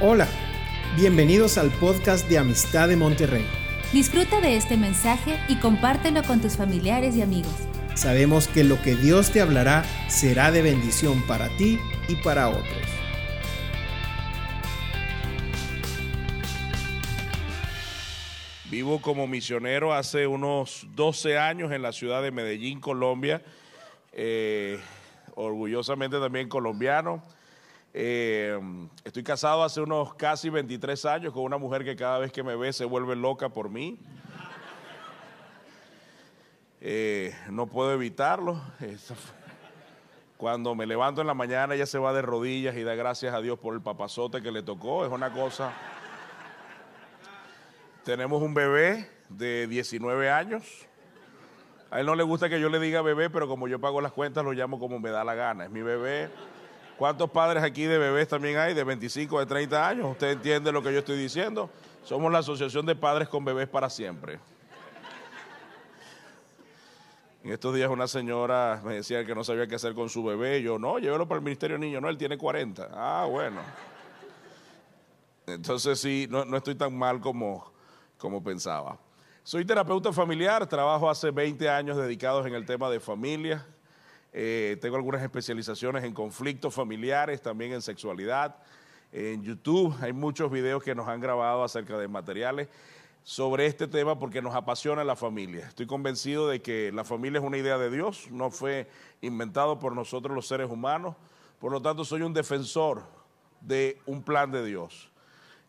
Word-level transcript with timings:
Hola, 0.00 0.26
bienvenidos 0.96 1.58
al 1.58 1.70
podcast 1.70 2.28
de 2.28 2.38
Amistad 2.38 2.88
de 2.88 2.96
Monterrey. 2.96 3.46
Disfruta 3.92 4.40
de 4.40 4.56
este 4.56 4.76
mensaje 4.76 5.38
y 5.48 5.56
compártelo 5.56 6.24
con 6.24 6.40
tus 6.40 6.56
familiares 6.56 7.14
y 7.14 7.22
amigos. 7.22 7.52
Sabemos 7.94 8.48
que 8.48 8.64
lo 8.64 8.80
que 8.82 8.96
Dios 8.96 9.30
te 9.30 9.40
hablará 9.40 9.84
será 10.08 10.50
de 10.50 10.62
bendición 10.62 11.22
para 11.28 11.48
ti 11.56 11.78
y 12.08 12.16
para 12.16 12.48
otros. 12.48 12.66
Vivo 18.70 19.00
como 19.00 19.26
misionero 19.28 19.92
hace 19.92 20.26
unos 20.26 20.86
12 20.96 21.38
años 21.38 21.70
en 21.70 21.82
la 21.82 21.92
ciudad 21.92 22.22
de 22.22 22.32
Medellín, 22.32 22.80
Colombia. 22.80 23.42
Eh, 24.12 24.80
orgullosamente 25.34 26.18
también 26.18 26.48
colombiano. 26.48 27.22
Eh, 27.94 28.58
estoy 29.04 29.22
casado 29.22 29.62
hace 29.62 29.82
unos 29.82 30.14
casi 30.14 30.48
23 30.48 31.04
años 31.04 31.32
con 31.34 31.42
una 31.42 31.58
mujer 31.58 31.84
que 31.84 31.94
cada 31.94 32.18
vez 32.18 32.32
que 32.32 32.42
me 32.42 32.56
ve 32.56 32.72
se 32.72 32.86
vuelve 32.86 33.14
loca 33.14 33.50
por 33.50 33.68
mí. 33.68 33.98
Eh, 36.80 37.34
no 37.50 37.66
puedo 37.66 37.92
evitarlo. 37.92 38.60
Cuando 40.38 40.74
me 40.74 40.86
levanto 40.86 41.20
en 41.20 41.26
la 41.26 41.34
mañana 41.34 41.74
ella 41.74 41.86
se 41.86 41.98
va 41.98 42.12
de 42.12 42.22
rodillas 42.22 42.76
y 42.76 42.82
da 42.82 42.94
gracias 42.94 43.34
a 43.34 43.40
Dios 43.40 43.58
por 43.58 43.74
el 43.74 43.82
papazote 43.82 44.42
que 44.42 44.50
le 44.50 44.62
tocó. 44.62 45.04
Es 45.04 45.12
una 45.12 45.32
cosa... 45.32 45.72
Tenemos 48.04 48.42
un 48.42 48.52
bebé 48.52 49.08
de 49.28 49.68
19 49.68 50.28
años. 50.28 50.88
A 51.88 52.00
él 52.00 52.06
no 52.06 52.16
le 52.16 52.24
gusta 52.24 52.48
que 52.48 52.60
yo 52.60 52.68
le 52.68 52.80
diga 52.80 53.00
bebé, 53.00 53.30
pero 53.30 53.46
como 53.46 53.68
yo 53.68 53.80
pago 53.80 54.00
las 54.00 54.10
cuentas 54.10 54.44
lo 54.44 54.52
llamo 54.52 54.80
como 54.80 54.98
me 54.98 55.10
da 55.10 55.22
la 55.22 55.34
gana. 55.34 55.66
Es 55.66 55.70
mi 55.70 55.82
bebé. 55.82 56.28
¿Cuántos 57.02 57.30
padres 57.30 57.64
aquí 57.64 57.82
de 57.82 57.98
bebés 57.98 58.28
también 58.28 58.58
hay, 58.58 58.74
de 58.74 58.84
25, 58.84 59.40
de 59.40 59.46
30 59.46 59.88
años? 59.88 60.06
¿Usted 60.12 60.30
entiende 60.30 60.70
lo 60.70 60.80
que 60.84 60.92
yo 60.92 61.00
estoy 61.00 61.18
diciendo? 61.18 61.68
Somos 62.04 62.30
la 62.30 62.38
Asociación 62.38 62.86
de 62.86 62.94
Padres 62.94 63.28
con 63.28 63.44
Bebés 63.44 63.66
para 63.66 63.90
Siempre. 63.90 64.38
En 67.42 67.50
estos 67.50 67.74
días 67.74 67.90
una 67.90 68.06
señora 68.06 68.80
me 68.84 68.94
decía 68.94 69.24
que 69.24 69.34
no 69.34 69.42
sabía 69.42 69.66
qué 69.66 69.74
hacer 69.74 69.94
con 69.94 70.08
su 70.08 70.22
bebé. 70.22 70.62
Yo, 70.62 70.78
no, 70.78 71.00
llévelo 71.00 71.26
para 71.26 71.38
el 71.38 71.44
Ministerio 71.44 71.76
de 71.76 71.84
Niños. 71.84 72.00
No, 72.00 72.08
él 72.08 72.16
tiene 72.16 72.38
40. 72.38 72.90
Ah, 72.92 73.26
bueno. 73.28 73.62
Entonces 75.48 75.98
sí, 75.98 76.28
no, 76.30 76.44
no 76.44 76.56
estoy 76.56 76.76
tan 76.76 76.96
mal 76.96 77.20
como, 77.20 77.72
como 78.16 78.44
pensaba. 78.44 78.96
Soy 79.42 79.64
terapeuta 79.64 80.12
familiar, 80.12 80.68
trabajo 80.68 81.10
hace 81.10 81.32
20 81.32 81.68
años 81.68 81.96
dedicados 81.96 82.46
en 82.46 82.54
el 82.54 82.64
tema 82.64 82.88
de 82.90 83.00
familia. 83.00 83.66
Eh, 84.32 84.78
tengo 84.80 84.96
algunas 84.96 85.22
especializaciones 85.22 86.04
en 86.04 86.14
conflictos 86.14 86.74
familiares, 86.74 87.42
también 87.42 87.72
en 87.72 87.82
sexualidad. 87.82 88.56
En 89.12 89.42
YouTube 89.42 89.94
hay 90.00 90.12
muchos 90.12 90.50
videos 90.50 90.82
que 90.82 90.94
nos 90.94 91.06
han 91.06 91.20
grabado 91.20 91.64
acerca 91.64 91.98
de 91.98 92.08
materiales 92.08 92.68
sobre 93.24 93.66
este 93.66 93.86
tema 93.86 94.18
porque 94.18 94.42
nos 94.42 94.54
apasiona 94.54 95.04
la 95.04 95.16
familia. 95.16 95.68
Estoy 95.68 95.86
convencido 95.86 96.48
de 96.48 96.62
que 96.62 96.90
la 96.92 97.04
familia 97.04 97.38
es 97.38 97.44
una 97.44 97.58
idea 97.58 97.78
de 97.78 97.90
Dios, 97.90 98.28
no 98.30 98.50
fue 98.50 98.88
inventado 99.20 99.78
por 99.78 99.94
nosotros 99.94 100.34
los 100.34 100.48
seres 100.48 100.70
humanos. 100.70 101.14
Por 101.60 101.70
lo 101.70 101.80
tanto, 101.80 102.04
soy 102.04 102.22
un 102.22 102.32
defensor 102.32 103.02
de 103.60 104.00
un 104.06 104.22
plan 104.22 104.50
de 104.50 104.64
Dios. 104.64 105.10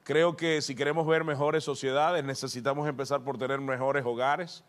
Creo 0.03 0.35
que 0.35 0.61
si 0.61 0.73
queremos 0.75 1.05
ver 1.05 1.23
mejores 1.23 1.63
sociedades, 1.63 2.23
necesitamos 2.23 2.87
empezar 2.87 3.23
por 3.23 3.37
tener 3.37 3.61
mejores 3.61 4.03
hogares. 4.05 4.63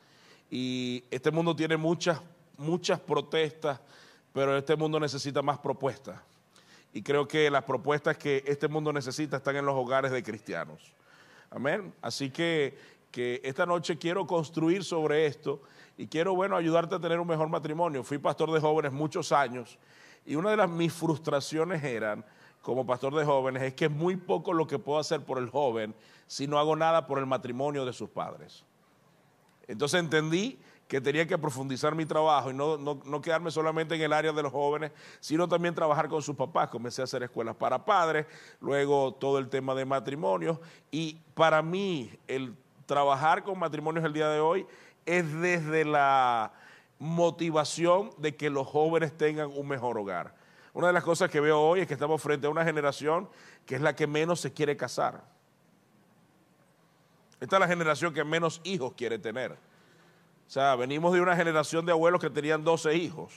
Y 0.50 1.04
este 1.10 1.30
mundo 1.30 1.56
tiene 1.56 1.76
muchas 1.76 2.20
muchas 2.58 3.00
protestas, 3.00 3.80
pero 4.32 4.56
este 4.56 4.76
mundo 4.76 4.98
necesita 4.98 5.42
más 5.42 5.58
propuestas. 5.58 6.20
Y 6.92 7.02
creo 7.02 7.26
que 7.26 7.50
las 7.50 7.64
propuestas 7.64 8.16
que 8.16 8.44
este 8.46 8.68
mundo 8.68 8.92
necesita 8.92 9.38
están 9.38 9.56
en 9.56 9.66
los 9.66 9.74
hogares 9.74 10.12
de 10.12 10.22
cristianos. 10.22 10.92
Amén. 11.50 11.92
Así 12.02 12.30
que, 12.30 12.76
que 13.10 13.40
esta 13.44 13.66
noche 13.66 13.98
quiero 13.98 14.26
construir 14.26 14.84
sobre 14.84 15.26
esto 15.26 15.60
y 15.96 16.06
quiero, 16.06 16.34
bueno, 16.34 16.56
ayudarte 16.56 16.94
a 16.94 17.00
tener 17.00 17.20
un 17.20 17.26
mejor 17.26 17.48
matrimonio. 17.48 18.02
Fui 18.02 18.18
pastor 18.18 18.52
de 18.52 18.60
jóvenes 18.60 18.92
muchos 18.92 19.32
años 19.32 19.78
y 20.26 20.36
una 20.36 20.50
de 20.50 20.56
las 20.56 20.70
mis 20.70 20.92
frustraciones 20.92 21.82
eran, 21.84 22.24
como 22.62 22.86
pastor 22.86 23.14
de 23.14 23.24
jóvenes, 23.24 23.62
es 23.62 23.74
que 23.74 23.86
es 23.86 23.90
muy 23.90 24.16
poco 24.16 24.52
lo 24.52 24.66
que 24.66 24.78
puedo 24.78 24.98
hacer 24.98 25.20
por 25.20 25.38
el 25.38 25.50
joven 25.50 25.94
si 26.26 26.46
no 26.46 26.58
hago 26.58 26.74
nada 26.76 27.06
por 27.06 27.18
el 27.18 27.26
matrimonio 27.26 27.84
de 27.84 27.92
sus 27.92 28.08
padres. 28.08 28.64
Entonces 29.66 30.00
entendí 30.00 30.58
que 30.88 31.00
tenía 31.00 31.26
que 31.26 31.38
profundizar 31.38 31.94
mi 31.94 32.04
trabajo 32.04 32.50
y 32.50 32.54
no, 32.54 32.76
no, 32.76 33.20
quedarme 33.20 33.50
solamente 33.50 33.94
en 33.94 34.02
el 34.02 34.12
área 34.12 34.32
de 34.32 34.42
los 34.42 34.52
jóvenes, 34.52 34.92
sino 35.20 35.48
también 35.48 35.74
trabajar 35.74 36.08
con 36.08 36.22
sus 36.22 36.36
papás. 36.36 36.68
Comencé 36.68 37.00
a 37.00 37.04
hacer 37.04 37.22
escuelas 37.22 37.56
para 37.56 37.84
padres, 37.84 38.26
luego 38.60 39.14
todo 39.14 39.38
el 39.38 39.48
tema 39.48 39.74
de 39.74 39.84
matrimonios 39.84 40.58
y 40.90 41.18
para 41.34 41.62
mí 41.62 42.10
el 42.28 42.54
trabajar 42.86 43.42
con 43.42 43.58
matrimonios 43.58 44.04
el 44.04 44.12
día 44.12 44.28
de 44.28 44.40
hoy 44.40 44.66
es 45.06 45.32
desde 45.40 45.84
la 45.84 46.52
motivación 46.98 48.10
de 48.18 48.36
que 48.36 48.50
los 48.50 48.66
jóvenes 48.66 49.16
tengan 49.16 49.50
un 49.54 49.66
mejor 49.66 49.98
hogar. 49.98 50.34
Una 50.74 50.88
de 50.88 50.92
las 50.92 51.04
cosas 51.04 51.30
que 51.30 51.40
veo 51.40 51.60
hoy 51.60 51.80
es 51.80 51.86
que 51.86 51.94
estamos 51.94 52.20
frente 52.20 52.46
a 52.46 52.50
una 52.50 52.64
generación 52.64 53.28
que 53.64 53.76
es 53.76 53.80
la 53.80 53.94
que 53.96 54.06
menos 54.06 54.40
se 54.40 54.52
quiere 54.52 54.76
casar. 54.76 55.22
Esta 57.40 57.56
es 57.56 57.60
la 57.60 57.68
generación 57.68 58.12
que 58.12 58.24
menos 58.24 58.60
hijos 58.64 58.92
quiere 58.96 59.18
tener. 59.18 59.56
O 60.46 60.50
sea, 60.50 60.76
venimos 60.76 61.12
de 61.12 61.20
una 61.20 61.36
generación 61.36 61.86
de 61.86 61.92
abuelos 61.92 62.20
que 62.20 62.30
tenían 62.30 62.64
12 62.64 62.94
hijos. 62.94 63.32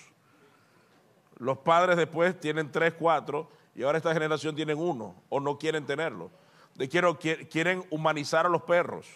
Los 1.37 1.59
padres 1.59 1.97
después 1.97 2.39
tienen 2.39 2.71
3, 2.71 2.93
4 2.97 3.49
y 3.75 3.83
ahora 3.83 3.97
esta 3.97 4.13
generación 4.13 4.55
tienen 4.55 4.77
uno 4.77 5.15
o 5.29 5.39
no 5.39 5.57
quieren 5.57 5.85
tenerlo. 5.85 6.31
De 6.75 6.89
quieren 6.89 7.85
humanizar 7.89 8.45
a 8.45 8.49
los 8.49 8.63
perros. 8.63 9.07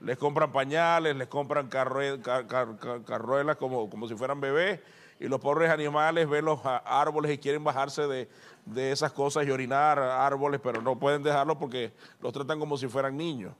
Les 0.00 0.16
compran 0.16 0.50
pañales, 0.50 1.14
les 1.14 1.28
compran 1.28 1.68
carruelas 1.68 3.56
como, 3.56 3.88
como 3.88 4.08
si 4.08 4.14
fueran 4.14 4.40
bebés 4.40 4.80
y 5.20 5.28
los 5.28 5.38
pobres 5.38 5.70
animales 5.70 6.28
ven 6.28 6.46
los 6.46 6.60
árboles 6.64 7.32
y 7.32 7.38
quieren 7.38 7.62
bajarse 7.62 8.06
de, 8.06 8.28
de 8.64 8.90
esas 8.90 9.12
cosas 9.12 9.46
y 9.46 9.50
orinar 9.50 9.98
árboles, 9.98 10.60
pero 10.62 10.80
no 10.80 10.98
pueden 10.98 11.22
dejarlo 11.22 11.58
porque 11.58 11.92
los 12.20 12.32
tratan 12.32 12.58
como 12.58 12.78
si 12.78 12.88
fueran 12.88 13.18
niños. 13.18 13.54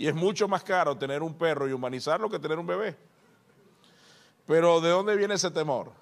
Y 0.00 0.08
es 0.08 0.14
mucho 0.14 0.48
más 0.48 0.64
caro 0.64 0.96
tener 0.96 1.22
un 1.22 1.34
perro 1.34 1.68
y 1.68 1.72
humanizarlo 1.72 2.30
que 2.30 2.38
tener 2.38 2.58
un 2.58 2.66
bebé. 2.66 2.96
Pero 4.46 4.80
¿de 4.80 4.88
dónde 4.88 5.14
viene 5.14 5.34
ese 5.34 5.50
temor? 5.50 5.92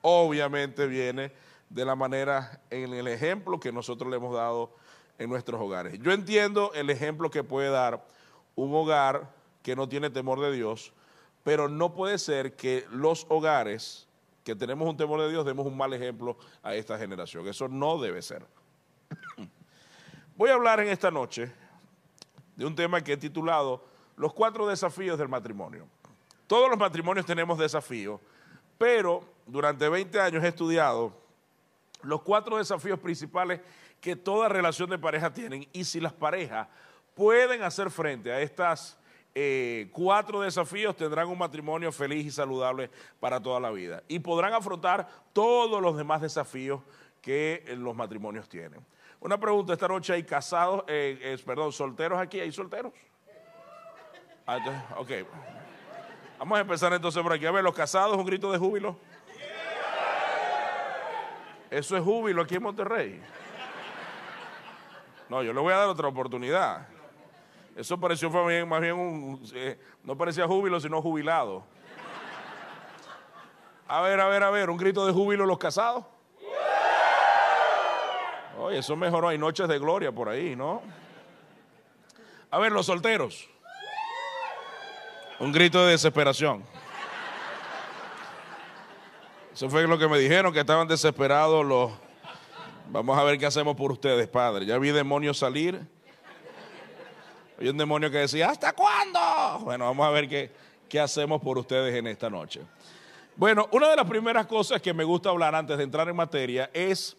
Obviamente 0.00 0.86
viene 0.86 1.30
de 1.68 1.84
la 1.84 1.94
manera, 1.94 2.62
en 2.70 2.94
el 2.94 3.06
ejemplo 3.06 3.60
que 3.60 3.70
nosotros 3.70 4.08
le 4.08 4.16
hemos 4.16 4.34
dado 4.34 4.74
en 5.18 5.28
nuestros 5.28 5.60
hogares. 5.60 5.98
Yo 6.00 6.12
entiendo 6.12 6.72
el 6.72 6.88
ejemplo 6.88 7.30
que 7.30 7.44
puede 7.44 7.68
dar 7.68 8.02
un 8.54 8.74
hogar 8.74 9.30
que 9.62 9.76
no 9.76 9.86
tiene 9.90 10.08
temor 10.08 10.40
de 10.40 10.50
Dios, 10.50 10.94
pero 11.44 11.68
no 11.68 11.92
puede 11.92 12.16
ser 12.16 12.56
que 12.56 12.86
los 12.90 13.26
hogares 13.28 14.08
que 14.42 14.56
tenemos 14.56 14.88
un 14.88 14.96
temor 14.96 15.20
de 15.20 15.28
Dios 15.28 15.44
demos 15.44 15.66
un 15.66 15.76
mal 15.76 15.92
ejemplo 15.92 16.38
a 16.62 16.74
esta 16.74 16.96
generación. 16.96 17.46
Eso 17.46 17.68
no 17.68 18.00
debe 18.00 18.22
ser. 18.22 18.46
Voy 20.38 20.48
a 20.48 20.54
hablar 20.54 20.80
en 20.80 20.88
esta 20.88 21.10
noche 21.10 21.52
de 22.58 22.66
un 22.66 22.74
tema 22.74 23.00
que 23.02 23.12
he 23.12 23.16
titulado 23.16 23.82
Los 24.16 24.34
cuatro 24.34 24.66
desafíos 24.66 25.16
del 25.16 25.28
matrimonio. 25.28 25.86
Todos 26.48 26.68
los 26.68 26.78
matrimonios 26.78 27.24
tenemos 27.24 27.56
desafíos, 27.56 28.20
pero 28.76 29.22
durante 29.46 29.88
20 29.88 30.20
años 30.20 30.42
he 30.42 30.48
estudiado 30.48 31.16
los 32.02 32.20
cuatro 32.22 32.58
desafíos 32.58 32.98
principales 32.98 33.60
que 34.00 34.16
toda 34.16 34.48
relación 34.48 34.90
de 34.90 34.98
pareja 34.98 35.32
tienen 35.32 35.68
y 35.72 35.84
si 35.84 36.00
las 36.00 36.12
parejas 36.12 36.66
pueden 37.14 37.62
hacer 37.62 37.90
frente 37.90 38.32
a 38.32 38.40
estas 38.40 38.98
eh, 39.34 39.88
cuatro 39.92 40.40
desafíos 40.40 40.96
tendrán 40.96 41.28
un 41.28 41.38
matrimonio 41.38 41.92
feliz 41.92 42.26
y 42.26 42.30
saludable 42.30 42.90
para 43.20 43.40
toda 43.40 43.60
la 43.60 43.70
vida 43.70 44.02
y 44.08 44.18
podrán 44.18 44.52
afrontar 44.52 45.08
todos 45.32 45.80
los 45.80 45.96
demás 45.96 46.22
desafíos 46.22 46.80
que 47.22 47.64
los 47.76 47.94
matrimonios 47.94 48.48
tienen. 48.48 48.84
Una 49.20 49.38
pregunta, 49.38 49.72
esta 49.72 49.88
noche 49.88 50.12
hay 50.12 50.22
casados, 50.22 50.84
eh, 50.86 51.36
perdón, 51.44 51.72
solteros 51.72 52.20
aquí, 52.20 52.38
¿hay 52.38 52.52
solteros? 52.52 52.92
Ah, 54.46 54.58
ok. 54.96 55.10
Vamos 56.38 56.56
a 56.56 56.60
empezar 56.60 56.92
entonces 56.92 57.22
por 57.22 57.32
aquí. 57.32 57.44
A 57.44 57.50
ver, 57.50 57.64
los 57.64 57.74
casados, 57.74 58.16
un 58.16 58.24
grito 58.24 58.52
de 58.52 58.58
júbilo. 58.58 58.96
Eso 61.70 61.96
es 61.96 62.02
júbilo 62.02 62.42
aquí 62.42 62.54
en 62.54 62.62
Monterrey. 62.62 63.20
No, 65.28 65.42
yo 65.42 65.52
le 65.52 65.60
voy 65.60 65.72
a 65.72 65.78
dar 65.78 65.88
otra 65.88 66.08
oportunidad. 66.08 66.86
Eso 67.76 67.98
pareció 67.98 68.30
más 68.30 68.80
bien 68.80 68.96
un, 68.96 69.42
eh, 69.52 69.78
no 70.02 70.16
parecía 70.16 70.46
júbilo, 70.46 70.80
sino 70.80 71.02
jubilado. 71.02 71.64
A 73.86 74.00
ver, 74.00 74.20
a 74.20 74.28
ver, 74.28 74.42
a 74.44 74.50
ver, 74.50 74.70
un 74.70 74.76
grito 74.76 75.04
de 75.06 75.12
júbilo 75.12 75.44
los 75.44 75.58
casados. 75.58 76.04
Oye, 78.68 78.80
eso 78.80 78.96
mejoró, 78.96 79.28
hay 79.28 79.38
noches 79.38 79.66
de 79.66 79.78
gloria 79.78 80.12
por 80.12 80.28
ahí, 80.28 80.54
¿no? 80.54 80.82
A 82.50 82.58
ver, 82.58 82.70
los 82.70 82.84
solteros. 82.84 83.48
Un 85.38 85.52
grito 85.52 85.82
de 85.86 85.92
desesperación. 85.92 86.62
Eso 89.54 89.70
fue 89.70 89.88
lo 89.88 89.98
que 89.98 90.06
me 90.06 90.18
dijeron, 90.18 90.52
que 90.52 90.60
estaban 90.60 90.86
desesperados 90.86 91.64
los, 91.64 91.92
Vamos 92.90 93.18
a 93.18 93.24
ver 93.24 93.38
qué 93.38 93.46
hacemos 93.46 93.74
por 93.74 93.90
ustedes, 93.90 94.28
Padre. 94.28 94.66
Ya 94.66 94.76
vi 94.76 94.90
demonios 94.90 95.38
salir. 95.38 95.80
Hay 97.58 97.68
un 97.68 97.78
demonio 97.78 98.10
que 98.10 98.18
decía, 98.18 98.50
¿hasta 98.50 98.74
cuándo? 98.74 99.18
Bueno, 99.64 99.86
vamos 99.86 100.06
a 100.06 100.10
ver 100.10 100.28
qué, 100.28 100.52
qué 100.90 101.00
hacemos 101.00 101.40
por 101.40 101.56
ustedes 101.56 101.94
en 101.94 102.06
esta 102.06 102.28
noche. 102.28 102.60
Bueno, 103.34 103.66
una 103.72 103.88
de 103.88 103.96
las 103.96 104.06
primeras 104.06 104.46
cosas 104.46 104.82
que 104.82 104.92
me 104.92 105.04
gusta 105.04 105.30
hablar 105.30 105.54
antes 105.54 105.78
de 105.78 105.84
entrar 105.84 106.06
en 106.10 106.16
materia 106.16 106.68
es, 106.74 107.17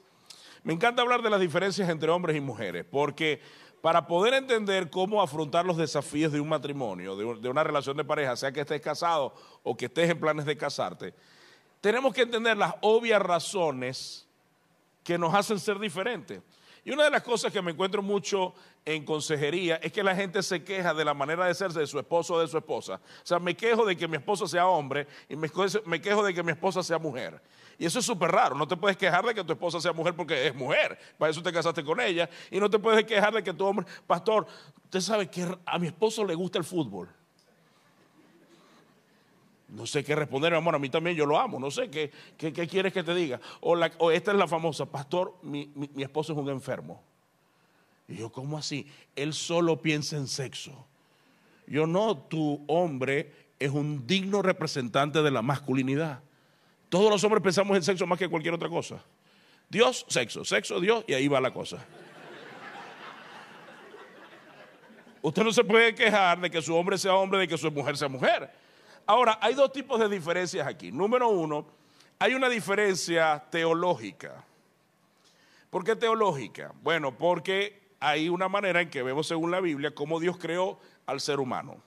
me 0.70 0.76
encanta 0.76 1.02
hablar 1.02 1.24
de 1.24 1.32
las 1.32 1.40
diferencias 1.40 1.90
entre 1.90 2.12
hombres 2.12 2.38
y 2.38 2.42
mujeres, 2.42 2.86
porque 2.86 3.42
para 3.82 4.06
poder 4.06 4.36
entender 4.36 4.92
cómo 4.92 5.20
afrontar 5.20 5.66
los 5.66 5.78
desafíos 5.78 6.32
de 6.32 6.40
un 6.40 6.48
matrimonio, 6.48 7.16
de, 7.16 7.50
una 7.50 7.64
relación 7.64 7.98
de 7.98 8.06
pareja, 8.06 8.36
sea 8.36 8.52
que 8.52 8.60
estés 8.60 8.80
casado 8.80 9.34
o 9.64 9.76
que 9.76 9.86
estés 9.86 10.12
en 10.12 10.20
planes 10.20 10.46
de 10.46 10.56
casarte, 10.56 11.16
tenemos 11.82 12.14
que 12.14 12.22
entender 12.22 12.56
las 12.56 12.76
obvias 12.82 13.20
razones 13.20 14.28
que 15.04 15.18
nos 15.18 15.34
hacen 15.34 15.58
ser 15.58 15.80
diferentes. 15.80 16.40
Y 16.86 16.92
una 16.92 17.06
de 17.06 17.10
las 17.10 17.24
cosas 17.24 17.52
que 17.52 17.64
me 17.64 17.72
encuentro 17.72 18.04
mucho 18.04 18.54
en 18.86 19.04
consejería 19.04 19.78
es 19.78 19.92
que 19.92 20.04
la 20.04 20.16
gente 20.16 20.44
se 20.44 20.64
queja 20.64 20.94
de 20.94 21.04
la 21.04 21.16
manera 21.16 21.48
de 21.48 21.56
ser 21.56 21.72
de 21.72 21.88
su 21.88 21.98
esposo 21.98 22.36
o 22.36 22.40
de 22.40 22.48
su 22.48 22.60
esposa. 22.60 23.02
O 23.24 23.26
sea, 23.26 23.40
me 23.40 23.58
quejo 23.58 23.88
de 23.88 23.98
que 23.98 24.08
mi 24.08 24.18
esposo 24.18 24.48
sea 24.48 24.68
hombre 24.68 25.08
y 25.28 25.36
me 25.36 25.50
quejo 25.50 26.24
de 26.24 26.32
que 26.32 26.44
mi 26.44 26.52
esposa 26.52 26.84
sea 26.84 27.00
mujer. 27.00 27.42
Y 27.80 27.86
eso 27.86 28.00
es 28.00 28.06
súper 28.06 28.30
raro. 28.30 28.56
No 28.56 28.68
te 28.68 28.76
puedes 28.76 28.98
quejar 28.98 29.26
de 29.26 29.34
que 29.34 29.42
tu 29.42 29.54
esposa 29.54 29.80
sea 29.80 29.94
mujer 29.94 30.14
porque 30.14 30.48
es 30.48 30.54
mujer. 30.54 31.00
Para 31.18 31.32
eso 31.32 31.42
te 31.42 31.52
casaste 31.52 31.82
con 31.82 32.02
ella. 32.02 32.30
Y 32.52 32.60
no 32.60 32.70
te 32.70 32.78
puedes 32.78 33.06
quejar 33.06 33.34
de 33.34 33.42
que 33.42 33.54
tu 33.54 33.66
hombre, 33.66 33.86
pastor, 34.06 34.46
usted 34.84 35.00
sabe 35.00 35.30
que 35.30 35.48
a 35.66 35.80
mi 35.80 35.88
esposo 35.88 36.26
le 36.26 36.36
gusta 36.36 36.58
el 36.58 36.66
fútbol. 36.66 37.08
No 39.70 39.86
sé 39.86 40.04
qué 40.04 40.14
responder, 40.14 40.54
amor, 40.54 40.76
a 40.76 40.80
mí 40.80 40.90
también 40.90 41.16
yo 41.16 41.26
lo 41.26 41.40
amo, 41.40 41.60
no 41.60 41.70
sé 41.70 41.90
qué, 41.90 42.12
qué, 42.38 42.52
quieres 42.52 42.92
que 42.92 43.04
te 43.04 43.14
diga. 43.14 43.40
O, 43.62 44.12
esta 44.12 44.32
es 44.32 44.38
la 44.38 44.48
famosa, 44.48 44.86
pastor, 44.88 45.38
mi, 45.44 45.72
mi, 45.76 46.04
esposo 46.04 46.34
es 46.34 46.40
un 46.40 46.50
enfermo. 46.50 47.02
Y 48.08 48.16
yo, 48.16 48.32
¿cómo 48.32 48.58
así? 48.58 48.88
Él 49.16 49.34
solo 49.34 49.80
piensa 49.80 50.18
en 50.18 50.28
sexo. 50.28 50.88
Yo 51.68 51.86
no, 51.86 52.18
tu 52.18 52.66
hombre 52.68 53.32
es 53.60 53.70
un 53.70 54.08
digno 54.08 54.42
representante 54.42 55.22
de 55.22 55.30
la 55.32 55.44
masculinidad. 55.44 56.24
Todos 56.90 57.12
los 57.12 57.24
hombres 57.24 57.44
pensamos 57.44 57.78
en 57.78 57.84
sexo 57.84 58.06
más 58.08 58.18
que 58.18 58.28
cualquier 58.28 58.54
otra 58.54 58.68
cosa. 58.68 59.04
Dios, 59.70 60.06
sexo, 60.10 60.44
sexo, 60.44 60.80
Dios, 60.80 61.04
y 61.08 61.14
ahí 61.14 61.28
va 61.28 61.40
la 61.40 61.54
cosa. 61.54 61.86
Usted 65.22 65.44
no 65.44 65.52
se 65.52 65.64
puede 65.64 65.94
quejar 65.94 66.40
de 66.40 66.50
que 66.50 66.62
su 66.62 66.76
hombre 66.76 66.98
sea 66.98 67.14
hombre, 67.14 67.40
de 67.40 67.48
que 67.48 67.58
su 67.58 67.70
mujer 67.72 67.96
sea 67.96 68.08
mujer. 68.08 68.50
Ahora, 69.06 69.38
hay 69.42 69.54
dos 69.54 69.72
tipos 69.72 70.00
de 70.00 70.10
diferencias 70.10 70.66
aquí. 70.66 70.92
Número 70.92 71.30
uno, 71.30 71.68
hay 72.18 72.34
una 72.34 72.50
diferencia 72.50 73.44
teológica. 73.50 74.44
¿Por 75.70 75.84
qué 75.84 75.96
teológica? 75.96 76.74
Bueno, 76.82 77.16
porque 77.16 77.80
hay 78.00 78.30
una 78.30 78.48
manera 78.50 78.82
en 78.82 78.90
que 78.90 79.04
vemos 79.04 79.28
según 79.28 79.52
la 79.52 79.60
Biblia 79.60 79.94
cómo 79.94 80.20
Dios 80.20 80.38
creó 80.38 80.80
al 81.06 81.20
ser 81.22 81.40
humano. 81.40 81.78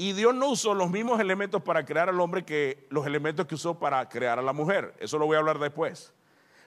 Y 0.00 0.14
Dios 0.14 0.34
no 0.34 0.48
usó 0.48 0.72
los 0.72 0.88
mismos 0.88 1.20
elementos 1.20 1.60
para 1.60 1.84
crear 1.84 2.08
al 2.08 2.18
hombre 2.22 2.42
que 2.42 2.86
los 2.88 3.06
elementos 3.06 3.44
que 3.44 3.54
usó 3.54 3.78
para 3.78 4.08
crear 4.08 4.38
a 4.38 4.42
la 4.42 4.54
mujer. 4.54 4.94
Eso 4.98 5.18
lo 5.18 5.26
voy 5.26 5.36
a 5.36 5.40
hablar 5.40 5.58
después. 5.58 6.14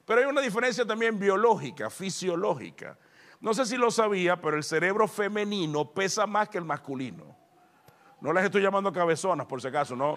Pero 0.05 0.21
hay 0.21 0.27
una 0.27 0.39
diferencia 0.39 0.85
también 0.85 1.17
biológica, 1.17 1.89
fisiológica. 1.89 2.95
No 3.41 3.55
sé 3.55 3.65
si 3.65 3.75
lo 3.75 3.89
sabía, 3.89 4.39
pero 4.39 4.55
el 4.55 4.63
cerebro 4.63 5.07
femenino 5.07 5.83
pesa 5.83 6.27
más 6.27 6.47
que 6.47 6.59
el 6.59 6.63
masculino. 6.63 7.35
No 8.21 8.31
les 8.33 8.45
estoy 8.45 8.61
llamando 8.61 8.93
cabezonas, 8.93 9.47
por 9.47 9.59
si 9.59 9.67
acaso, 9.67 9.95
no, 9.95 10.15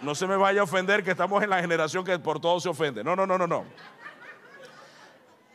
no, 0.00 0.14
se 0.14 0.26
me 0.28 0.36
vaya 0.36 0.60
a 0.60 0.62
ofender 0.62 1.02
que 1.02 1.10
estamos 1.10 1.42
en 1.42 1.50
la 1.50 1.60
generación 1.60 2.04
que 2.04 2.16
por 2.20 2.38
todo 2.38 2.60
se 2.60 2.68
ofende. 2.68 3.02
No, 3.02 3.16
no, 3.16 3.26
no, 3.26 3.38
no, 3.38 3.48
no. 3.48 3.64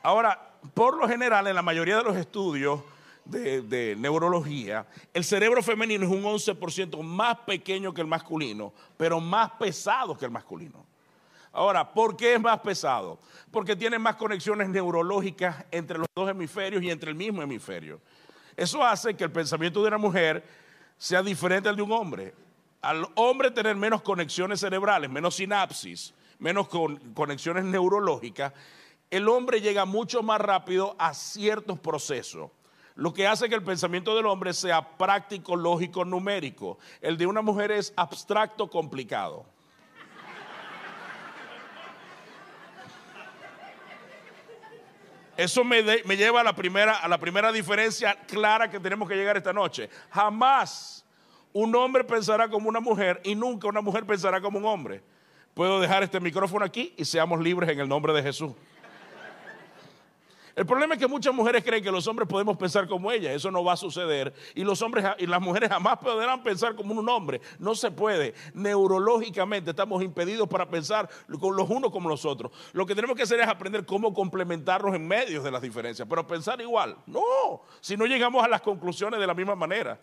Ahora, 0.03 0.57
por 0.73 0.97
lo 0.97 1.07
general, 1.07 1.47
en 1.47 1.55
la 1.55 1.61
mayoría 1.61 1.95
de 1.95 2.03
los 2.03 2.17
estudios 2.17 2.81
de, 3.25 3.95
neurología, 3.97 4.85
el 5.13 5.23
cerebro 5.23 5.61
femenino 5.61 6.05
es 6.05 6.11
un 6.11 6.23
11% 6.23 7.01
más 7.01 7.37
pequeño 7.39 7.93
que 7.93 8.01
el 8.01 8.07
masculino, 8.07 8.73
pero 8.97 9.19
más 9.19 9.51
pesado 9.51 10.17
que 10.17 10.25
el 10.25 10.31
masculino. 10.31 10.85
Ahora, 11.51 11.93
¿por 11.93 12.17
qué 12.17 12.33
es 12.33 12.41
más 12.41 12.59
pesado? 12.59 13.17
Porque 13.49 13.75
tiene 13.75 13.97
más 13.97 14.17
conexiones 14.17 14.67
neurológicas 14.69 15.65
entre 15.71 15.97
los 15.97 16.07
dos 16.13 16.29
hemisferios 16.29 16.83
y 16.83 16.91
entre 16.91 17.11
el 17.11 17.15
mismo 17.15 17.41
hemisferio. 17.41 18.01
Eso 18.57 18.83
hace 18.83 19.15
que 19.15 19.23
el 19.23 19.31
pensamiento 19.31 19.81
de 19.81 19.87
una 19.87 19.97
mujer 19.97 20.43
sea 20.97 21.21
diferente 21.23 21.69
al 21.69 21.75
de 21.75 21.81
un 21.81 21.91
hombre. 21.91 22.33
Al 22.81 23.07
hombre 23.15 23.51
tener 23.51 23.75
menos 23.75 24.01
conexiones 24.01 24.59
cerebrales, 24.59 25.09
menos 25.09 25.35
sinapsis, 25.35 26.13
menos 26.39 26.67
conexiones 26.67 27.63
neurológicas, 27.63 28.53
el 29.09 29.27
hombre 29.29 29.61
llega 29.61 29.85
mucho 29.85 30.23
más 30.23 30.41
rápido 30.41 30.95
a 30.99 31.13
ciertos 31.13 31.79
procesos. 31.79 32.51
Lo 32.95 33.13
que 33.13 33.27
hace 33.27 33.49
que 33.49 33.55
el 33.55 33.63
pensamiento 33.63 34.15
del 34.15 34.25
hombre 34.25 34.53
sea 34.53 34.97
práctico, 34.97 35.55
lógico, 35.55 36.05
numérico. 36.05 36.79
El 37.01 37.17
de 37.17 37.27
una 37.27 37.41
mujer 37.41 37.71
es 37.71 37.93
abstracto, 37.97 38.69
complicado. 38.69 39.45
Eso 45.37 45.65
me, 45.65 45.83
lleva 46.15 46.39
a 46.39 46.43
la, 46.45 46.55
primera, 46.55 46.95
a 46.95 47.09
la 47.09 47.17
primera 47.17 47.51
diferencia 47.51 48.15
clara 48.25 48.69
que 48.69 48.79
tenemos 48.79 49.09
que 49.09 49.15
llegar 49.15 49.35
esta 49.35 49.51
noche. 49.51 49.89
Jamás 50.09 51.05
un 51.51 51.75
hombre 51.75 52.05
pensará 52.05 52.47
como 52.47 52.69
una 52.69 52.79
mujer 52.79 53.19
y 53.25 53.35
nunca 53.35 53.67
una 53.67 53.81
mujer 53.81 54.05
pensará 54.05 54.39
como 54.39 54.59
un 54.59 54.65
hombre. 54.65 55.03
Puedo 55.53 55.81
dejar 55.81 56.03
este 56.03 56.21
micrófono 56.21 56.63
aquí 56.63 56.93
y 56.97 57.03
seamos 57.03 57.41
libres 57.41 57.69
en 57.69 57.79
el 57.81 57.89
nombre 57.89 58.13
de 58.13 58.23
Jesús. 58.23 58.53
El 60.55 60.65
problema 60.65 60.93
es 60.93 60.99
que 61.01 61.07
muchas 61.07 61.33
mujeres 61.33 61.63
creen 61.65 61.83
que 61.83 61.91
los 61.91 62.07
hombres 62.07 62.29
podemos 62.29 62.55
pensar 62.55 62.87
como 62.87 63.11
ellas. 63.11 63.33
Eso 63.33 63.51
no 63.51 63.61
va 63.63 63.73
a 63.73 63.77
suceder. 63.77 64.33
Y 64.53 64.63
los 64.63 64.81
hombres 64.81 65.05
y 65.17 65.27
las 65.27 65.41
mujeres 65.41 65.69
jamás 65.69 65.97
podrán 65.97 66.41
pensar 66.43 66.75
como 66.75 66.93
un 66.93 67.09
hombre. 67.09 67.41
No 67.59 67.75
se 67.75 67.91
puede. 67.91 68.33
Neurológicamente 68.53 69.71
estamos 69.71 70.01
impedidos 70.01 70.47
para 70.47 70.69
pensar 70.69 71.09
con 71.41 71.57
los 71.57 71.69
unos 71.69 71.91
como 71.91 72.07
los 72.07 72.23
otros. 72.23 72.53
Lo 72.71 72.85
que 72.85 72.95
tenemos 72.95 73.17
que 73.17 73.23
hacer 73.23 73.39
es 73.41 73.47
aprender 73.47 73.85
cómo 73.85 74.13
complementarnos 74.13 74.95
en 74.95 75.05
medio 75.05 75.43
de 75.43 75.51
las 75.51 75.61
diferencias. 75.61 76.07
Pero 76.09 76.25
pensar 76.25 76.61
igual. 76.61 76.95
No. 77.05 77.61
Si 77.81 77.97
no 77.97 78.05
llegamos 78.05 78.41
a 78.41 78.47
las 78.47 78.61
conclusiones 78.61 79.19
de 79.19 79.27
la 79.27 79.33
misma 79.33 79.55
manera. 79.55 79.99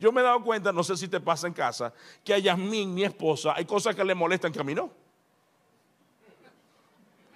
Yo 0.00 0.10
me 0.10 0.20
he 0.20 0.24
dado 0.24 0.42
cuenta, 0.42 0.72
no 0.72 0.82
sé 0.82 0.96
si 0.96 1.06
te 1.06 1.20
pasa 1.20 1.46
en 1.46 1.52
casa, 1.52 1.92
que 2.24 2.34
a 2.34 2.38
Yasmín, 2.38 2.92
mi 2.92 3.04
esposa, 3.04 3.54
hay 3.54 3.64
cosas 3.64 3.94
que 3.94 4.04
le 4.04 4.16
molestan 4.16 4.50
que 4.50 4.58
a 4.58 4.64
mí 4.64 4.74
no. 4.74 5.01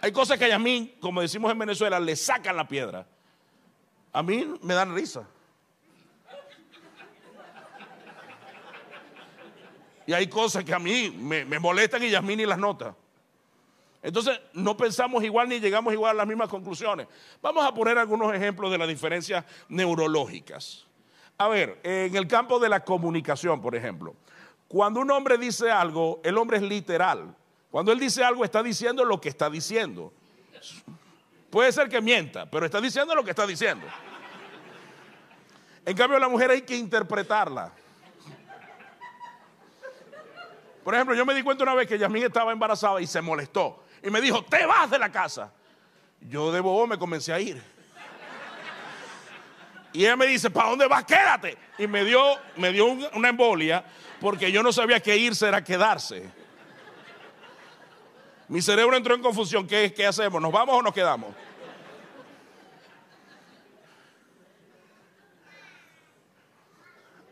Hay 0.06 0.12
cosas 0.12 0.38
que 0.38 0.53
a 0.53 0.58
mí, 0.61 0.94
como 1.00 1.20
decimos 1.20 1.50
en 1.50 1.58
Venezuela, 1.58 1.99
le 1.99 2.14
sacan 2.14 2.55
la 2.55 2.69
piedra. 2.69 3.08
A 4.12 4.23
mí 4.23 4.54
me 4.62 4.73
dan 4.73 4.95
risa. 4.95 5.26
Y 10.07 10.12
hay 10.12 10.28
cosas 10.28 10.62
que 10.62 10.73
a 10.73 10.78
mí 10.78 11.11
me, 11.11 11.59
molestan 11.59 12.04
y 12.04 12.11
Yasmín 12.11 12.38
ni 12.38 12.47
las 12.47 12.57
nota. 12.57 12.95
Entonces, 14.00 14.40
no 14.52 14.76
pensamos 14.76 15.25
igual 15.25 15.49
ni 15.49 15.59
llegamos 15.59 15.92
igual 15.92 16.12
a 16.12 16.19
las 16.19 16.28
mismas 16.28 16.50
conclusiones. 16.50 17.09
Vamos 17.42 17.66
a 17.66 17.75
poner 17.75 17.99
algunos 17.99 18.33
ejemplos 18.33 18.71
de 18.71 18.78
las 18.78 18.87
diferencias 18.87 19.45
neurológicas. 19.69 20.87
A 21.37 21.49
ver, 21.49 21.80
en 21.83 22.14
el 22.14 22.28
campo 22.28 22.61
de 22.61 22.69
la 22.69 22.85
comunicación, 22.85 23.61
por 23.61 23.75
ejemplo, 23.75 24.14
cuando 24.69 25.00
un 25.00 25.11
hombre 25.11 25.37
dice 25.37 25.69
algo, 25.69 26.21
el 26.23 26.38
hombre 26.38 26.59
es 26.59 26.62
literal. 26.62 27.35
Cuando 27.76 27.92
él 27.92 28.00
dice 28.00 28.25
algo, 28.25 28.42
está 28.42 28.62
diciendo 28.62 29.04
lo 29.04 29.21
que 29.21 29.28
está 29.28 29.50
diciendo. 29.50 30.11
Puede 31.50 31.71
ser 31.73 31.90
que 31.90 32.00
mienta, 32.00 32.50
pero 32.50 32.64
está 32.64 32.80
diciendo 32.80 33.14
lo 33.14 33.23
que 33.23 33.28
está 33.28 33.47
diciendo. 33.47 33.87
En 35.85 35.95
cambio, 35.95 36.18
la 36.18 36.30
mujer 36.30 36.52
hay 36.52 36.62
que 36.62 36.75
interpretarla. 36.75 37.71
Por 40.83 40.95
ejemplo, 40.95 41.14
yo 41.14 41.26
me 41.26 41.35
di 41.35 41.42
cuenta 41.42 41.64
una 41.64 41.75
vez 41.75 41.87
que 41.87 41.99
Yasmín 41.99 42.25
estaba 42.25 42.50
embarazada 42.50 42.99
y 42.99 43.06
se 43.06 43.21
molestó. 43.21 43.85
Y 44.02 44.09
me 44.09 44.23
dijo, 44.23 44.42
te 44.42 44.64
vas 44.64 44.90
de 44.90 44.99
la 44.99 45.12
casa. 45.12 45.52
Yo 46.23 46.50
de 46.52 46.61
bobo 46.61 46.87
me 46.87 46.97
comencé 46.97 47.35
a 47.35 47.40
ir. 47.40 47.62
Y 49.92 50.06
ella 50.06 50.16
me 50.16 50.26
dice, 50.26 50.49
¿para 50.49 50.71
dónde 50.71 50.87
vas? 50.87 51.04
Quédate. 51.04 51.59
Y 51.76 51.87
me 51.87 52.06
dio, 52.06 52.38
me 52.56 52.73
dio 52.73 52.87
una 52.87 53.28
embolia 53.28 53.85
porque 54.18 54.50
yo 54.50 54.62
no 54.62 54.73
sabía 54.73 54.99
que 54.99 55.14
irse 55.14 55.47
era 55.47 55.62
quedarse. 55.62 56.46
Mi 58.49 58.62
cerebro 58.62 58.97
entró 58.97 59.15
en 59.15 59.23
confusión. 59.23 59.67
¿Qué, 59.67 59.93
¿Qué 59.93 60.07
hacemos? 60.07 60.41
¿Nos 60.41 60.53
vamos 60.53 60.76
o 60.76 60.83
nos 60.83 60.95
quedamos? 60.95 61.35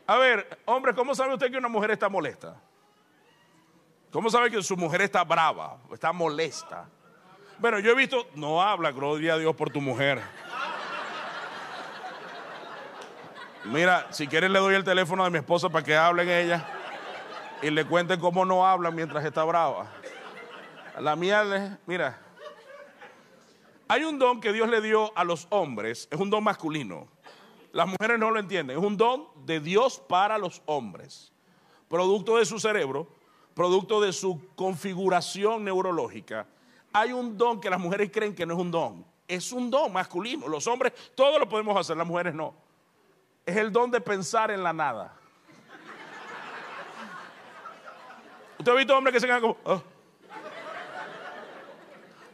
A 0.06 0.18
ver, 0.18 0.58
hombre, 0.66 0.94
¿cómo 0.94 1.14
sabe 1.14 1.32
usted 1.32 1.50
que 1.50 1.56
una 1.56 1.68
mujer 1.68 1.92
está 1.92 2.08
molesta? 2.08 2.60
¿Cómo 4.10 4.28
sabe 4.28 4.50
que 4.50 4.62
su 4.62 4.76
mujer 4.76 5.00
está 5.00 5.24
brava, 5.24 5.78
está 5.92 6.12
molesta? 6.12 6.86
Bueno, 7.58 7.78
yo 7.78 7.92
he 7.92 7.94
visto, 7.94 8.26
no 8.34 8.62
habla, 8.62 8.92
gloria 8.92 9.34
a 9.34 9.38
Dios 9.38 9.56
por 9.56 9.70
tu 9.70 9.80
mujer. 9.80 10.20
Mira, 13.64 14.06
si 14.10 14.26
quieres 14.26 14.50
le 14.50 14.58
doy 14.58 14.74
el 14.74 14.84
teléfono 14.84 15.24
de 15.24 15.30
mi 15.30 15.38
esposa 15.38 15.70
para 15.70 15.82
que 15.82 15.96
hablen 15.96 16.28
ella 16.28 16.66
y 17.62 17.70
le 17.70 17.86
cuenten 17.86 18.20
cómo 18.20 18.44
no 18.44 18.66
hablan 18.66 18.94
mientras 18.94 19.24
está 19.24 19.42
brava. 19.42 19.86
La 21.00 21.16
mía, 21.16 21.78
mira, 21.86 22.20
Hay 23.88 24.04
un 24.04 24.18
don 24.18 24.40
que 24.40 24.52
Dios 24.52 24.68
le 24.68 24.80
dio 24.80 25.16
a 25.16 25.24
los 25.24 25.46
hombres, 25.50 26.08
es 26.10 26.18
un 26.18 26.30
don 26.30 26.42
masculino. 26.42 27.08
Las 27.72 27.86
mujeres 27.88 28.18
no 28.18 28.30
lo 28.30 28.38
entienden, 28.38 28.78
es 28.78 28.82
un 28.82 28.96
don 28.96 29.26
de 29.44 29.60
Dios 29.60 29.98
para 29.98 30.38
los 30.38 30.62
hombres, 30.66 31.32
producto 31.88 32.36
de 32.36 32.46
su 32.46 32.58
cerebro, 32.60 33.08
producto 33.54 34.00
de 34.00 34.12
su 34.12 34.48
configuración 34.54 35.64
neurológica. 35.64 36.46
Hay 36.92 37.12
un 37.12 37.36
don 37.36 37.60
que 37.60 37.68
las 37.68 37.80
mujeres 37.80 38.10
creen 38.12 38.34
que 38.34 38.46
no 38.46 38.54
es 38.54 38.60
un 38.60 38.70
don, 38.70 39.04
es 39.26 39.52
un 39.52 39.70
don 39.70 39.92
masculino. 39.92 40.46
Los 40.48 40.66
hombres 40.66 40.92
todo 41.16 41.38
lo 41.38 41.48
podemos 41.48 41.76
hacer, 41.76 41.96
las 41.96 42.06
mujeres 42.06 42.34
no. 42.34 42.54
Es 43.44 43.56
el 43.56 43.72
don 43.72 43.90
de 43.90 44.00
pensar 44.00 44.50
en 44.52 44.62
la 44.62 44.72
nada. 44.72 45.14
¿Usted 48.58 48.72
ha 48.72 48.76
visto 48.76 48.96
hombres 48.96 49.12
que 49.12 49.20
se 49.20 49.26
quedan 49.26 49.40
como... 49.40 49.56
"Ah"? 49.66 49.82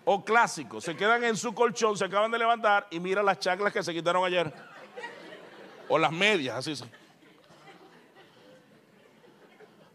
O 0.04 0.25
clásicos, 0.25 0.85
se 0.85 0.97
quedan 0.97 1.23
en 1.25 1.37
su 1.37 1.54
colchón, 1.54 1.97
se 1.97 2.04
acaban 2.04 2.30
de 2.30 2.38
levantar 2.38 2.87
y 2.90 2.99
mira 2.99 3.23
las 3.23 3.38
chaclas 3.38 3.73
que 3.73 3.83
se 3.83 3.92
quitaron 3.92 4.25
ayer. 4.25 4.52
O 5.88 5.99
las 5.99 6.12
medias, 6.12 6.57
así. 6.57 6.76
sí. 6.76 6.85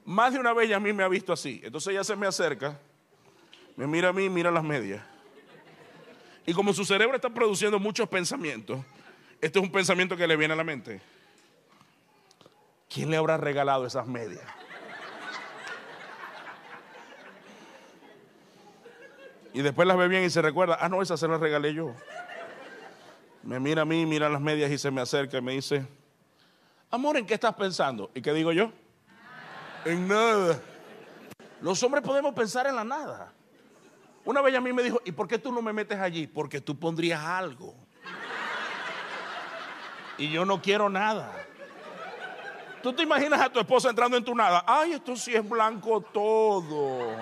Más 0.05 0.33
de 0.33 0.39
una 0.39 0.53
vez 0.53 0.71
a 0.71 0.79
mí 0.79 0.93
me 0.93 1.03
ha 1.03 1.07
visto 1.07 1.33
así. 1.33 1.59
Entonces 1.63 1.91
ella 1.91 2.03
se 2.03 2.15
me 2.15 2.27
acerca, 2.27 2.79
me 3.75 3.87
mira 3.87 4.09
a 4.09 4.13
mí 4.13 4.25
y 4.25 4.29
mira 4.29 4.51
las 4.51 4.63
medias. 4.63 5.03
Y 6.45 6.53
como 6.53 6.73
su 6.73 6.85
cerebro 6.85 7.15
está 7.15 7.29
produciendo 7.29 7.79
muchos 7.79 8.07
pensamientos, 8.07 8.79
este 9.41 9.57
es 9.57 9.65
un 9.65 9.71
pensamiento 9.71 10.15
que 10.15 10.27
le 10.27 10.35
viene 10.35 10.53
a 10.53 10.57
la 10.57 10.63
mente. 10.63 11.01
¿Quién 12.87 13.09
le 13.09 13.17
habrá 13.17 13.37
regalado 13.37 13.85
esas 13.87 14.05
medias? 14.05 14.43
Y 19.55 19.61
después 19.61 19.87
las 19.87 19.95
ve 19.95 20.09
bien 20.09 20.25
y 20.25 20.29
se 20.29 20.41
recuerda, 20.41 20.77
ah, 20.81 20.89
no, 20.89 21.01
esas 21.01 21.17
se 21.17 21.29
las 21.29 21.39
regalé 21.39 21.73
yo. 21.73 21.93
Me 23.41 23.57
mira 23.57 23.83
a 23.83 23.85
mí, 23.85 24.05
mira 24.05 24.27
las 24.27 24.41
medias 24.41 24.69
y 24.69 24.77
se 24.77 24.91
me 24.91 24.99
acerca 24.99 25.37
y 25.37 25.41
me 25.41 25.53
dice, 25.53 25.87
amor, 26.91 27.15
¿en 27.15 27.25
qué 27.25 27.35
estás 27.35 27.55
pensando? 27.55 28.11
¿Y 28.13 28.21
qué 28.21 28.33
digo 28.33 28.51
yo? 28.51 28.73
En 29.85 30.09
nada. 30.09 30.59
Los 31.61 31.81
hombres 31.83 32.03
podemos 32.03 32.33
pensar 32.33 32.67
en 32.67 32.75
la 32.75 32.83
nada. 32.83 33.31
Una 34.25 34.41
vez 34.41 34.53
a 34.55 34.59
mí 34.59 34.73
me 34.73 34.83
dijo, 34.83 35.01
¿y 35.05 35.13
por 35.13 35.25
qué 35.25 35.39
tú 35.39 35.53
no 35.53 35.61
me 35.61 35.71
metes 35.71 36.01
allí? 36.01 36.27
Porque 36.27 36.59
tú 36.59 36.77
pondrías 36.77 37.23
algo. 37.23 37.73
Y 40.17 40.29
yo 40.31 40.43
no 40.43 40.61
quiero 40.61 40.89
nada. 40.89 41.31
Tú 42.83 42.91
te 42.91 43.03
imaginas 43.03 43.39
a 43.39 43.49
tu 43.49 43.61
esposa 43.61 43.89
entrando 43.89 44.17
en 44.17 44.25
tu 44.25 44.35
nada. 44.35 44.65
Ay, 44.67 44.91
esto 44.91 45.15
sí 45.15 45.33
es 45.33 45.47
blanco 45.47 46.01
todo. 46.01 47.15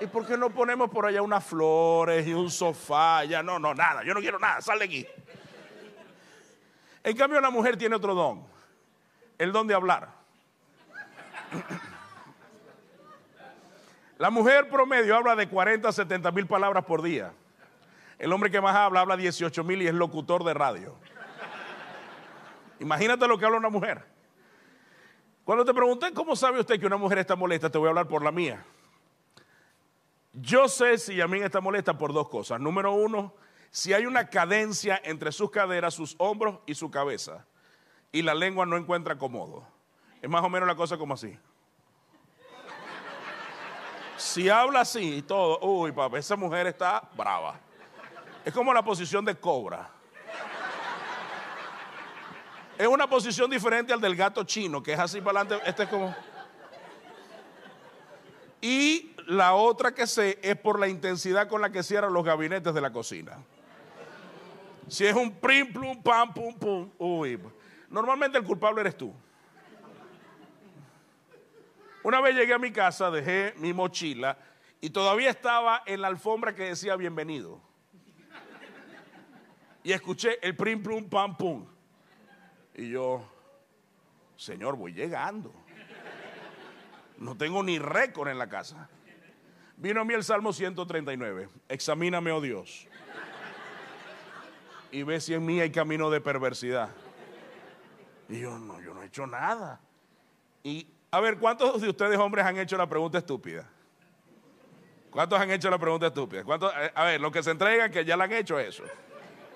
¿Y 0.00 0.06
por 0.06 0.26
qué 0.26 0.36
no 0.36 0.48
ponemos 0.48 0.90
por 0.90 1.04
allá 1.04 1.20
unas 1.20 1.44
flores 1.44 2.26
y 2.26 2.32
un 2.32 2.50
sofá? 2.50 3.24
Ya 3.24 3.42
no, 3.42 3.58
no, 3.58 3.74
nada. 3.74 4.02
Yo 4.02 4.14
no 4.14 4.20
quiero 4.20 4.38
nada. 4.38 4.62
Sal 4.62 4.78
de 4.78 4.86
aquí. 4.86 5.06
En 7.04 7.16
cambio, 7.16 7.40
la 7.40 7.50
mujer 7.50 7.76
tiene 7.76 7.96
otro 7.96 8.14
don. 8.14 8.42
El 9.36 9.52
don 9.52 9.66
de 9.66 9.74
hablar. 9.74 10.08
La 14.16 14.30
mujer 14.30 14.68
promedio 14.68 15.16
habla 15.16 15.36
de 15.36 15.48
40 15.48 15.88
a 15.88 15.92
70 15.92 16.30
mil 16.32 16.46
palabras 16.46 16.84
por 16.84 17.02
día. 17.02 17.32
El 18.18 18.32
hombre 18.32 18.50
que 18.50 18.60
más 18.60 18.76
habla 18.76 19.00
habla 19.00 19.16
18 19.16 19.64
mil 19.64 19.80
y 19.82 19.86
es 19.86 19.94
locutor 19.94 20.44
de 20.44 20.54
radio. 20.54 20.94
Imagínate 22.80 23.26
lo 23.26 23.38
que 23.38 23.44
habla 23.44 23.58
una 23.58 23.70
mujer. 23.70 24.04
Cuando 25.44 25.64
te 25.64 25.74
pregunté 25.74 26.12
cómo 26.12 26.36
sabe 26.36 26.60
usted 26.60 26.78
que 26.78 26.86
una 26.86 26.98
mujer 26.98 27.18
está 27.18 27.34
molesta, 27.34 27.70
te 27.70 27.78
voy 27.78 27.86
a 27.86 27.90
hablar 27.90 28.08
por 28.08 28.22
la 28.22 28.30
mía. 28.30 28.64
Yo 30.32 30.68
sé 30.68 30.98
si 30.98 31.16
Yamín 31.16 31.42
está 31.42 31.60
molesta 31.60 31.98
por 31.98 32.12
dos 32.12 32.28
cosas. 32.28 32.60
Número 32.60 32.92
uno, 32.92 33.34
si 33.70 33.92
hay 33.92 34.06
una 34.06 34.28
cadencia 34.28 35.00
entre 35.04 35.32
sus 35.32 35.50
caderas, 35.50 35.94
sus 35.94 36.14
hombros 36.18 36.58
y 36.66 36.74
su 36.74 36.90
cabeza, 36.90 37.46
y 38.12 38.22
la 38.22 38.34
lengua 38.34 38.66
no 38.66 38.76
encuentra 38.76 39.14
acomodo. 39.14 39.66
Es 40.22 40.28
más 40.28 40.44
o 40.44 40.48
menos 40.48 40.66
la 40.66 40.74
cosa 40.74 40.98
como 40.98 41.14
así. 41.14 41.36
Si 44.16 44.48
habla 44.48 44.80
así 44.80 45.16
y 45.16 45.22
todo, 45.22 45.58
uy, 45.62 45.92
papá, 45.92 46.18
esa 46.18 46.36
mujer 46.36 46.66
está 46.66 47.08
brava. 47.16 47.58
Es 48.44 48.52
como 48.52 48.72
la 48.74 48.82
posición 48.82 49.24
de 49.24 49.34
cobra. 49.34 49.90
Es 52.76 52.86
una 52.86 53.08
posición 53.08 53.50
diferente 53.50 53.92
al 53.92 54.00
del 54.00 54.16
gato 54.16 54.44
chino, 54.44 54.82
que 54.82 54.92
es 54.92 54.98
así 54.98 55.20
para 55.20 55.40
adelante. 55.40 55.68
Este 55.68 55.82
es 55.82 55.88
como. 55.88 56.14
Y 58.60 59.09
la 59.26 59.54
otra 59.54 59.92
que 59.94 60.06
sé 60.06 60.38
es 60.42 60.56
por 60.56 60.78
la 60.78 60.88
intensidad 60.88 61.48
con 61.48 61.60
la 61.60 61.70
que 61.70 61.82
cierran 61.82 62.12
los 62.12 62.24
gabinetes 62.24 62.74
de 62.74 62.80
la 62.80 62.92
cocina. 62.92 63.38
Si 64.88 65.06
es 65.06 65.14
un 65.14 65.32
prim, 65.32 65.72
plum, 65.72 66.02
pam, 66.02 66.34
pum, 66.34 66.58
pum, 66.58 66.90
uy. 66.98 67.38
Normalmente 67.88 68.38
el 68.38 68.44
culpable 68.44 68.80
eres 68.80 68.96
tú. 68.96 69.14
Una 72.02 72.20
vez 72.20 72.34
llegué 72.34 72.54
a 72.54 72.58
mi 72.58 72.72
casa, 72.72 73.10
dejé 73.10 73.54
mi 73.58 73.72
mochila 73.72 74.38
y 74.80 74.90
todavía 74.90 75.30
estaba 75.30 75.82
en 75.86 76.00
la 76.00 76.08
alfombra 76.08 76.54
que 76.54 76.64
decía 76.64 76.96
bienvenido. 76.96 77.60
Y 79.82 79.92
escuché 79.92 80.38
el 80.46 80.56
prim, 80.56 80.82
plum, 80.82 81.08
pam, 81.08 81.36
pum. 81.36 81.66
Y 82.74 82.90
yo, 82.90 83.22
Señor, 84.36 84.76
voy 84.76 84.92
llegando. 84.92 85.52
No 87.18 87.36
tengo 87.36 87.62
ni 87.62 87.78
récord 87.78 88.28
en 88.28 88.38
la 88.38 88.48
casa. 88.48 88.88
Vino 89.80 90.02
a 90.02 90.04
mí 90.04 90.12
el 90.12 90.22
Salmo 90.22 90.52
139. 90.52 91.48
Examíname, 91.68 92.30
oh 92.32 92.40
Dios. 92.40 92.86
Y 94.92 95.02
ve 95.04 95.20
si 95.20 95.32
en 95.34 95.46
mí 95.46 95.58
hay 95.60 95.70
camino 95.70 96.10
de 96.10 96.20
perversidad. 96.20 96.90
Y 98.28 98.40
yo, 98.40 98.58
no, 98.58 98.80
yo 98.80 98.92
no 98.92 99.02
he 99.02 99.06
hecho 99.06 99.26
nada. 99.26 99.80
Y 100.62 100.86
a 101.10 101.20
ver, 101.20 101.38
¿cuántos 101.38 101.80
de 101.80 101.88
ustedes 101.88 102.18
hombres 102.18 102.44
han 102.44 102.58
hecho 102.58 102.76
la 102.76 102.86
pregunta 102.88 103.18
estúpida? 103.18 103.66
¿Cuántos 105.10 105.40
han 105.40 105.50
hecho 105.50 105.70
la 105.70 105.78
pregunta 105.78 106.08
estúpida? 106.08 106.44
¿Cuántos, 106.44 106.72
eh, 106.76 106.92
a 106.94 107.04
ver, 107.04 107.20
los 107.20 107.32
que 107.32 107.42
se 107.42 107.50
entregan 107.50 107.90
que 107.90 108.04
ya 108.04 108.16
la 108.16 108.24
han 108.24 108.32
hecho 108.32 108.58
eso. 108.58 108.84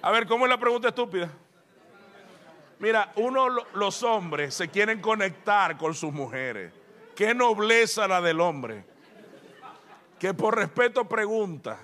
A 0.02 0.11
ver, 0.11 0.26
¿cómo 0.26 0.47
es 0.47 0.50
la 0.50 0.59
pregunta 0.59 0.88
estúpida? 0.88 1.28
Mira, 2.78 3.12
uno, 3.16 3.49
lo- 3.49 3.66
los 3.75 4.02
hombres 4.02 4.54
se 4.54 4.69
quieren 4.69 5.00
conectar 5.00 5.76
con 5.76 5.95
sus 5.95 6.12
mujeres. 6.12 6.73
Qué 7.14 7.35
nobleza 7.35 8.09
la 8.09 8.21
del 8.21 8.40
hombre. 8.40 8.85
Que 10.25 10.33
por 10.33 10.57
respeto 10.57 11.07
pregunta. 11.07 11.78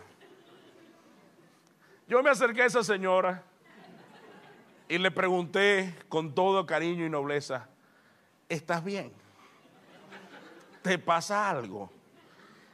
Yo 2.08 2.22
me 2.22 2.30
acerqué 2.30 2.62
a 2.62 2.64
esa 2.64 2.82
señora 2.82 3.42
y 4.88 4.96
le 4.96 5.10
pregunté 5.10 5.94
con 6.08 6.34
todo 6.34 6.64
cariño 6.64 7.04
y 7.04 7.10
nobleza, 7.10 7.68
¿estás 8.48 8.82
bien? 8.82 9.12
¿Te 10.80 10.96
pasa 10.96 11.50
algo? 11.50 11.90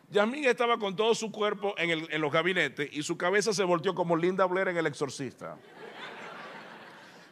Yamín 0.08 0.44
estaba 0.44 0.78
con 0.78 0.94
todo 0.94 1.16
su 1.16 1.32
cuerpo 1.32 1.74
en, 1.78 1.90
el- 1.90 2.12
en 2.12 2.20
los 2.20 2.30
gabinetes 2.30 2.88
y 2.92 3.02
su 3.02 3.18
cabeza 3.18 3.52
se 3.52 3.64
volteó 3.64 3.92
como 3.92 4.14
Linda 4.14 4.44
Blair 4.46 4.68
en 4.68 4.76
El 4.76 4.86
Exorcista. 4.86 5.56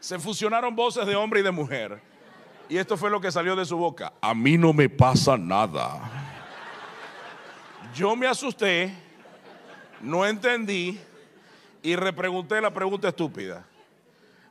Se 0.01 0.19
fusionaron 0.19 0.75
voces 0.75 1.07
de 1.07 1.15
hombre 1.15 1.39
y 1.39 1.43
de 1.45 1.53
mujer. 1.53 2.01
Y 2.69 2.79
esto 2.79 2.97
fue 2.97 3.11
lo 3.11 3.21
que 3.21 3.31
salió 3.31 3.55
de 3.55 3.65
su 3.65 3.77
boca. 3.77 4.13
A 4.21 4.35
mí 4.35 4.59
no 4.59 4.73
me 4.73 4.89
pasa 4.89 5.37
nada. 5.39 6.24
Yo 7.95 8.17
me 8.17 8.27
asusté, 8.27 8.93
no 10.01 10.27
entendí 10.27 11.01
y 11.81 11.95
repregunté 11.95 12.61
la 12.61 12.73
pregunta 12.73 13.09
estúpida. 13.09 13.65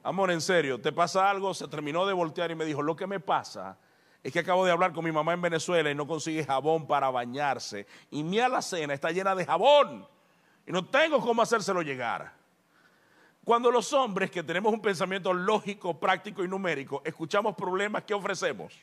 Amor, 0.02 0.32
en 0.32 0.40
serio, 0.40 0.80
¿te 0.80 0.94
pasa 0.94 1.30
algo? 1.30 1.54
Se 1.54 1.68
terminó 1.68 2.06
de 2.06 2.14
voltear 2.14 2.52
y 2.52 2.56
me 2.56 2.64
dijo, 2.64 2.82
lo 2.82 2.96
que 2.96 3.06
me 3.06 3.20
pasa 3.20 3.78
es 4.24 4.32
que 4.32 4.40
acabo 4.40 4.64
de 4.64 4.72
hablar 4.72 4.94
con 4.94 5.04
mi 5.04 5.12
mamá 5.12 5.34
en 5.34 5.42
Venezuela 5.42 5.92
y 5.92 5.96
no 5.96 6.08
consigue 6.08 6.46
jabón 6.46 6.88
para 6.88 7.10
bañarse. 7.10 7.86
Y 8.12 8.24
mi 8.24 8.40
alacena 8.40 8.94
está 8.94 9.12
llena 9.12 9.36
de 9.36 9.46
jabón. 9.46 10.08
Y 10.66 10.72
no 10.72 10.86
tengo 10.86 11.20
cómo 11.20 11.42
hacérselo 11.42 11.82
llegar. 11.82 12.32
Cuando 13.44 13.70
los 13.70 13.92
hombres 13.92 14.32
que 14.32 14.42
tenemos 14.42 14.72
un 14.72 14.82
pensamiento 14.82 15.34
lógico, 15.34 16.00
práctico 16.00 16.46
y 16.46 16.48
numérico, 16.48 17.02
escuchamos 17.04 17.56
problemas, 17.56 18.04
¿qué 18.04 18.14
ofrecemos? 18.14 18.74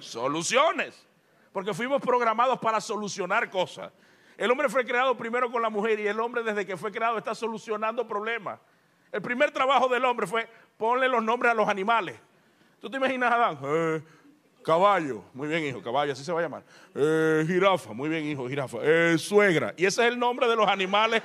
Soluciones. 0.00 1.06
Porque 1.54 1.72
fuimos 1.72 2.02
programados 2.02 2.58
para 2.58 2.80
solucionar 2.80 3.48
cosas. 3.48 3.92
El 4.36 4.50
hombre 4.50 4.68
fue 4.68 4.84
creado 4.84 5.16
primero 5.16 5.52
con 5.52 5.62
la 5.62 5.70
mujer 5.70 6.00
y 6.00 6.06
el 6.08 6.18
hombre 6.18 6.42
desde 6.42 6.66
que 6.66 6.76
fue 6.76 6.90
creado 6.90 7.16
está 7.16 7.32
solucionando 7.32 8.08
problemas. 8.08 8.58
El 9.12 9.22
primer 9.22 9.52
trabajo 9.52 9.86
del 9.86 10.04
hombre 10.04 10.26
fue 10.26 10.48
ponle 10.76 11.08
los 11.08 11.22
nombres 11.22 11.52
a 11.52 11.54
los 11.54 11.68
animales. 11.68 12.18
¿Tú 12.80 12.90
te 12.90 12.96
imaginas 12.96 13.32
Adán? 13.32 13.60
Eh, 13.62 14.02
caballo, 14.64 15.22
muy 15.32 15.46
bien 15.46 15.62
hijo, 15.62 15.80
caballo, 15.80 16.12
así 16.12 16.24
se 16.24 16.32
va 16.32 16.40
a 16.40 16.42
llamar. 16.42 16.64
Eh, 16.92 17.44
jirafa, 17.46 17.92
muy 17.92 18.08
bien 18.08 18.24
hijo, 18.24 18.48
jirafa. 18.48 18.78
Eh, 18.82 19.16
suegra. 19.16 19.74
Y 19.76 19.86
ese 19.86 20.02
es 20.02 20.08
el 20.12 20.18
nombre 20.18 20.48
de 20.48 20.56
los 20.56 20.66
animales 20.66 21.22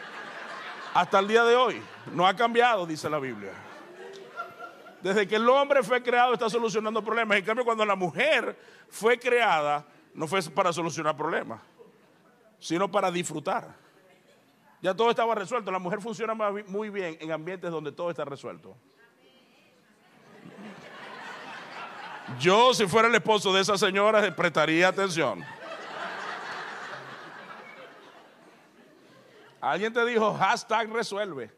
hasta 0.93 1.17
el 1.17 1.27
día 1.27 1.43
de 1.43 1.55
hoy. 1.55 1.81
No 2.13 2.27
ha 2.27 2.35
cambiado, 2.35 2.85
dice 2.85 3.09
la 3.09 3.17
Biblia. 3.17 3.53
Desde 5.01 5.27
que 5.27 5.37
el 5.37 5.49
hombre 5.49 5.81
fue 5.81 6.03
creado 6.03 6.33
está 6.33 6.51
solucionando 6.51 7.03
problemas. 7.03 7.35
En 7.39 7.45
cambio, 7.45 7.65
cuando 7.65 7.83
la 7.83 7.95
mujer 7.95 8.55
fue 8.89 9.17
creada, 9.17 9.83
no 10.13 10.27
fue 10.27 10.41
para 10.43 10.73
solucionar 10.73 11.15
problemas, 11.15 11.61
sino 12.59 12.89
para 12.89 13.11
disfrutar. 13.11 13.75
Ya 14.81 14.93
todo 14.93 15.09
estaba 15.09 15.35
resuelto. 15.35 15.71
La 15.71 15.79
mujer 15.79 16.01
funciona 16.01 16.33
muy 16.33 16.89
bien 16.89 17.17
en 17.19 17.31
ambientes 17.31 17.69
donde 17.69 17.91
todo 17.91 18.09
está 18.09 18.23
resuelto. 18.25 18.75
Yo, 22.39 22.73
si 22.73 22.87
fuera 22.87 23.07
el 23.07 23.15
esposo 23.15 23.51
de 23.53 23.61
esa 23.61 23.77
señora, 23.77 24.33
prestaría 24.35 24.87
atención. 24.87 25.43
Alguien 29.59 29.91
te 29.91 30.05
dijo, 30.05 30.33
hashtag 30.35 30.89
resuelve. 30.91 31.51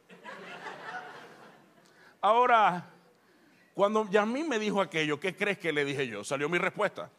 Ahora, 2.19 2.89
cuando 3.73 4.09
Yasmín 4.09 4.47
me 4.47 4.57
dijo 4.57 4.81
aquello, 4.81 5.19
¿qué 5.19 5.35
crees 5.35 5.59
que 5.59 5.71
le 5.71 5.85
dije 5.85 6.07
yo? 6.07 6.23
Salió 6.23 6.49
mi 6.49 6.57
respuesta. 6.57 7.11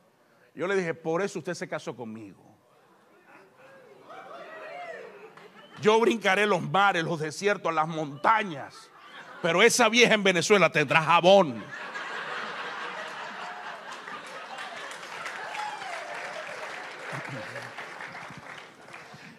Yo 0.54 0.66
le 0.66 0.76
dije, 0.76 0.94
por 0.94 1.22
eso 1.22 1.38
usted 1.38 1.54
se 1.54 1.68
casó 1.68 1.96
conmigo. 1.96 2.42
Yo 5.80 5.98
brincaré 5.98 6.46
los 6.46 6.62
mares, 6.62 7.02
los 7.04 7.18
desiertos, 7.18 7.72
las 7.74 7.88
montañas. 7.88 8.90
Pero 9.40 9.62
esa 9.62 9.88
vieja 9.88 10.14
en 10.14 10.22
Venezuela 10.22 10.70
tendrá 10.70 11.02
jabón. 11.02 11.64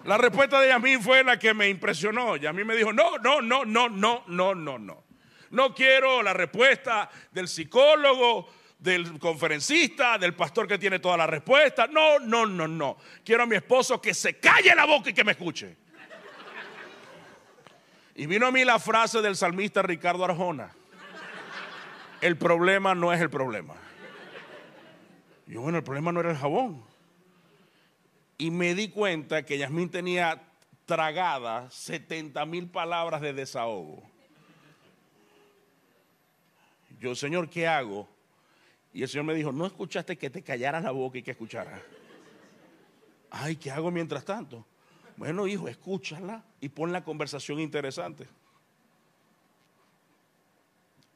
La 0.03 0.17
respuesta 0.17 0.59
de 0.59 0.67
Yamín 0.67 1.01
fue 1.01 1.23
la 1.23 1.39
que 1.39 1.53
me 1.53 1.69
impresionó. 1.69 2.35
Yamín 2.35 2.67
me 2.67 2.75
dijo, 2.75 2.91
no, 2.91 3.17
no, 3.19 3.41
no, 3.41 3.63
no, 3.63 3.87
no, 3.87 4.23
no, 4.27 4.55
no, 4.55 4.77
no. 4.77 5.03
No 5.51 5.73
quiero 5.73 6.21
la 6.21 6.33
respuesta 6.33 7.09
del 7.31 7.47
psicólogo, 7.47 8.49
del 8.83 9.17
conferencista, 9.17 10.17
del 10.17 10.35
pastor 10.35 10.67
que 10.67 10.77
tiene 10.77 10.99
toda 10.99 11.15
la 11.15 11.25
respuesta. 11.25 11.87
No, 11.87 12.19
no, 12.19 12.45
no, 12.45 12.67
no. 12.67 12.97
Quiero 13.23 13.43
a 13.43 13.45
mi 13.45 13.55
esposo 13.55 14.01
que 14.01 14.13
se 14.13 14.39
calle 14.39 14.75
la 14.75 14.83
boca 14.85 15.09
y 15.09 15.13
que 15.13 15.23
me 15.23 15.31
escuche. 15.31 15.77
Y 18.15 18.25
vino 18.25 18.45
a 18.45 18.51
mí 18.51 18.65
la 18.65 18.79
frase 18.79 19.21
del 19.21 19.37
salmista 19.37 19.81
Ricardo 19.81 20.25
Arjona. 20.25 20.75
El 22.19 22.37
problema 22.37 22.93
no 22.93 23.13
es 23.13 23.21
el 23.21 23.29
problema. 23.29 23.75
Yo, 25.47 25.61
bueno, 25.61 25.77
el 25.77 25.83
problema 25.83 26.11
no 26.11 26.19
era 26.19 26.31
el 26.31 26.37
jabón. 26.37 26.83
Y 28.37 28.51
me 28.51 28.75
di 28.75 28.89
cuenta 28.89 29.45
que 29.45 29.57
Yasmín 29.57 29.89
tenía 29.89 30.43
tragadas 30.85 31.73
70 31.73 32.45
mil 32.45 32.67
palabras 32.67 33.21
de 33.21 33.31
desahogo. 33.31 34.03
Yo, 36.99 37.15
Señor, 37.15 37.49
¿qué 37.49 37.65
hago? 37.65 38.12
Y 38.93 39.01
el 39.01 39.09
Señor 39.09 39.25
me 39.25 39.33
dijo, 39.33 39.51
no 39.51 39.65
escuchaste 39.65 40.17
que 40.17 40.29
te 40.29 40.43
callaras 40.43 40.83
la 40.83 40.91
boca 40.91 41.17
y 41.17 41.23
que 41.23 41.31
escucharas. 41.31 41.81
Ay, 43.31 43.55
¿qué 43.55 43.71
hago 43.71 43.89
mientras 43.89 44.23
tanto? 44.23 44.65
Bueno, 45.17 45.47
hijo, 45.47 45.67
escúchala 45.67 46.43
y 46.61 46.69
pon 46.69 46.91
la 46.91 47.03
conversación 47.03 47.59
interesante. 47.59 48.27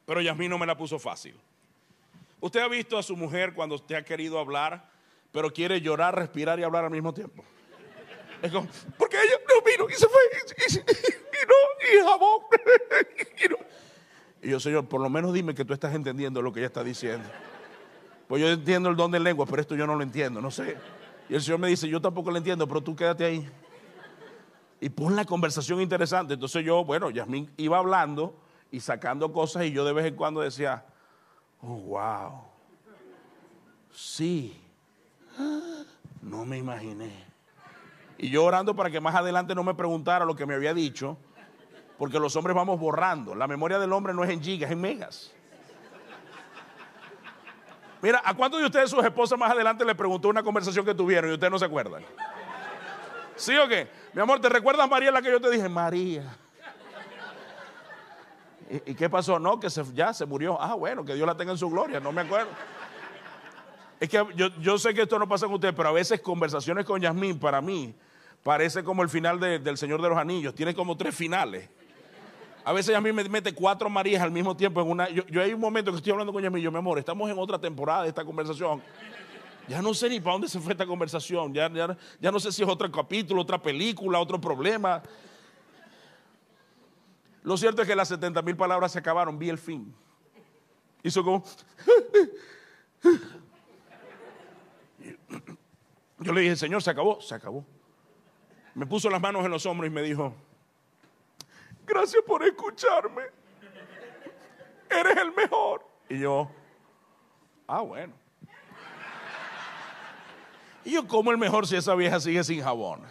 Pero 0.04 0.20
Yasmín 0.20 0.50
no 0.50 0.58
me 0.58 0.66
la 0.66 0.76
puso 0.76 0.98
fácil. 0.98 1.36
Usted 2.40 2.60
ha 2.60 2.68
visto 2.68 2.98
a 2.98 3.02
su 3.02 3.16
mujer 3.16 3.54
cuando 3.54 3.74
usted 3.74 3.94
ha 3.94 4.04
querido 4.04 4.38
hablar, 4.38 4.90
pero 5.32 5.52
quiere 5.52 5.80
llorar, 5.80 6.14
respirar 6.16 6.58
y 6.58 6.62
hablar 6.62 6.84
al 6.84 6.90
mismo 6.90 7.12
tiempo. 7.12 7.44
Es 8.42 8.52
como, 8.52 8.68
porque 8.96 9.16
ella 9.16 9.34
no 9.48 9.62
vino 9.62 9.86
y 9.88 9.94
se 9.94 10.08
fue 10.08 10.20
y, 10.68 10.76
no, 11.46 12.00
y 12.00 12.04
jabón. 12.04 12.42
Y, 14.40 14.50
yo, 14.50 14.60
Señor, 14.60 14.86
por 14.86 15.00
lo 15.00 15.10
menos 15.10 15.34
dime 15.34 15.52
que 15.52 15.64
tú 15.64 15.72
estás 15.72 15.92
entendiendo 15.96 16.40
lo 16.40 16.52
que 16.52 16.60
ella 16.60 16.68
está 16.68 16.84
diciendo. 16.84 17.28
Pues 18.28 18.42
yo 18.42 18.48
entiendo 18.48 18.90
el 18.90 18.96
don 18.96 19.10
de 19.10 19.18
lengua, 19.18 19.46
pero 19.46 19.62
esto 19.62 19.74
yo 19.74 19.86
no 19.86 19.96
lo 19.96 20.02
entiendo, 20.02 20.40
no 20.40 20.50
sé. 20.50 20.76
Y 21.28 21.34
el 21.34 21.42
Señor 21.42 21.58
me 21.58 21.68
dice, 21.68 21.88
yo 21.88 22.00
tampoco 22.00 22.30
lo 22.30 22.36
entiendo, 22.36 22.68
pero 22.68 22.82
tú 22.82 22.94
quédate 22.94 23.24
ahí 23.24 23.50
y 24.80 24.88
pon 24.88 25.16
la 25.16 25.24
conversación 25.24 25.80
interesante. 25.80 26.34
Entonces 26.34 26.64
yo, 26.64 26.84
bueno, 26.84 27.10
Yasmín 27.10 27.50
iba 27.56 27.78
hablando 27.78 28.34
y 28.70 28.80
sacando 28.80 29.32
cosas 29.32 29.64
y 29.64 29.72
yo 29.72 29.84
de 29.84 29.92
vez 29.92 30.06
en 30.06 30.14
cuando 30.14 30.40
decía, 30.40 30.84
oh, 31.62 31.74
wow, 31.74 32.32
sí, 33.92 34.60
no 36.22 36.44
me 36.44 36.58
imaginé. 36.58 37.10
Y 38.18 38.30
yo 38.30 38.44
orando 38.44 38.74
para 38.74 38.90
que 38.90 39.00
más 39.00 39.14
adelante 39.14 39.54
no 39.54 39.62
me 39.64 39.74
preguntara 39.74 40.24
lo 40.24 40.34
que 40.34 40.46
me 40.46 40.54
había 40.54 40.74
dicho, 40.74 41.16
porque 41.96 42.18
los 42.18 42.34
hombres 42.36 42.54
vamos 42.54 42.78
borrando. 42.78 43.34
La 43.34 43.46
memoria 43.46 43.78
del 43.78 43.92
hombre 43.92 44.12
no 44.12 44.24
es 44.24 44.30
en 44.30 44.42
gigas, 44.42 44.70
es 44.70 44.72
en 44.72 44.80
megas. 44.80 45.32
Mira, 48.00 48.22
¿a 48.24 48.34
cuántos 48.34 48.60
de 48.60 48.66
ustedes 48.66 48.90
sus 48.90 49.04
esposas 49.04 49.38
más 49.38 49.50
adelante 49.50 49.84
le 49.84 49.94
preguntó 49.94 50.28
una 50.28 50.42
conversación 50.42 50.84
que 50.84 50.94
tuvieron 50.94 51.30
y 51.30 51.34
ustedes 51.34 51.50
no 51.50 51.58
se 51.58 51.64
acuerdan? 51.64 52.04
¿Sí 53.36 53.56
o 53.56 53.68
qué? 53.68 53.88
Mi 54.12 54.20
amor, 54.20 54.40
¿te 54.40 54.48
recuerdas 54.48 54.88
María 54.88 55.10
la 55.10 55.22
que 55.22 55.30
yo 55.30 55.40
te 55.40 55.50
dije? 55.50 55.68
María. 55.68 56.24
¿Y, 58.84 58.94
qué 58.94 59.08
pasó? 59.08 59.38
No, 59.38 59.58
que 59.58 59.68
ya 59.94 60.12
se 60.12 60.26
murió. 60.26 60.60
Ah, 60.60 60.74
bueno, 60.74 61.04
que 61.04 61.14
Dios 61.14 61.26
la 61.26 61.36
tenga 61.36 61.52
en 61.52 61.58
su 61.58 61.70
gloria, 61.70 62.00
no 62.00 62.12
me 62.12 62.20
acuerdo. 62.20 62.50
Es 63.98 64.08
que 64.08 64.24
yo, 64.34 64.78
sé 64.78 64.94
que 64.94 65.02
esto 65.02 65.18
no 65.18 65.28
pasa 65.28 65.46
con 65.46 65.54
usted, 65.54 65.74
pero 65.74 65.88
a 65.88 65.92
veces 65.92 66.20
conversaciones 66.20 66.84
con 66.84 67.00
Yasmín 67.00 67.38
para 67.38 67.60
mí 67.60 67.94
parece 68.42 68.84
como 68.84 69.02
el 69.02 69.08
final 69.08 69.40
del 69.40 69.76
Señor 69.76 70.00
de 70.02 70.08
los 70.08 70.18
Anillos. 70.18 70.54
Tiene 70.54 70.74
como 70.74 70.96
tres 70.96 71.14
finales. 71.14 71.68
A 72.68 72.72
veces 72.74 72.92
Yasmín 72.92 73.14
me 73.14 73.26
mete 73.26 73.54
cuatro 73.54 73.88
Marías 73.88 74.20
al 74.20 74.30
mismo 74.30 74.54
tiempo 74.54 74.82
en 74.82 74.90
una. 74.90 75.08
Yo, 75.08 75.40
hay 75.40 75.54
un 75.54 75.60
momento 75.60 75.90
que 75.90 75.96
estoy 75.96 76.12
hablando 76.12 76.34
con 76.34 76.42
Yasmín, 76.42 76.62
yo, 76.62 76.70
mi 76.70 76.76
amor, 76.76 76.98
estamos 76.98 77.30
en 77.30 77.38
otra 77.38 77.58
temporada 77.58 78.02
de 78.02 78.10
esta 78.10 78.26
conversación. 78.26 78.82
Ya 79.66 79.80
no 79.80 79.94
sé 79.94 80.10
ni 80.10 80.20
para 80.20 80.32
dónde 80.34 80.48
se 80.48 80.60
fue 80.60 80.72
esta 80.72 80.84
conversación. 80.84 81.54
Ya, 81.54 81.72
ya, 82.20 82.30
no 82.30 82.38
sé 82.38 82.52
si 82.52 82.62
es 82.62 82.68
otro 82.68 82.92
capítulo, 82.92 83.40
otra 83.40 83.56
película, 83.56 84.20
otro 84.20 84.38
problema. 84.38 85.02
Lo 87.42 87.56
cierto 87.56 87.80
es 87.80 87.88
que 87.88 87.96
las 87.96 88.08
70 88.08 88.42
mil 88.42 88.54
palabras 88.54 88.92
se 88.92 88.98
acabaron. 88.98 89.38
Vi 89.38 89.48
el 89.48 89.56
fin. 89.56 89.94
Hizo 91.02 91.24
como. 91.24 91.42
Yo 96.18 96.34
le 96.34 96.42
dije, 96.42 96.54
Señor, 96.54 96.82
se 96.82 96.90
acabó, 96.90 97.18
se 97.22 97.34
acabó. 97.34 97.64
Me 98.74 98.84
puso 98.84 99.08
las 99.08 99.22
manos 99.22 99.42
en 99.42 99.52
los 99.52 99.64
hombros 99.64 99.90
y 99.90 99.90
me 99.90 100.02
dijo, 100.02 100.34
gracias 101.88 102.22
por 102.24 102.42
escucharme. 102.44 103.22
Eres 104.90 105.16
el 105.16 105.32
mejor. 105.32 105.84
Y 106.08 106.20
yo, 106.20 106.50
ah, 107.66 107.80
bueno. 107.80 108.14
Y 110.84 110.92
yo, 110.92 111.06
como 111.06 111.30
el 111.30 111.38
mejor 111.38 111.66
si 111.66 111.76
esa 111.76 111.94
vieja 111.94 112.20
sigue 112.20 112.42
sin 112.44 112.62
jabón? 112.62 113.02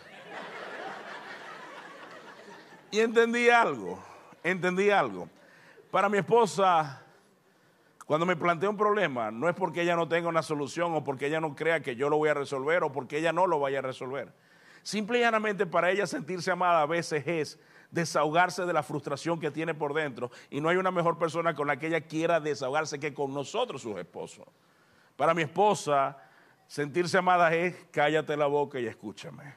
Y 2.90 3.02
entendí 3.02 3.50
algo, 3.50 4.02
entendí 4.44 4.90
algo. 4.90 5.30
Para 5.92 6.10
mi 6.10 6.18
esposa, 6.18 7.04
cuando 8.06 8.26
me 8.26 8.36
plantea 8.36 8.70
un 8.70 8.78
problema, 8.78 9.30
no 9.30 9.50
es 9.50 9.56
porque 9.56 9.82
ella 9.82 9.96
no 9.96 10.08
tenga 10.08 10.30
una 10.30 10.42
solución 10.42 10.96
o 10.96 11.04
porque 11.04 11.28
ella 11.28 11.42
no 11.42 11.54
crea 11.54 11.82
que 11.82 11.96
yo 11.96 12.10
lo 12.10 12.18
voy 12.18 12.30
a 12.30 12.34
resolver 12.34 12.84
o 12.84 12.92
porque 12.92 13.18
ella 13.18 13.34
no 13.34 13.46
lo 13.46 13.60
vaya 13.60 13.80
a 13.80 13.82
resolver. 13.82 14.34
Simple 14.82 15.20
y 15.20 15.22
llanamente 15.22 15.66
para 15.66 15.92
ella 15.92 16.08
sentirse 16.08 16.50
amada 16.50 16.82
a 16.82 16.86
veces 16.86 17.28
es 17.28 17.60
desahogarse 17.92 18.66
de 18.66 18.74
la 18.74 18.84
frustración 18.84 19.40
que 19.40 19.52
tiene 19.52 19.74
por 19.74 19.94
dentro. 19.94 20.32
Y 20.50 20.62
no 20.62 20.70
hay 20.70 20.78
una 20.78 20.92
mejor 20.92 21.18
persona 21.18 21.56
con 21.56 21.68
la 21.68 21.78
que 21.78 21.88
ella 21.88 22.02
quiera 22.02 22.40
desahogarse 22.40 23.00
que 23.00 23.14
con 23.14 23.34
nosotros, 23.34 23.82
sus 23.82 23.98
esposos. 23.98 24.46
Para 25.16 25.34
mi 25.34 25.44
esposa, 25.44 26.18
Sentirse 26.68 27.18
amada 27.18 27.54
es 27.54 27.76
cállate 27.92 28.36
la 28.36 28.46
boca 28.46 28.80
y 28.80 28.86
escúchame. 28.86 29.56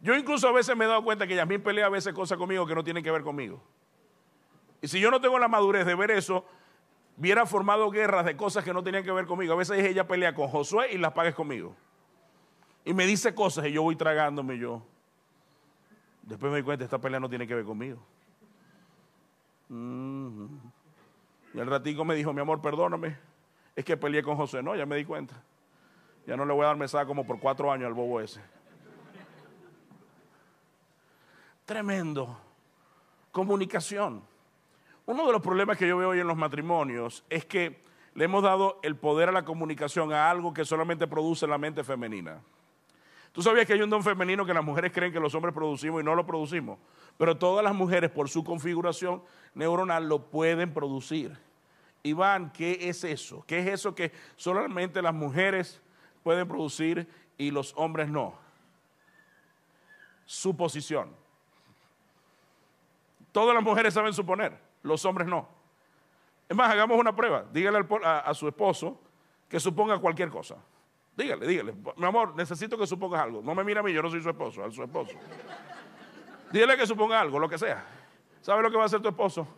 Yo 0.00 0.14
incluso 0.14 0.48
a 0.48 0.52
veces 0.52 0.74
me 0.76 0.86
he 0.86 0.88
dado 0.88 1.04
cuenta 1.04 1.26
que 1.26 1.34
Yasmín 1.34 1.62
pelea 1.62 1.86
a 1.86 1.90
veces 1.90 2.14
cosas 2.14 2.38
conmigo 2.38 2.66
que 2.66 2.74
no 2.74 2.82
tienen 2.82 3.04
que 3.04 3.10
ver 3.10 3.22
conmigo. 3.22 3.62
Y 4.80 4.88
si 4.88 5.00
yo 5.00 5.10
no 5.10 5.20
tengo 5.20 5.38
la 5.38 5.48
madurez 5.48 5.84
de 5.84 5.94
ver 5.94 6.10
eso, 6.10 6.46
hubiera 7.16 7.44
formado 7.44 7.90
guerras 7.90 8.24
de 8.24 8.36
cosas 8.36 8.64
que 8.64 8.72
no 8.72 8.82
tenían 8.82 9.04
que 9.04 9.12
ver 9.12 9.26
conmigo. 9.26 9.52
A 9.52 9.56
veces 9.56 9.84
ella 9.84 10.06
pelea 10.06 10.34
con 10.34 10.48
Josué 10.48 10.92
y 10.92 10.98
las 10.98 11.12
pagues 11.12 11.34
conmigo. 11.34 11.76
Y 12.84 12.94
me 12.94 13.04
dice 13.04 13.34
cosas 13.34 13.66
y 13.66 13.72
yo 13.72 13.82
voy 13.82 13.96
tragándome 13.96 14.58
yo. 14.58 14.82
Después 16.26 16.50
me 16.50 16.58
doy 16.58 16.62
cuenta, 16.62 16.84
esta 16.84 17.00
pelea 17.00 17.18
no 17.18 17.28
tiene 17.28 17.46
que 17.46 17.54
ver 17.54 17.64
conmigo. 17.64 17.98
Y 19.70 21.60
al 21.60 21.66
ratico 21.66 22.04
me 22.04 22.14
dijo, 22.14 22.34
mi 22.34 22.40
amor, 22.40 22.60
perdóname 22.60 23.16
es 23.76 23.84
que 23.84 23.96
peleé 23.96 24.22
con 24.22 24.36
José. 24.36 24.62
No, 24.62 24.74
ya 24.74 24.86
me 24.86 24.96
di 24.96 25.04
cuenta. 25.04 25.40
Ya 26.26 26.36
no 26.36 26.44
le 26.46 26.54
voy 26.54 26.64
a 26.64 26.68
dar 26.68 26.76
mesada 26.76 27.06
como 27.06 27.24
por 27.24 27.38
cuatro 27.38 27.70
años 27.70 27.86
al 27.86 27.94
bobo 27.94 28.20
ese. 28.20 28.40
Tremendo. 31.66 32.36
Comunicación. 33.30 34.22
Uno 35.04 35.26
de 35.26 35.32
los 35.32 35.42
problemas 35.42 35.76
que 35.76 35.86
yo 35.86 35.98
veo 35.98 36.08
hoy 36.08 36.20
en 36.20 36.26
los 36.26 36.36
matrimonios 36.36 37.22
es 37.28 37.44
que 37.44 37.84
le 38.14 38.24
hemos 38.24 38.42
dado 38.42 38.80
el 38.82 38.96
poder 38.96 39.28
a 39.28 39.32
la 39.32 39.44
comunicación 39.44 40.12
a 40.12 40.30
algo 40.30 40.54
que 40.54 40.64
solamente 40.64 41.06
produce 41.06 41.46
la 41.46 41.58
mente 41.58 41.84
femenina. 41.84 42.40
Tú 43.36 43.42
sabías 43.42 43.66
que 43.66 43.74
hay 43.74 43.82
un 43.82 43.90
don 43.90 44.02
femenino 44.02 44.46
que 44.46 44.54
las 44.54 44.64
mujeres 44.64 44.90
creen 44.94 45.12
que 45.12 45.20
los 45.20 45.34
hombres 45.34 45.54
producimos 45.54 46.00
y 46.00 46.04
no 46.06 46.14
lo 46.14 46.24
producimos, 46.24 46.78
pero 47.18 47.36
todas 47.36 47.62
las 47.62 47.74
mujeres 47.74 48.10
por 48.10 48.30
su 48.30 48.42
configuración 48.42 49.22
neuronal 49.52 50.08
lo 50.08 50.30
pueden 50.30 50.72
producir. 50.72 51.36
Iván, 52.02 52.50
¿qué 52.50 52.88
es 52.88 53.04
eso? 53.04 53.44
¿Qué 53.46 53.58
es 53.58 53.66
eso 53.66 53.94
que 53.94 54.10
solamente 54.36 55.02
las 55.02 55.12
mujeres 55.12 55.82
pueden 56.22 56.48
producir 56.48 57.06
y 57.36 57.50
los 57.50 57.74
hombres 57.76 58.08
no? 58.08 58.32
Suposición. 60.24 61.14
Todas 63.32 63.54
las 63.54 63.62
mujeres 63.62 63.92
saben 63.92 64.14
suponer, 64.14 64.58
los 64.82 65.04
hombres 65.04 65.28
no. 65.28 65.46
Es 66.48 66.56
más, 66.56 66.70
hagamos 66.70 66.98
una 66.98 67.14
prueba. 67.14 67.44
Dígale 67.52 67.86
a, 68.02 68.18
a 68.20 68.32
su 68.32 68.48
esposo 68.48 68.98
que 69.46 69.60
suponga 69.60 69.98
cualquier 69.98 70.30
cosa. 70.30 70.56
Dígale, 71.16 71.46
dígale. 71.46 71.74
Mi 71.96 72.04
amor, 72.04 72.36
necesito 72.36 72.76
que 72.76 72.86
supongas 72.86 73.22
algo. 73.22 73.40
No 73.42 73.54
me 73.54 73.64
mira 73.64 73.80
a 73.80 73.82
mí, 73.82 73.92
yo 73.92 74.02
no 74.02 74.10
soy 74.10 74.22
su 74.22 74.28
esposo, 74.28 74.62
a 74.62 74.70
su 74.70 74.82
esposo. 74.82 75.16
Dígale 76.52 76.76
que 76.76 76.86
suponga 76.86 77.20
algo, 77.20 77.38
lo 77.38 77.48
que 77.48 77.58
sea. 77.58 77.84
¿Sabe 78.42 78.62
lo 78.62 78.70
que 78.70 78.76
va 78.76 78.82
a 78.82 78.86
hacer 78.86 79.00
tu 79.00 79.08
esposo? 79.08 79.48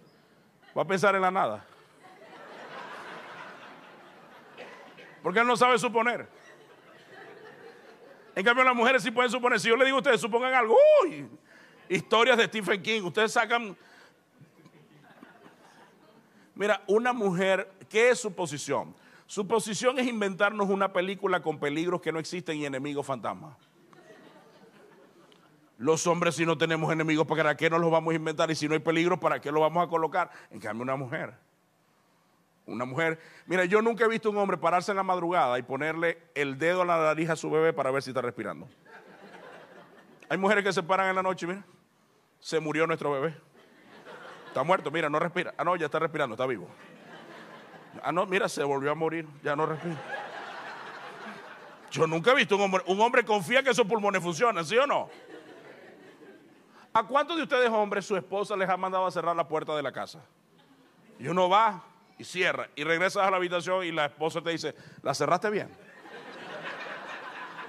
Va 0.77 0.83
a 0.83 0.87
pensar 0.87 1.17
en 1.17 1.23
la 1.23 1.31
nada. 1.31 1.65
Porque 5.23 5.41
él 5.41 5.47
no 5.47 5.57
sabe 5.57 5.79
suponer. 5.79 6.29
En 8.37 8.45
cambio, 8.45 8.63
las 8.63 8.77
mujeres 8.77 9.03
sí 9.03 9.11
pueden 9.11 9.31
suponer. 9.31 9.59
Si 9.59 9.69
yo 9.69 9.77
le 9.77 9.85
digo 9.85 9.97
a 9.97 10.01
ustedes, 10.01 10.21
supongan 10.21 10.55
algo, 10.55 10.79
uy, 11.03 11.29
historias 11.89 12.37
de 12.39 12.45
Stephen 12.47 12.81
King, 12.81 13.03
ustedes 13.03 13.33
sacan. 13.33 13.77
Mira, 16.55 16.83
una 16.87 17.13
mujer, 17.13 17.69
¿qué 17.89 18.11
es 18.11 18.21
su 18.21 18.33
posición? 18.33 18.95
Su 19.29 19.47
posición 19.47 19.99
es 19.99 20.07
inventarnos 20.07 20.71
una 20.71 20.91
película 20.91 21.43
con 21.43 21.61
peligros 21.61 22.01
que 22.01 22.11
no 22.11 22.19
existen 22.19 22.57
y 22.57 22.65
enemigos 22.65 23.05
fantasmas. 23.05 23.55
Los 25.77 26.07
hombres 26.07 26.35
si 26.35 26.47
no 26.47 26.57
tenemos 26.57 26.91
enemigos, 26.91 27.27
¿para 27.27 27.55
qué 27.55 27.69
nos 27.69 27.79
los 27.79 27.91
vamos 27.91 28.15
a 28.15 28.17
inventar? 28.17 28.51
Y 28.51 28.55
si 28.55 28.67
no 28.67 28.73
hay 28.73 28.81
peligro, 28.81 29.21
¿para 29.21 29.39
qué 29.39 29.53
lo 29.53 29.61
vamos 29.61 29.87
a 29.87 29.91
colocar? 29.91 30.31
En 30.51 30.59
cambio, 30.59 30.83
una 30.83 30.97
mujer. 30.97 31.35
Una 32.65 32.87
mujer, 32.87 33.21
mira, 33.45 33.67
yo 33.67 33.83
nunca 33.83 34.07
he 34.07 34.09
visto 34.09 34.31
un 34.31 34.39
hombre 34.39 34.57
pararse 34.57 34.93
en 34.93 34.97
la 34.97 35.03
madrugada 35.03 35.59
y 35.59 35.63
ponerle 35.63 36.23
el 36.35 36.59
dedo 36.59 36.81
a 36.81 36.85
la 36.87 36.97
nariz 36.97 37.29
a 37.29 37.37
su 37.37 37.51
bebé 37.51 37.75
para 37.75 37.91
ver 37.91 38.03
si 38.03 38.11
está 38.11 38.23
respirando. 38.23 38.67
Hay 40.31 40.39
mujeres 40.39 40.65
que 40.65 40.73
se 40.73 40.83
paran 40.83 41.11
en 41.11 41.17
la 41.17 41.23
noche, 41.23 41.47
mira, 41.47 41.67
se 42.41 42.61
murió 42.61 42.87
nuestro 42.87 43.13
bebé. 43.13 43.37
Está 44.47 44.63
muerto, 44.63 44.91
mira, 44.91 45.11
no 45.11 45.19
respira. 45.19 45.53
Ah, 45.59 45.65
no, 45.65 45.77
ya 45.77 45.85
está 45.85 45.99
respirando, 45.99 46.33
está 46.33 46.47
vivo. 46.47 46.67
Ah, 48.03 48.13
no, 48.13 48.27
mira, 48.27 48.49
se 48.49 48.63
volvió 48.65 48.91
a 48.91 48.95
morir, 48.95 49.27
ya 49.43 49.57
no 49.57 49.67
respira. 49.67 49.97
Yo 51.91 52.07
nunca 52.07 52.33
he 52.33 52.35
visto 52.35 52.57
un 52.57 52.63
hombre, 52.63 52.83
un 52.87 53.01
hombre 53.01 53.25
confía 53.25 53.63
que 53.63 53.71
esos 53.71 53.87
pulmones 53.87 54.23
funcionan, 54.23 54.65
¿sí 54.65 54.77
o 54.77 54.87
no? 54.87 55.09
¿A 56.93 57.03
cuántos 57.05 57.37
de 57.37 57.43
ustedes 57.45 57.71
hombres 57.71 58.07
su 58.07 58.17
esposa 58.17 58.57
les 58.57 58.69
ha 58.69 58.77
mandado 58.77 59.07
a 59.07 59.11
cerrar 59.11 59.35
la 59.37 59.47
puerta 59.47 59.75
de 59.77 59.83
la 59.83 59.93
casa? 59.93 60.21
Y 61.19 61.29
uno 61.29 61.49
va 61.49 61.83
y 62.19 62.25
cierra 62.25 62.69
y 62.75 62.85
regresas 62.85 63.27
a 63.27 63.31
la 63.31 63.37
habitación 63.37 63.85
y 63.85 63.93
la 63.93 64.07
esposa 64.07 64.41
te 64.41 64.51
dice, 64.51 64.75
¿la 65.03 65.15
cerraste 65.15 65.51
bien? 65.51 65.69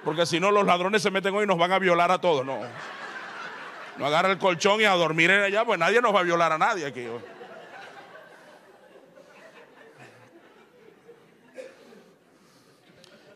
Porque 0.03 0.25
si 0.25 0.39
no 0.39 0.51
los 0.51 0.65
ladrones 0.65 1.01
se 1.01 1.11
meten 1.11 1.35
hoy 1.35 1.43
y 1.43 1.47
nos 1.47 1.57
van 1.57 1.71
a 1.71 1.79
violar 1.79 2.11
a 2.11 2.19
todos, 2.19 2.45
no. 2.45 2.59
No 3.97 4.05
agarra 4.05 4.31
el 4.31 4.37
colchón 4.37 4.79
y 4.81 4.85
a 4.85 4.91
dormir 4.91 5.29
en 5.29 5.43
allá, 5.43 5.65
pues 5.65 5.77
nadie 5.77 6.01
nos 6.01 6.15
va 6.15 6.21
a 6.21 6.23
violar 6.23 6.53
a 6.53 6.57
nadie 6.57 6.85
aquí. 6.85 7.05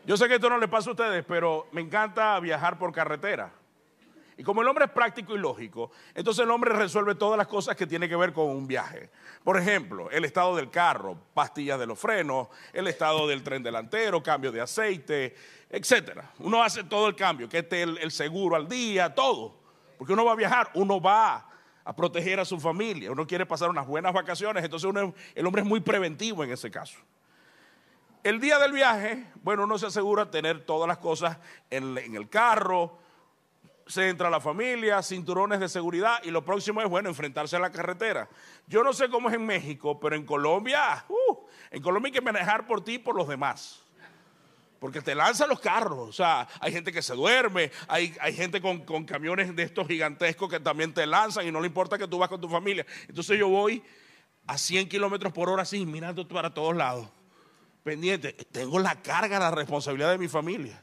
Yo 0.06 0.18
sé 0.18 0.28
que 0.28 0.34
esto 0.34 0.50
no 0.50 0.58
le 0.58 0.68
pasa 0.68 0.90
a 0.90 0.92
ustedes, 0.92 1.24
pero 1.26 1.66
me 1.72 1.80
encanta 1.80 2.38
viajar 2.38 2.78
por 2.78 2.92
carretera. 2.92 3.50
Y 4.36 4.42
como 4.42 4.62
el 4.62 4.68
hombre 4.68 4.86
es 4.86 4.90
práctico 4.90 5.34
y 5.34 5.38
lógico, 5.38 5.92
entonces 6.14 6.44
el 6.44 6.50
hombre 6.50 6.72
resuelve 6.72 7.14
todas 7.14 7.38
las 7.38 7.46
cosas 7.46 7.76
que 7.76 7.86
tiene 7.86 8.08
que 8.08 8.16
ver 8.16 8.32
con 8.32 8.46
un 8.46 8.66
viaje. 8.66 9.08
Por 9.44 9.56
ejemplo, 9.56 10.10
el 10.10 10.24
estado 10.24 10.56
del 10.56 10.70
carro, 10.70 11.16
pastillas 11.32 11.78
de 11.78 11.86
los 11.86 11.98
frenos, 11.98 12.48
el 12.72 12.88
estado 12.88 13.28
del 13.28 13.42
tren 13.42 13.62
delantero, 13.62 14.22
cambio 14.22 14.50
de 14.50 14.60
aceite, 14.60 15.36
etcétera. 15.70 16.32
Uno 16.40 16.62
hace 16.62 16.84
todo 16.84 17.06
el 17.08 17.14
cambio, 17.14 17.48
que 17.48 17.58
esté 17.58 17.82
el, 17.82 18.10
seguro 18.10 18.56
al 18.56 18.68
día, 18.68 19.14
todo. 19.14 19.56
Porque 19.96 20.12
uno 20.12 20.24
va 20.24 20.32
a 20.32 20.36
viajar, 20.36 20.70
uno 20.74 21.00
va 21.00 21.48
a 21.84 21.94
proteger 21.94 22.40
a 22.40 22.44
su 22.44 22.58
familia, 22.58 23.12
uno 23.12 23.26
quiere 23.26 23.46
pasar 23.46 23.70
unas 23.70 23.86
buenas 23.86 24.12
vacaciones, 24.12 24.64
entonces 24.64 24.90
el 25.34 25.46
hombre 25.46 25.62
es 25.62 25.68
muy 25.68 25.80
preventivo 25.80 26.42
en 26.42 26.50
ese 26.50 26.70
caso. 26.70 26.98
El 28.24 28.40
día 28.40 28.58
del 28.58 28.72
viaje, 28.72 29.22
bueno, 29.42 29.64
uno 29.64 29.76
se 29.76 29.84
asegura 29.84 30.30
tener 30.30 30.64
todas 30.64 30.88
las 30.88 30.96
cosas 30.96 31.36
en, 31.68 31.98
el 31.98 32.30
carro, 32.30 32.98
se 33.86 34.08
entra 34.08 34.30
la 34.30 34.40
familia, 34.40 35.02
cinturones 35.02 35.60
de 35.60 35.68
seguridad 35.68 36.22
y 36.24 36.30
lo 36.30 36.42
próximo 36.42 36.80
es, 36.80 36.88
bueno, 36.88 37.10
enfrentarse 37.10 37.56
a 37.56 37.58
la 37.58 37.70
carretera. 37.70 38.26
Yo 38.66 38.82
no 38.82 38.94
sé 38.94 39.10
cómo 39.10 39.28
es 39.28 39.34
en 39.34 39.44
México, 39.44 40.00
pero 40.00 40.16
en 40.16 40.24
Colombia, 40.24 41.04
uh, 41.06 41.36
en 41.70 41.82
Colombia 41.82 42.08
hay 42.08 42.12
que 42.14 42.22
manejar 42.22 42.66
por 42.66 42.82
ti 42.82 42.94
y 42.94 42.98
por 42.98 43.14
los 43.14 43.28
demás. 43.28 43.82
Porque 44.80 45.02
te 45.02 45.14
lanzan 45.14 45.50
los 45.50 45.60
carros, 45.60 46.08
o 46.08 46.12
sea, 46.12 46.48
hay 46.60 46.72
gente 46.72 46.92
que 46.92 47.02
se 47.02 47.14
duerme, 47.14 47.72
hay, 47.88 48.16
hay 48.22 48.32
gente 48.32 48.62
con, 48.62 48.86
con, 48.86 49.04
camiones 49.04 49.54
de 49.54 49.64
estos 49.64 49.86
gigantescos 49.86 50.48
que 50.48 50.60
también 50.60 50.94
te 50.94 51.06
lanzan 51.06 51.46
y 51.46 51.52
no 51.52 51.60
le 51.60 51.66
importa 51.66 51.98
que 51.98 52.08
tú 52.08 52.16
vas 52.16 52.30
con 52.30 52.40
tu 52.40 52.48
familia. 52.48 52.86
Entonces 53.06 53.38
yo 53.38 53.48
voy 53.48 53.82
a 54.46 54.56
100 54.56 54.88
kilómetros 54.88 55.30
por 55.30 55.50
hora 55.50 55.64
así, 55.64 55.84
mirando 55.84 56.26
para 56.26 56.54
todos 56.54 56.74
lados 56.74 57.06
pendiente. 57.84 58.32
Tengo 58.32 58.80
la 58.80 59.00
carga, 59.00 59.38
la 59.38 59.50
responsabilidad 59.52 60.10
de 60.10 60.18
mi 60.18 60.26
familia. 60.26 60.82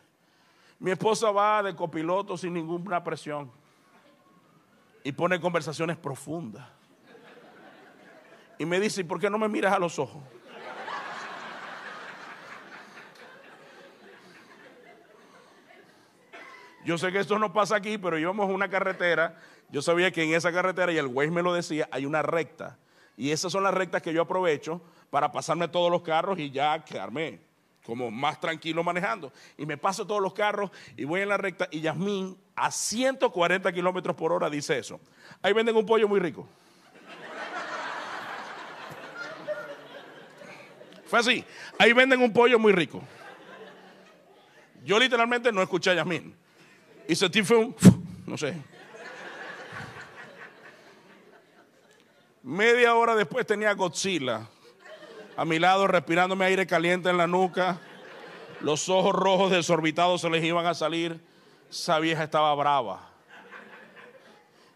Mi 0.80 0.92
esposa 0.92 1.32
va 1.32 1.62
de 1.62 1.76
copiloto 1.76 2.38
sin 2.38 2.54
ninguna 2.54 3.04
presión 3.04 3.52
y 5.04 5.12
pone 5.12 5.42
conversaciones 5.42 5.98
profundas. 5.98 6.68
Y 8.58 8.66
me 8.66 8.80
dice, 8.80 9.04
¿por 9.04 9.20
qué 9.20 9.30
no 9.30 9.40
me 9.40 9.50
miras 9.50 9.74
a 9.74 9.80
los 9.80 9.98
ojos? 10.00 10.22
Yo 16.84 16.98
sé 16.98 17.12
que 17.12 17.20
esto 17.20 17.38
no 17.38 17.54
pasa 17.54 17.76
aquí, 17.76 17.98
pero 17.98 18.18
íbamos 18.18 18.50
a 18.50 18.54
una 18.54 18.70
carretera. 18.70 19.40
Yo 19.70 19.82
sabía 19.82 20.12
que 20.12 20.24
en 20.24 20.34
esa 20.34 20.52
carretera, 20.52 20.92
y 20.92 20.98
el 20.98 21.08
güey 21.08 21.30
me 21.30 21.44
lo 21.44 21.54
decía, 21.54 21.88
hay 21.92 22.06
una 22.06 22.22
recta. 22.22 22.78
Y 23.18 23.32
esas 23.32 23.52
son 23.52 23.64
las 23.64 23.74
rectas 23.74 24.02
que 24.02 24.14
yo 24.14 24.24
aprovecho 24.24 24.82
para 25.12 25.32
pasarme 25.32 25.68
todos 25.68 25.92
los 25.92 26.02
carros 26.02 26.40
y 26.40 26.50
ya 26.50 26.84
quedarme 26.84 27.40
como 27.86 28.10
más 28.10 28.40
tranquilo 28.40 28.84
manejando. 28.84 29.32
Y 29.58 29.66
me 29.66 29.78
paso 29.78 30.08
todos 30.08 30.22
los 30.22 30.34
carros 30.34 30.72
y 30.96 31.04
voy 31.04 31.22
en 31.22 31.30
la 31.30 31.38
recta 31.38 31.68
y 31.70 31.82
Yasmín 31.82 32.36
a 32.56 32.72
140 32.72 33.72
kilómetros 33.72 34.16
por 34.16 34.32
hora 34.32 34.50
dice 34.50 34.80
eso. 34.80 35.00
Ahí 35.42 35.54
venden 35.54 35.76
un 35.76 35.86
pollo 35.86 36.08
muy 36.08 36.20
rico. 36.20 36.48
Fue 41.06 41.20
así. 41.20 41.44
Ahí 41.78 41.92
venden 41.92 42.22
un 42.22 42.32
pollo 42.32 42.58
muy 42.58 42.72
rico. 42.72 43.02
Yo 44.86 44.98
literalmente 44.98 45.52
no 45.52 45.62
escuché 45.62 45.92
a 45.92 45.96
Yasmín. 45.96 46.34
Y 47.06 47.16
sentí 47.16 47.44
fue 47.44 47.58
un, 47.58 47.76
no 48.26 48.38
sé. 48.38 48.56
Media 52.44 52.96
hora 52.96 53.14
después 53.14 53.46
tenía 53.46 53.74
Godzilla 53.74 54.48
a 55.38 55.46
mi 55.46 55.60
lado 55.60 55.88
respirándome 55.88 56.46
aire 56.46 56.68
caliente 56.68 57.10
en 57.10 57.18
la 57.18 57.28
nuca. 57.28 57.80
Los 58.62 58.90
ojos 58.90 59.14
rojos 59.14 59.52
desorbitados 59.52 60.22
se 60.22 60.30
les 60.30 60.44
iban 60.44 60.66
a 60.66 60.74
salir. 60.74 61.20
Esa 61.70 62.00
vieja 62.00 62.24
estaba 62.24 62.54
brava. 62.54 63.10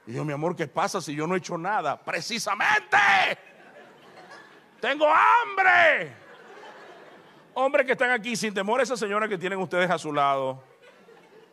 Y 0.07 0.13
yo, 0.13 0.23
mi 0.23 0.33
amor, 0.33 0.55
¿qué 0.55 0.67
pasa 0.67 1.01
si 1.01 1.15
yo 1.15 1.27
no 1.27 1.35
he 1.35 1.39
hecho 1.39 1.57
nada? 1.57 1.99
Precisamente. 1.99 2.97
Tengo 4.79 5.07
hambre. 5.07 6.13
Hombres 7.53 7.85
que 7.85 7.93
están 7.93 8.11
aquí, 8.11 8.35
sin 8.35 8.53
temor 8.53 8.79
a 8.79 8.83
esa 8.83 8.97
señora 8.97 9.27
que 9.27 9.37
tienen 9.37 9.59
ustedes 9.59 9.89
a 9.89 9.97
su 9.97 10.13
lado. 10.13 10.61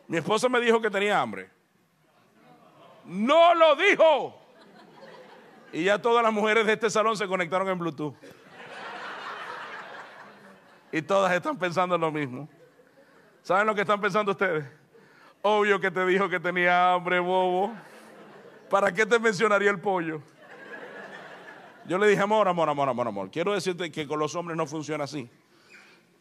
Mi 0.07 0.17
esposa 0.17 0.49
me 0.49 0.59
dijo 0.59 0.81
que 0.81 0.89
tenía 0.89 1.19
hambre. 1.19 1.49
No 3.05 3.53
lo 3.55 3.75
dijo. 3.75 4.39
Y 5.71 5.85
ya 5.85 5.99
todas 5.99 6.23
las 6.23 6.31
mujeres 6.31 6.65
de 6.65 6.73
este 6.73 6.89
salón 6.89 7.17
se 7.17 7.27
conectaron 7.27 7.67
en 7.67 7.79
Bluetooth. 7.79 8.15
Y 10.93 11.01
todas 11.01 11.33
están 11.33 11.57
pensando 11.57 11.97
lo 11.97 12.11
mismo. 12.11 12.47
¿Saben 13.41 13.65
lo 13.65 13.73
que 13.73 13.81
están 13.81 13.99
pensando 13.99 14.31
ustedes? 14.31 14.63
Obvio 15.41 15.79
que 15.79 15.89
te 15.89 16.05
dijo 16.05 16.29
que 16.29 16.39
tenía 16.39 16.93
hambre, 16.93 17.19
bobo. 17.19 17.73
¿Para 18.69 18.93
qué 18.93 19.03
te 19.03 19.17
mencionaría 19.17 19.71
el 19.71 19.79
pollo? 19.79 20.21
Yo 21.87 21.97
le 21.97 22.07
dije, 22.07 22.21
amor, 22.21 22.47
amor, 22.47 22.69
amor, 22.69 22.87
amor, 22.87 23.07
amor. 23.07 23.31
Quiero 23.31 23.53
decirte 23.55 23.91
que 23.91 24.07
con 24.07 24.19
los 24.19 24.35
hombres 24.35 24.55
no 24.55 24.67
funciona 24.67 25.05
así. 25.05 25.27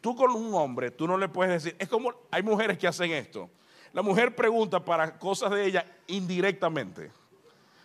Tú 0.01 0.17
con 0.17 0.31
un 0.31 0.55
hombre, 0.55 0.91
tú 0.91 1.07
no 1.07 1.19
le 1.19 1.29
puedes 1.29 1.63
decir. 1.63 1.77
Es 1.79 1.87
como 1.87 2.15
hay 2.31 2.43
mujeres 2.43 2.79
que 2.79 2.89
hacen 2.89 3.11
esto. 3.11 3.51
La 3.93 4.01
mujer 4.01 4.35
pregunta 4.35 4.83
para 4.83 5.19
cosas 5.19 5.51
de 5.51 5.67
ella 5.67 5.85
indirectamente. 6.07 7.13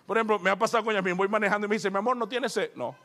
Por 0.05 0.15
ejemplo, 0.15 0.39
me 0.39 0.49
ha 0.49 0.57
pasado 0.57 0.85
con 0.85 0.95
ella, 0.95 1.13
voy 1.13 1.27
manejando 1.27 1.67
y 1.67 1.69
me 1.69 1.75
dice, 1.75 1.91
mi 1.91 1.97
amor, 1.97 2.15
¿no 2.15 2.29
tienes 2.29 2.53
sed? 2.53 2.71
No. 2.75 2.95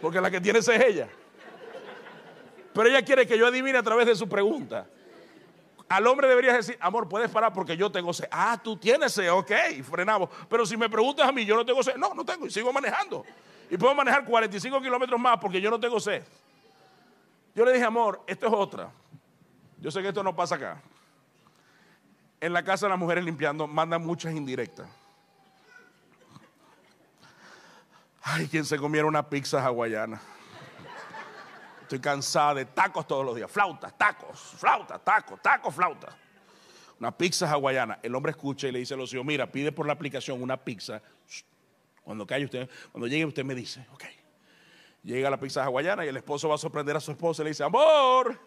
Porque 0.00 0.20
la 0.20 0.30
que 0.30 0.40
tiene 0.40 0.62
sed 0.62 0.80
es 0.80 0.86
ella. 0.86 1.08
Pero 2.72 2.88
ella 2.88 3.02
quiere 3.02 3.26
que 3.26 3.38
yo 3.38 3.46
adivine 3.46 3.78
a 3.78 3.82
través 3.82 4.06
de 4.06 4.14
su 4.14 4.28
pregunta. 4.28 4.86
Al 5.88 6.06
hombre 6.06 6.26
deberías 6.26 6.56
decir, 6.56 6.78
amor, 6.80 7.08
puedes 7.08 7.30
parar 7.30 7.52
porque 7.52 7.76
yo 7.76 7.92
tengo 7.92 8.14
sed. 8.14 8.26
Ah, 8.30 8.58
tú 8.62 8.76
tienes 8.78 9.12
sed, 9.12 9.30
ok, 9.30 9.52
frenamos. 9.82 10.30
Pero 10.48 10.64
si 10.64 10.76
me 10.76 10.88
preguntas 10.88 11.28
a 11.28 11.32
mí, 11.32 11.44
yo 11.44 11.54
no 11.54 11.66
tengo 11.66 11.82
sed. 11.82 11.96
No, 11.96 12.14
no 12.14 12.24
tengo 12.24 12.46
y 12.46 12.50
sigo 12.50 12.72
manejando. 12.72 13.26
Y 13.70 13.76
puedo 13.76 13.94
manejar 13.94 14.24
45 14.24 14.80
kilómetros 14.80 15.20
más 15.20 15.38
porque 15.38 15.60
yo 15.60 15.70
no 15.70 15.78
tengo 15.78 16.00
sed. 16.00 16.22
Yo 17.54 17.64
le 17.64 17.72
dije, 17.72 17.84
amor, 17.84 18.22
esto 18.26 18.46
es 18.46 18.52
otra. 18.54 18.90
Yo 19.78 19.90
sé 19.90 20.00
que 20.00 20.08
esto 20.08 20.22
no 20.22 20.34
pasa 20.34 20.54
acá. 20.54 20.80
en 22.40 22.52
la 22.52 22.64
casa 22.64 22.86
de 22.86 22.90
las 22.90 22.98
mujeres 22.98 23.24
limpiando 23.24 23.66
mandan 23.66 24.04
muchas 24.04 24.34
indirectas. 24.34 24.88
Ay, 28.22 28.46
quien 28.48 28.64
se 28.64 28.78
comiera 28.78 29.06
una 29.06 29.28
pizza 29.28 29.62
hawaiana. 29.62 30.20
Estoy 31.92 32.00
cansada 32.00 32.54
de 32.54 32.64
tacos 32.64 33.06
todos 33.06 33.22
los 33.22 33.36
días. 33.36 33.50
Flautas, 33.50 33.92
tacos, 33.98 34.40
flautas, 34.56 35.04
tacos, 35.04 35.42
tacos, 35.42 35.74
flautas. 35.74 36.14
Una 36.98 37.14
pizza 37.14 37.50
hawaiana. 37.50 37.98
El 38.02 38.14
hombre 38.14 38.30
escucha 38.30 38.66
y 38.66 38.72
le 38.72 38.78
dice 38.78 38.94
a 38.94 38.96
los 38.96 39.12
hijos, 39.12 39.26
mira, 39.26 39.46
pide 39.46 39.72
por 39.72 39.86
la 39.86 39.92
aplicación 39.92 40.42
una 40.42 40.56
pizza. 40.56 41.02
Cuando 42.02 42.26
cae 42.26 42.46
usted, 42.46 42.66
cuando 42.92 43.08
llegue 43.08 43.26
usted 43.26 43.44
me 43.44 43.54
dice, 43.54 43.86
ok. 43.92 44.04
Llega 45.02 45.28
la 45.28 45.38
pizza 45.38 45.64
hawaiana 45.64 46.06
y 46.06 46.08
el 46.08 46.16
esposo 46.16 46.48
va 46.48 46.54
a 46.54 46.58
sorprender 46.58 46.96
a 46.96 47.00
su 47.00 47.10
esposa 47.10 47.42
y 47.42 47.44
le 47.44 47.50
dice, 47.50 47.62
amor, 47.62 48.40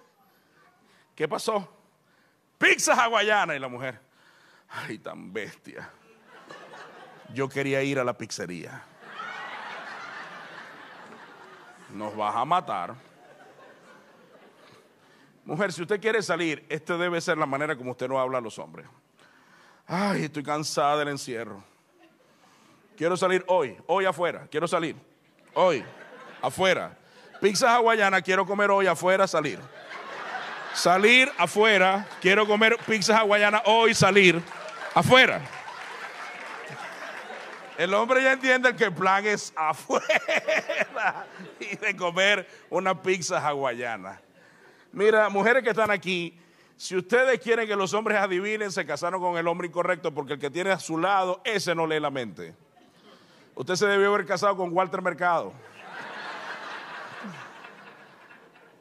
¿qué 1.13 1.27
pasó? 1.27 1.71
Pizza 2.58 2.95
hawaiana. 2.95 3.55
Y 3.55 3.60
la 3.60 3.67
mujer, 3.67 4.01
ay, 4.69 4.97
tan 4.97 5.31
bestia. 5.31 5.88
Yo 7.31 7.47
quería 7.47 7.84
ir 7.84 7.99
a 7.99 8.03
la 8.03 8.17
pizzería. 8.17 8.84
Nos 11.91 12.17
vas 12.17 12.36
a 12.36 12.43
matar. 12.43 13.14
Mujer, 15.45 15.71
si 15.71 15.84
usted 15.84 16.01
quiere 16.01 16.23
salir, 16.23 16.65
esta 16.69 16.97
debe 16.97 17.21
ser 17.21 17.38
la 17.38 17.45
manera 17.45 17.75
como 17.75 17.91
usted 17.91 18.08
no 18.08 18.19
habla 18.19 18.39
a 18.39 18.41
los 18.41 18.58
hombres. 18.58 18.88
Ay, 19.86 20.23
estoy 20.23 20.41
cansada 20.41 20.97
del 20.97 21.10
encierro. 21.10 21.63
Quiero 22.97 23.15
salir 23.15 23.43
hoy, 23.47 23.77
hoy 23.86 24.05
afuera. 24.05 24.47
Quiero 24.49 24.67
salir. 24.67 24.95
Hoy 25.53 25.86
afuera. 26.41 26.97
Pizza 27.39 27.75
hawaiana, 27.75 28.21
quiero 28.21 28.45
comer 28.45 28.71
hoy 28.71 28.88
afuera, 28.88 29.27
salir. 29.27 29.60
Salir 30.73 31.31
afuera, 31.38 32.08
quiero 32.21 32.47
comer 32.47 32.77
pizza 32.86 33.17
hawaiana 33.17 33.62
hoy, 33.65 33.93
salir 33.93 34.41
afuera. 34.95 35.41
El 37.77 37.93
hombre 37.93 38.23
ya 38.23 38.34
entiende 38.34 38.75
que 38.75 38.86
el 38.86 38.93
plan 38.93 39.25
es 39.25 39.53
afuera 39.55 41.27
y 41.60 41.75
de 41.75 41.95
comer 41.95 42.47
una 42.69 42.99
pizza 42.99 43.39
hawaiana. 43.39 44.21
Mira, 44.95 45.27
mujeres 45.27 45.62
que 45.62 45.71
están 45.71 45.91
aquí, 45.91 46.39
si 46.77 46.95
ustedes 46.95 47.41
quieren 47.41 47.67
que 47.67 47.75
los 47.75 47.93
hombres 47.93 48.17
adivinen, 48.17 48.71
se 48.71 48.86
casaron 48.86 49.19
con 49.21 49.38
el 49.38 49.45
hombre 49.45 49.67
incorrecto 49.67 50.13
porque 50.13 50.34
el 50.34 50.39
que 50.39 50.49
tiene 50.49 50.71
a 50.71 50.79
su 50.79 50.97
lado, 50.97 51.41
ese 51.43 51.75
no 51.75 51.86
lee 51.86 51.99
la 51.99 52.10
mente. 52.10 52.55
Usted 53.55 53.75
se 53.75 53.88
debió 53.88 54.13
haber 54.13 54.25
casado 54.25 54.55
con 54.55 54.71
Walter 54.71 55.01
Mercado. 55.01 55.51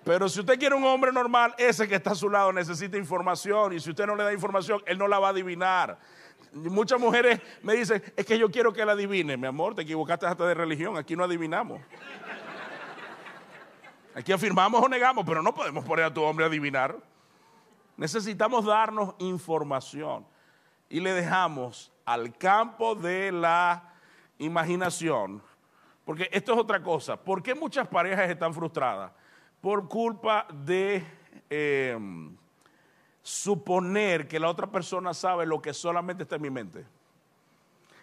Pero 0.05 0.29
si 0.29 0.39
usted 0.39 0.57
quiere 0.57 0.77
un 0.77 0.85
hombre 0.85 1.11
normal, 1.11 1.53
ese 1.59 1.89
que 1.89 1.97
está 1.97 2.13
a 2.13 2.15
su 2.15 2.31
lado 2.31 2.53
necesita 2.53 2.97
información 2.97 3.73
y 3.73 3.81
si 3.81 3.91
usted 3.91 4.07
no 4.07 4.15
le 4.15 4.23
da 4.23 4.33
información, 4.33 4.85
él 4.87 4.97
no 4.97 5.09
la 5.09 5.19
va 5.19 5.27
a 5.27 5.31
adivinar. 5.31 5.99
Muchas 6.53 7.01
mujeres 7.01 7.41
me 7.61 7.75
dicen, 7.75 8.01
es 8.17 8.25
que 8.25 8.39
yo 8.39 8.49
quiero 8.53 8.73
que 8.73 8.85
la 8.85 8.93
adivine. 8.93 9.37
Mi 9.37 9.49
amor, 9.49 9.75
te 9.75 9.83
equivocaste 9.83 10.27
hasta 10.27 10.47
de 10.47 10.55
religión, 10.55 10.97
aquí 10.97 11.17
no 11.17 11.25
adivinamos. 11.25 11.81
Aquí 14.15 14.33
afirmamos 14.33 14.83
o 14.83 14.89
negamos, 14.89 15.25
pero 15.27 15.43
no 15.43 15.55
podemos 15.55 15.85
poner 15.85 16.05
a 16.05 16.15
tu 16.15 16.23
hombre 16.23 16.45
a 16.45 16.49
adivinar. 16.49 16.97
Necesitamos 17.97 18.65
darnos 18.65 19.15
información 19.19 20.27
y 20.89 21.01
le 21.01 21.13
dejamos 21.13 21.93
al 22.05 22.37
campo 22.37 22.95
de 22.95 23.33
la 23.33 23.93
imaginación, 24.39 25.43
porque 26.05 26.29
esto 26.33 26.53
es 26.53 26.59
otra 26.59 26.83
cosa. 26.83 27.17
¿Por 27.17 27.43
qué 27.43 27.55
muchas 27.55 27.89
parejas 27.89 28.31
están 28.31 28.55
frustradas? 28.55 29.13
por 29.65 29.89
culpa 29.89 30.47
de 30.53 31.03
em, 31.49 32.37
suponer 33.23 34.29
que 34.29 34.39
la 34.39 34.51
otra 34.51 34.67
persona 34.67 35.15
sabe 35.15 35.47
lo 35.47 35.63
que 35.63 35.73
solamente 35.73 36.25
está 36.25 36.37
en 36.37 36.43
mi 36.43 36.51
mente. 36.51 36.85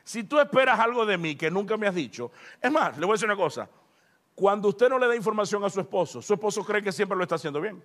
Si 0.04 0.24
tú 0.24 0.39
esperas 0.39 0.80
algo 0.80 1.06
de 1.06 1.19
mí 1.19 1.36
que 1.36 1.52
nunca 1.52 1.78
me 1.78 1.86
has 1.86 1.93
dicho, 1.93 2.32
es 2.60 2.71
más, 2.71 2.97
le 2.97 3.06
voy 3.06 3.13
a 3.13 3.13
decir 3.13 3.28
una 3.28 3.36
cosa, 3.36 3.69
cuando 4.41 4.69
usted 4.69 4.89
no 4.89 4.97
le 4.97 5.08
da 5.08 5.15
información 5.15 5.63
a 5.63 5.69
su 5.69 5.80
esposo, 5.80 6.19
su 6.19 6.34
esposo 6.34 6.65
cree 6.65 6.82
que 6.82 6.91
siempre 6.91 7.15
lo 7.15 7.21
está 7.21 7.36
haciendo 7.36 7.62
bien. 7.62 7.84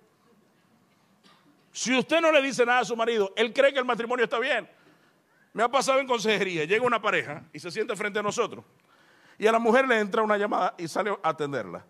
Si 1.71 1.95
usted 1.95 2.19
no 2.19 2.31
le 2.31 2.41
dice 2.41 2.65
nada 2.65 2.79
a 2.79 2.83
su 2.83 2.95
marido, 2.95 3.31
él 3.35 3.53
cree 3.53 3.71
que 3.71 3.77
el 3.77 3.85
matrimonio 3.85 4.23
está 4.23 4.39
bien. 4.39 4.67
Me 5.53 5.61
ha 5.61 5.69
pasado 5.69 5.99
en 5.99 6.07
consejería, 6.07 6.65
llega 6.65 6.83
una 6.83 6.99
pareja 6.99 7.43
y 7.53 7.59
se 7.59 7.69
sienta 7.69 7.95
frente 7.95 8.17
a 8.17 8.23
nosotros. 8.23 8.65
Y 9.37 9.45
a 9.45 9.51
la 9.51 9.59
mujer 9.59 9.87
le 9.87 9.99
entra 9.99 10.23
una 10.23 10.35
llamada 10.35 10.73
y 10.79 10.87
sale 10.87 11.11
a 11.21 11.29
atenderla. 11.29 11.85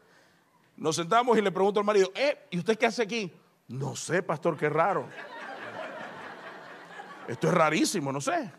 Nos 0.76 0.98
sentamos 0.98 1.38
y 1.38 1.42
le 1.42 1.50
pregunto 1.54 1.80
al 1.80 1.86
marido, 1.86 2.12
eh, 2.14 2.38
¿y 2.50 2.58
usted 2.58 2.78
qué 2.78 2.88
hace 2.88 3.04
aquí? 3.04 3.32
No 3.70 3.96
sé, 3.96 4.22
pastor, 4.22 4.58
qué 4.58 4.68
raro. 4.68 5.08
Esto 7.26 7.48
es 7.48 7.54
rarísimo, 7.54 8.12
no 8.12 8.20
sé. 8.20 8.52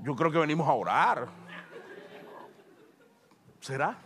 Yo 0.00 0.14
creo 0.14 0.30
que 0.30 0.38
venimos 0.38 0.68
a 0.68 0.74
orar. 0.74 1.26
¿Será? 3.58 3.98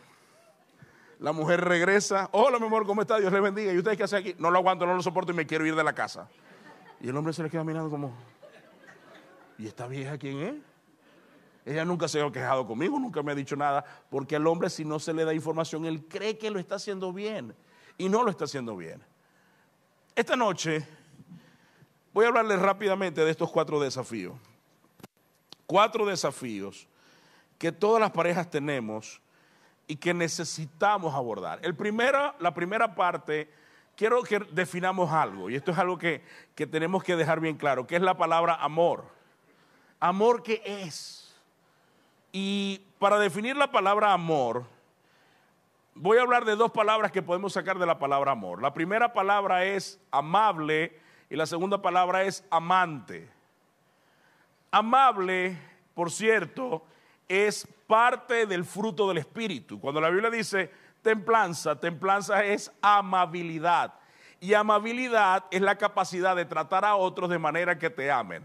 La 1.23 1.31
mujer 1.31 1.61
regresa. 1.61 2.29
Hola, 2.33 2.59
mi 2.59 2.67
amor, 2.67 2.85
¿cómo 2.85 3.03
está? 3.03 3.21
Dios 3.21 3.33
le 3.33 3.39
bendiga. 3.39 3.73
¿Y 3.73 3.79
usted 3.79 3.97
qué 3.97 4.03
hace 4.03 4.17
aquí? 4.17 4.35
No 4.39 4.51
lo 4.51 4.59
aguanto, 4.59 4.85
no 4.85 4.97
lo 4.97 5.03
soporto 5.03 5.31
y 5.31 5.37
me 5.37 5.47
quiero 5.47 5.65
ir 5.65 5.77
de 5.77 5.85
la 5.85 5.93
casa. 5.93 6.29
Y 7.01 7.09
el 7.09 7.17
hombre 7.17 7.33
se 7.33 7.45
le 7.45 7.49
queda 7.49 7.63
mirando 7.63 7.89
como, 7.89 8.13
¿y 9.57 9.69
esta 9.69 9.87
vieja 9.87 10.19
quién 10.19 10.41
es? 10.41 10.55
Ella 11.65 11.85
nunca 11.85 12.09
se 12.09 12.21
ha 12.21 12.29
quejado 12.33 12.67
conmigo, 12.67 12.99
nunca 12.99 13.23
me 13.23 13.31
ha 13.31 13.37
dicho 13.37 13.55
nada, 13.55 13.85
porque 14.11 14.35
al 14.35 14.45
hombre 14.49 14.69
si 14.69 14.85
no 14.85 14.99
se 14.99 15.15
le 15.15 15.25
da 15.25 15.33
información, 15.33 15.85
él 15.85 16.09
cree 16.09 16.37
que 16.37 16.51
lo 16.51 16.59
está 16.59 16.75
haciendo 16.75 17.13
bien 17.13 17.55
y 17.97 18.09
no 18.09 18.25
lo 18.25 18.31
está 18.31 18.47
haciendo 18.47 18.77
bien. 18.77 19.01
Esta 20.17 20.35
noche 20.35 20.85
voy 22.13 22.25
a 22.25 22.29
hablarles 22.29 22.59
rápidamente 22.59 23.25
de 23.25 23.31
estos 23.31 23.49
cuatro 23.49 23.79
desafíos. 23.79 24.35
Cuatro 25.67 26.05
desafíos 26.05 26.89
que 27.59 27.71
todas 27.71 28.01
las 28.01 28.11
parejas 28.11 28.51
tenemos 28.51 29.22
y 29.87 29.97
que 29.97 30.14
necesitamos 30.14 31.14
abordar. 31.14 31.59
El 31.62 31.75
primero, 31.75 32.35
la 32.38 32.55
primera 32.55 32.95
parte, 32.95 33.51
quiero 33.97 34.23
que 34.23 34.38
definamos 34.53 35.11
algo, 35.12 35.51
y 35.51 35.57
esto 35.57 35.71
es 35.71 35.79
algo 35.79 35.99
que, 35.99 36.23
que 36.55 36.66
tenemos 36.66 37.03
que 37.03 37.16
dejar 37.16 37.40
bien 37.40 37.57
claro, 37.57 37.87
que 37.87 37.97
es 37.97 38.03
la 38.03 38.16
palabra 38.16 38.55
amor. 38.57 39.05
Amor 40.01 40.42
que 40.42 40.62
es 40.64 41.23
y 42.33 42.81
para 42.99 43.18
definir 43.18 43.57
la 43.57 43.71
palabra 43.71 44.14
amor, 44.14 44.64
voy 45.95 46.16
a 46.16 46.23
hablar 46.23 46.47
de 46.47 46.57
dos 46.57 46.73
palabras 46.73 47.12
que 47.12 47.21
podemos 47.21 47.53
sacar 47.53 47.79
de 47.79 47.85
la 47.85 47.99
palabra 47.99 48.33
amor. 48.33 48.62
La 48.62 48.73
primera 48.73 49.12
palabra 49.12 49.66
es 49.66 50.01
amable 50.11 50.99
y 51.29 51.37
la 51.37 51.45
segunda 51.45 51.83
palabra 51.83 52.23
es 52.23 52.42
amante. 52.51 53.29
Amable, 54.71 55.59
por 55.92 56.11
cierto, 56.11 56.83
es 57.29 57.68
parte 57.93 58.47
del 58.47 58.65
fruto 58.65 59.07
del 59.07 59.19
Espíritu. 59.19 59.79
Cuando 59.79 60.01
la 60.01 60.09
Biblia 60.09 60.31
dice 60.31 60.71
templanza, 61.03 61.79
templanza 61.79 62.43
es 62.43 62.73
amabilidad. 62.81 63.93
Y 64.41 64.55
amabilidad 64.55 65.45
es 65.51 65.61
la 65.61 65.77
capacidad 65.77 66.35
de 66.35 66.47
tratar 66.47 66.87
a 66.87 66.97
otros 66.97 67.29
de 67.29 67.39
manera 67.39 67.79
que 67.79 67.91
te 67.91 68.11
amen. 68.11 68.45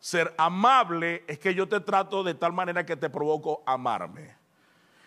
Ser 0.00 0.34
amable 0.36 1.22
es 1.28 1.38
que 1.38 1.54
yo 1.54 1.68
te 1.68 1.78
trato 1.78 2.24
de 2.24 2.34
tal 2.34 2.52
manera 2.52 2.84
que 2.84 2.96
te 2.96 3.08
provoco 3.08 3.62
amarme. 3.64 4.34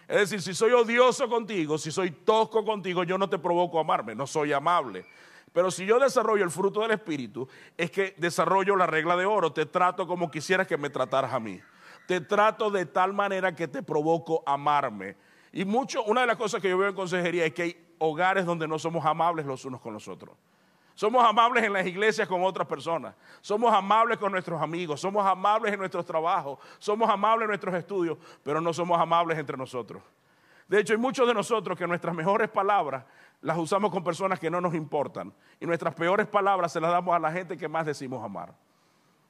Es 0.07 0.17
decir, 0.17 0.41
si 0.41 0.53
soy 0.53 0.71
odioso 0.71 1.27
contigo, 1.27 1.77
si 1.77 1.91
soy 1.91 2.11
tosco 2.11 2.63
contigo, 2.63 3.03
yo 3.03 3.17
no 3.17 3.29
te 3.29 3.37
provoco 3.37 3.81
amarme, 3.81 4.15
no 4.15 4.25
soy 4.25 4.53
amable. 4.53 5.05
Pero 5.51 5.71
si 5.71 5.85
yo 5.85 5.99
desarrollo 5.99 6.45
el 6.45 6.51
fruto 6.51 6.79
del 6.79 6.91
Espíritu, 6.91 7.49
es 7.75 7.91
que 7.91 8.15
desarrollo 8.17 8.77
la 8.77 8.87
regla 8.87 9.17
de 9.17 9.25
oro, 9.25 9.51
te 9.51 9.65
trato 9.65 10.07
como 10.07 10.31
quisieras 10.31 10.67
que 10.67 10.77
me 10.77 10.89
trataras 10.89 11.33
a 11.33 11.39
mí. 11.41 11.59
Te 12.07 12.21
trato 12.21 12.69
de 12.69 12.85
tal 12.85 13.13
manera 13.13 13.55
que 13.55 13.67
te 13.67 13.81
provoco 13.81 14.43
amarme. 14.45 15.15
Y 15.51 15.65
mucho, 15.65 16.03
una 16.03 16.21
de 16.21 16.27
las 16.27 16.37
cosas 16.37 16.61
que 16.61 16.69
yo 16.69 16.77
veo 16.77 16.89
en 16.89 16.95
consejería 16.95 17.45
es 17.45 17.53
que 17.53 17.61
hay 17.63 17.87
hogares 17.99 18.45
donde 18.45 18.67
no 18.67 18.77
somos 18.77 19.05
amables 19.05 19.45
los 19.45 19.63
unos 19.65 19.81
con 19.81 19.93
los 19.93 20.07
otros. 20.07 20.35
Somos 20.95 21.25
amables 21.25 21.63
en 21.63 21.73
las 21.73 21.85
iglesias 21.85 22.27
con 22.27 22.43
otras 22.43 22.67
personas. 22.67 23.15
Somos 23.41 23.73
amables 23.73 24.17
con 24.17 24.31
nuestros 24.31 24.61
amigos. 24.61 25.01
Somos 25.01 25.25
amables 25.25 25.73
en 25.73 25.79
nuestros 25.79 26.05
trabajos. 26.05 26.57
Somos 26.79 27.09
amables 27.09 27.43
en 27.43 27.49
nuestros 27.49 27.75
estudios, 27.75 28.17
pero 28.43 28.61
no 28.61 28.73
somos 28.73 28.99
amables 28.99 29.37
entre 29.37 29.57
nosotros. 29.57 30.01
De 30.67 30.79
hecho, 30.79 30.93
hay 30.93 30.99
muchos 30.99 31.27
de 31.27 31.33
nosotros 31.33 31.77
que 31.77 31.85
nuestras 31.85 32.15
mejores 32.15 32.49
palabras 32.49 33.03
las 33.41 33.57
usamos 33.57 33.91
con 33.91 34.03
personas 34.03 34.39
que 34.39 34.49
no 34.49 34.61
nos 34.61 34.73
importan. 34.73 35.33
Y 35.59 35.65
nuestras 35.65 35.93
peores 35.93 36.27
palabras 36.27 36.71
se 36.71 36.79
las 36.79 36.91
damos 36.91 37.13
a 37.13 37.19
la 37.19 37.31
gente 37.31 37.57
que 37.57 37.67
más 37.67 37.85
decimos 37.85 38.23
amar. 38.23 38.53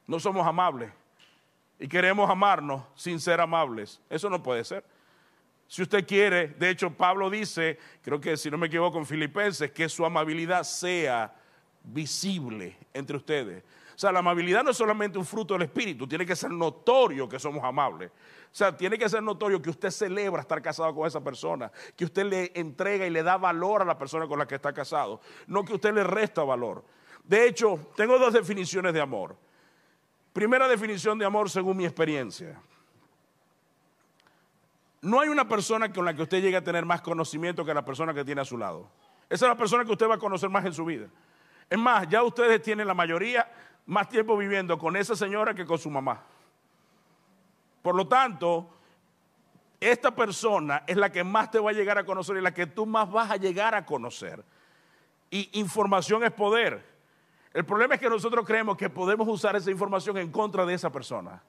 No 0.06 0.20
somos 0.20 0.46
amables. 0.46 0.92
Y 1.80 1.88
queremos 1.88 2.30
amarnos 2.30 2.84
sin 2.96 3.20
ser 3.20 3.42
amables. 3.42 4.02
Eso 4.10 4.30
no 4.30 4.42
puede 4.42 4.64
ser. 4.64 4.84
Si 5.68 5.82
usted 5.82 6.06
quiere, 6.06 6.50
de 6.50 6.70
hecho 6.70 6.92
Pablo 6.92 7.30
dice, 7.30 7.80
creo 8.02 8.22
que 8.22 8.38
si 8.38 8.52
no 8.52 8.58
me 8.58 8.68
equivoco 8.68 8.98
en 8.98 9.06
Filipenses, 9.06 9.72
que 9.72 9.90
su 9.90 10.06
amabilidad 10.06 10.64
sea 10.64 11.34
visible 11.84 12.78
entre 12.94 13.18
ustedes. 13.18 13.64
O 13.96 13.98
sea, 13.98 14.12
la 14.12 14.20
amabilidad 14.20 14.64
no 14.64 14.72
es 14.72 14.78
solamente 14.78 15.18
un 15.18 15.26
fruto 15.26 15.54
del 15.54 15.64
Espíritu, 15.64 16.06
tiene 16.06 16.26
que 16.26 16.36
ser 16.36 16.52
notorio 16.52 17.30
que 17.30 17.40
somos 17.40 17.64
amables. 17.64 18.12
O 18.12 18.58
sea, 18.58 18.76
tiene 18.76 18.98
que 18.98 19.08
ser 19.08 19.24
notorio 19.24 19.62
que 19.62 19.70
usted 19.70 19.90
celebra 19.90 20.42
estar 20.42 20.62
casado 20.62 20.94
con 20.94 21.08
esa 21.08 21.24
persona, 21.24 21.72
que 21.96 22.06
usted 22.06 22.26
le 22.26 22.52
entrega 22.56 23.08
y 23.08 23.10
le 23.10 23.24
da 23.24 23.38
valor 23.38 23.82
a 23.82 23.86
la 23.86 23.98
persona 23.98 24.28
con 24.28 24.38
la 24.38 24.46
que 24.46 24.56
está 24.56 24.74
casado, 24.74 25.22
no 25.48 25.64
que 25.64 25.74
usted 25.74 25.94
le 25.94 26.04
resta 26.04 26.44
valor. 26.44 26.84
De 27.24 27.48
hecho, 27.48 27.92
tengo 27.96 28.20
dos 28.20 28.34
definiciones 28.34 28.94
de 28.94 29.02
amor. 29.02 29.36
Primera 30.36 30.68
definición 30.68 31.18
de 31.18 31.24
amor 31.24 31.50
según 31.50 31.78
mi 31.78 31.86
experiencia. 31.86 32.60
No 35.00 35.22
hay 35.22 35.30
una 35.30 35.48
persona 35.48 35.94
con 35.94 36.04
la 36.04 36.14
que 36.14 36.24
usted 36.24 36.42
llegue 36.42 36.58
a 36.58 36.62
tener 36.62 36.84
más 36.84 37.00
conocimiento 37.00 37.64
que 37.64 37.74
la 37.74 37.86
persona 37.86 38.14
que 38.14 38.26
tiene 38.26 38.42
a 38.42 38.44
su 38.44 38.58
lado. 38.58 38.92
Esa 39.30 39.46
es 39.46 39.50
la 39.50 39.56
persona 39.56 39.86
que 39.86 39.94
usted 39.94 40.10
va 40.10 40.16
a 40.16 40.20
conocer 40.20 40.50
más 40.50 40.66
en 40.66 40.74
su 40.74 40.84
vida. 40.84 41.08
Es 41.70 41.80
más, 41.80 42.10
ya 42.10 42.22
ustedes 42.22 42.62
tienen 42.62 42.86
la 42.86 42.94
mayoría 42.94 43.50
más 43.86 44.10
tiempo 44.10 44.36
viviendo 44.36 44.78
con 44.78 44.98
esa 44.98 45.16
señora 45.16 45.54
que 45.54 45.66
con 45.66 45.78
su 45.78 45.90
mamá. 45.90 46.22
Por 47.82 47.96
lo 47.96 48.06
tanto, 48.06 48.70
esta 49.80 50.14
persona 50.14 50.84
es 50.86 50.98
la 50.98 51.14
que 51.14 51.24
más 51.24 51.50
te 51.50 51.60
va 51.60 51.70
a 51.70 51.74
llegar 51.74 51.98
a 51.98 52.04
conocer 52.04 52.36
y 52.36 52.42
la 52.42 52.54
que 52.54 52.68
tú 52.68 52.86
más 52.86 53.10
vas 53.10 53.32
a 53.32 53.38
llegar 53.38 53.74
a 53.74 53.86
conocer. 53.86 54.44
Y 55.30 55.58
información 55.58 56.26
es 56.26 56.32
poder. 56.32 56.95
El 57.56 57.64
problema 57.64 57.94
es 57.94 58.02
que 58.02 58.10
nosotros 58.10 58.46
creemos 58.46 58.76
que 58.76 58.90
podemos 58.90 59.26
usar 59.30 59.56
esa 59.56 59.72
información 59.72 60.18
en 60.18 60.30
contra 60.30 60.66
de 60.66 60.74
esa 60.74 60.92
persona. 60.92 61.42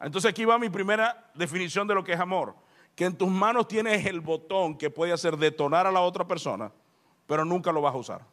Entonces 0.00 0.30
aquí 0.30 0.44
va 0.44 0.56
mi 0.56 0.70
primera 0.70 1.32
definición 1.34 1.88
de 1.88 1.96
lo 1.96 2.04
que 2.04 2.12
es 2.12 2.20
amor. 2.20 2.54
Que 2.94 3.06
en 3.06 3.18
tus 3.18 3.28
manos 3.28 3.66
tienes 3.66 4.06
el 4.06 4.20
botón 4.20 4.78
que 4.78 4.88
puede 4.88 5.12
hacer 5.12 5.36
detonar 5.36 5.84
a 5.84 5.90
la 5.90 6.00
otra 6.00 6.28
persona, 6.28 6.70
pero 7.26 7.44
nunca 7.44 7.72
lo 7.72 7.80
vas 7.80 7.92
a 7.92 7.96
usar. 7.96 8.24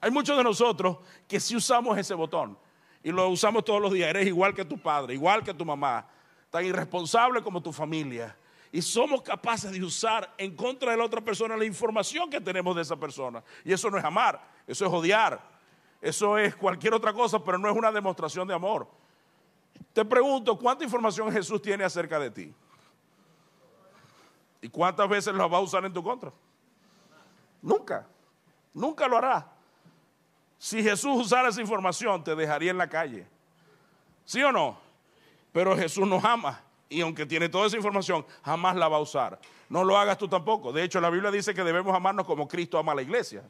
Hay 0.00 0.10
muchos 0.10 0.36
de 0.36 0.42
nosotros 0.42 0.96
que 1.28 1.38
sí 1.38 1.54
usamos 1.54 1.96
ese 1.96 2.14
botón 2.14 2.58
y 3.04 3.12
lo 3.12 3.28
usamos 3.28 3.64
todos 3.64 3.80
los 3.80 3.92
días. 3.92 4.10
Eres 4.10 4.26
igual 4.26 4.52
que 4.54 4.64
tu 4.64 4.76
padre, 4.76 5.14
igual 5.14 5.44
que 5.44 5.54
tu 5.54 5.64
mamá, 5.64 6.04
tan 6.50 6.64
irresponsable 6.64 7.44
como 7.44 7.62
tu 7.62 7.72
familia. 7.72 8.36
Y 8.70 8.82
somos 8.82 9.22
capaces 9.22 9.72
de 9.72 9.82
usar 9.82 10.34
en 10.36 10.54
contra 10.54 10.90
de 10.90 10.98
la 10.98 11.04
otra 11.04 11.20
persona 11.20 11.56
la 11.56 11.64
información 11.64 12.28
que 12.28 12.40
tenemos 12.40 12.76
de 12.76 12.82
esa 12.82 12.96
persona. 12.96 13.42
Y 13.64 13.72
eso 13.72 13.90
no 13.90 13.96
es 13.96 14.04
amar, 14.04 14.40
eso 14.66 14.84
es 14.84 14.92
odiar, 14.92 15.40
eso 16.00 16.36
es 16.36 16.54
cualquier 16.54 16.92
otra 16.92 17.12
cosa, 17.12 17.42
pero 17.42 17.58
no 17.58 17.68
es 17.70 17.76
una 17.76 17.90
demostración 17.90 18.46
de 18.46 18.54
amor. 18.54 18.88
Te 19.92 20.04
pregunto, 20.04 20.58
¿cuánta 20.58 20.84
información 20.84 21.32
Jesús 21.32 21.62
tiene 21.62 21.84
acerca 21.84 22.18
de 22.18 22.30
ti? 22.30 22.54
¿Y 24.60 24.68
cuántas 24.68 25.08
veces 25.08 25.34
lo 25.34 25.48
va 25.48 25.58
a 25.58 25.62
usar 25.62 25.84
en 25.84 25.92
tu 25.92 26.02
contra? 26.02 26.32
Nunca, 27.62 28.06
nunca 28.74 29.08
lo 29.08 29.16
hará. 29.16 29.50
Si 30.58 30.82
Jesús 30.82 31.26
usara 31.26 31.48
esa 31.48 31.60
información, 31.60 32.22
te 32.22 32.34
dejaría 32.34 32.70
en 32.70 32.78
la 32.78 32.88
calle. 32.88 33.26
¿Sí 34.24 34.42
o 34.42 34.52
no? 34.52 34.78
Pero 35.52 35.76
Jesús 35.76 36.06
nos 36.06 36.22
ama 36.24 36.67
y 36.88 37.00
aunque 37.00 37.26
tiene 37.26 37.48
toda 37.48 37.66
esa 37.66 37.76
información, 37.76 38.24
jamás 38.42 38.76
la 38.76 38.88
va 38.88 38.96
a 38.96 39.00
usar. 39.00 39.38
No 39.68 39.84
lo 39.84 39.98
hagas 39.98 40.16
tú 40.16 40.28
tampoco. 40.28 40.72
De 40.72 40.82
hecho, 40.82 41.00
la 41.00 41.10
Biblia 41.10 41.30
dice 41.30 41.54
que 41.54 41.62
debemos 41.62 41.94
amarnos 41.94 42.26
como 42.26 42.48
Cristo 42.48 42.78
ama 42.78 42.92
a 42.92 42.94
la 42.94 43.02
iglesia. 43.02 43.42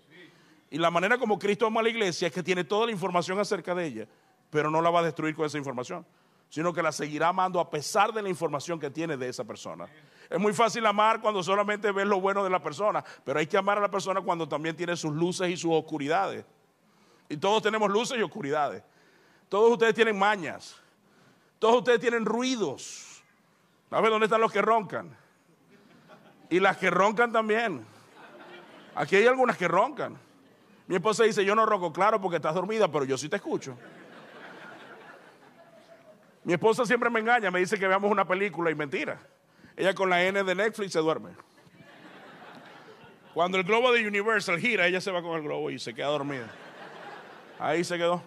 Y 0.71 0.79
la 0.79 0.91
manera 0.91 1.19
como 1.19 1.39
Cristo 1.39 1.67
ama 1.67 1.81
a 1.81 1.83
la 1.85 1.89
iglesia 1.89 2.29
es 2.29 2.35
que 2.35 2.43
tiene 2.43 2.65
toda 2.65 2.87
la 2.87 2.93
información 2.93 3.39
acerca 3.39 3.75
de 3.75 3.87
ella, 3.87 4.09
pero 4.51 4.71
no 4.71 4.83
la 4.83 4.91
va 4.91 5.01
a 5.01 5.03
destruir 5.05 5.35
con 5.35 5.47
esa 5.47 5.57
información, 5.57 6.05
sino 6.51 6.73
que 6.73 6.83
la 6.83 6.93
seguirá 6.93 7.29
amando 7.29 7.61
a 7.61 7.71
pesar 7.71 8.13
de 8.13 8.23
la 8.23 8.29
información 8.29 8.81
que 8.81 8.91
tiene 8.91 9.17
de 9.17 9.29
esa 9.29 9.45
persona. 9.45 9.87
Es 10.29 10.39
muy 10.39 10.53
fácil 10.53 10.85
amar 10.85 11.21
cuando 11.21 11.43
solamente 11.43 11.91
ves 11.93 12.07
lo 12.07 12.21
bueno 12.21 12.45
de 12.45 12.51
la 12.51 12.63
persona, 12.63 13.03
pero 13.25 13.39
hay 13.39 13.47
que 13.47 13.57
amar 13.57 13.79
a 13.79 13.81
la 13.81 13.91
persona 13.91 14.21
cuando 14.21 14.49
también 14.49 14.77
tiene 14.77 14.97
sus 14.97 15.13
luces 15.13 15.49
y 15.49 15.57
sus 15.57 15.73
oscuridades. 15.73 16.45
Y 17.29 17.37
todos 17.37 17.63
tenemos 17.63 17.89
luces 17.91 18.19
y 18.19 18.23
oscuridades. 18.23 18.83
Todos 19.49 19.73
ustedes 19.73 19.95
tienen 19.95 20.19
mañas. 20.19 20.77
Todos 21.59 21.79
ustedes 21.79 22.01
tienen 22.01 22.27
ruidos. 22.27 23.08
A 23.91 24.01
ver 24.01 24.11
dónde 24.11 24.27
están 24.27 24.41
los 24.41 24.53
que 24.53 24.63
roncan. 24.63 25.17
Y 26.51 26.61
las 26.61 26.77
que 26.77 26.91
roncan 26.91 27.33
también. 27.33 27.87
Aquí 28.95 29.17
hay 29.17 29.27
algunas 29.27 29.57
que 29.57 29.69
roncan. 29.69 30.19
Mi 30.87 30.97
esposa 30.97 31.25
dice, 31.25 31.45
yo 31.45 31.55
no 31.55 31.67
ronco, 31.67 31.93
claro, 31.93 32.21
porque 32.21 32.37
estás 32.37 32.55
dormida, 32.55 32.91
pero 32.91 33.05
yo 33.05 33.19
sí 33.19 33.29
te 33.29 33.37
escucho. 33.37 33.77
Mi 36.45 36.55
esposa 36.55 36.87
siempre 36.87 37.11
me 37.11 37.21
engaña, 37.21 37.51
me 37.51 37.61
dice 37.61 37.79
que 37.79 37.87
veamos 37.87 38.11
una 38.11 38.27
película 38.27 38.71
y 38.71 38.75
mentira. 38.75 39.21
Ella 39.77 39.95
con 39.95 40.09
la 40.09 40.23
N 40.25 40.43
de 40.43 40.55
Netflix 40.55 40.93
se 40.93 40.99
duerme. 40.99 41.31
Cuando 43.35 43.59
el 43.59 43.65
globo 43.65 43.93
de 43.93 44.07
Universal 44.07 44.59
gira, 44.59 44.87
ella 44.87 45.01
se 45.01 45.11
va 45.11 45.23
con 45.23 45.37
el 45.37 45.43
globo 45.43 45.71
y 45.71 45.79
se 45.79 45.95
queda 45.95 46.07
dormida. 46.07 46.51
Ahí 47.59 47.85
se 47.85 47.97
quedó. 47.97 48.23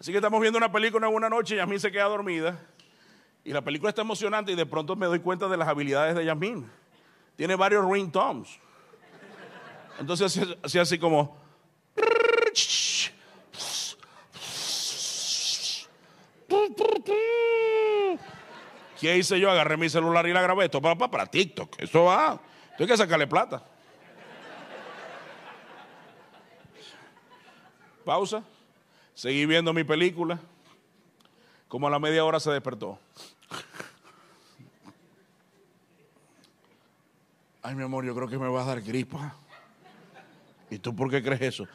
Así 0.00 0.12
que 0.12 0.18
estamos 0.18 0.40
viendo 0.40 0.58
una 0.58 0.72
película 0.72 1.08
en 1.08 1.14
una 1.14 1.28
noche 1.28 1.54
y 1.54 1.58
Yasmin 1.58 1.80
se 1.80 1.92
queda 1.92 2.04
dormida. 2.04 2.58
Y 3.44 3.52
la 3.52 3.62
película 3.62 3.88
está 3.88 4.02
emocionante 4.02 4.52
y 4.52 4.54
de 4.54 4.66
pronto 4.66 4.94
me 4.94 5.06
doy 5.06 5.18
cuenta 5.20 5.48
de 5.48 5.56
las 5.56 5.68
habilidades 5.68 6.14
de 6.14 6.24
Yasmin. 6.24 6.70
Tiene 7.36 7.56
varios 7.56 7.84
ringtones. 7.88 8.58
Entonces 9.98 10.38
así, 10.62 10.78
así 10.78 10.98
como... 10.98 11.40
¿Qué 19.00 19.18
hice 19.18 19.40
yo? 19.40 19.50
Agarré 19.50 19.76
mi 19.76 19.88
celular 19.88 20.28
y 20.28 20.32
la 20.32 20.40
grabé. 20.42 20.66
Esto 20.66 20.80
para, 20.80 20.96
para 20.96 21.26
TikTok. 21.26 21.74
Eso 21.80 22.04
va. 22.04 22.40
Tengo 22.78 22.88
que 22.88 22.96
sacarle 22.96 23.26
plata. 23.26 23.64
Pausa. 28.04 28.44
Seguí 29.12 29.44
viendo 29.46 29.72
mi 29.72 29.82
película. 29.82 30.38
Como 31.66 31.88
a 31.88 31.90
la 31.90 31.98
media 31.98 32.24
hora 32.24 32.38
se 32.38 32.52
despertó. 32.52 32.98
Ay, 37.62 37.76
mi 37.76 37.84
amor, 37.84 38.04
yo 38.04 38.14
creo 38.14 38.28
que 38.28 38.38
me 38.38 38.48
va 38.48 38.62
a 38.62 38.64
dar 38.64 38.80
gripa. 38.80 39.36
¿Y 40.68 40.78
tú 40.78 40.96
por 40.96 41.08
qué 41.10 41.22
crees 41.22 41.42
eso? 41.42 41.68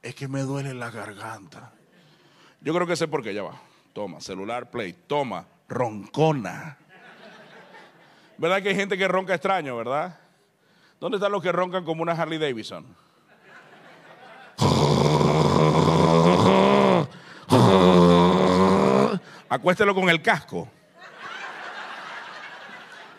Es 0.00 0.14
que 0.14 0.26
me 0.26 0.40
duele 0.40 0.72
la 0.72 0.90
garganta. 0.90 1.72
Yo 2.62 2.72
creo 2.72 2.86
que 2.86 2.96
sé 2.96 3.08
por 3.08 3.22
qué, 3.22 3.34
ya 3.34 3.42
va. 3.42 3.60
Toma, 3.92 4.20
celular, 4.20 4.70
play. 4.70 4.94
Toma, 5.06 5.46
roncona. 5.68 6.78
¿Verdad 8.38 8.62
que 8.62 8.70
hay 8.70 8.74
gente 8.74 8.96
que 8.96 9.06
ronca 9.06 9.34
extraño, 9.34 9.76
verdad? 9.76 10.18
¿Dónde 10.98 11.18
están 11.18 11.30
los 11.30 11.42
que 11.42 11.52
roncan 11.52 11.84
como 11.84 12.02
una 12.02 12.12
Harley 12.12 12.38
Davidson? 12.38 12.86
Acuéstelo 19.48 19.94
con 19.94 20.08
el 20.08 20.22
casco. 20.22 20.68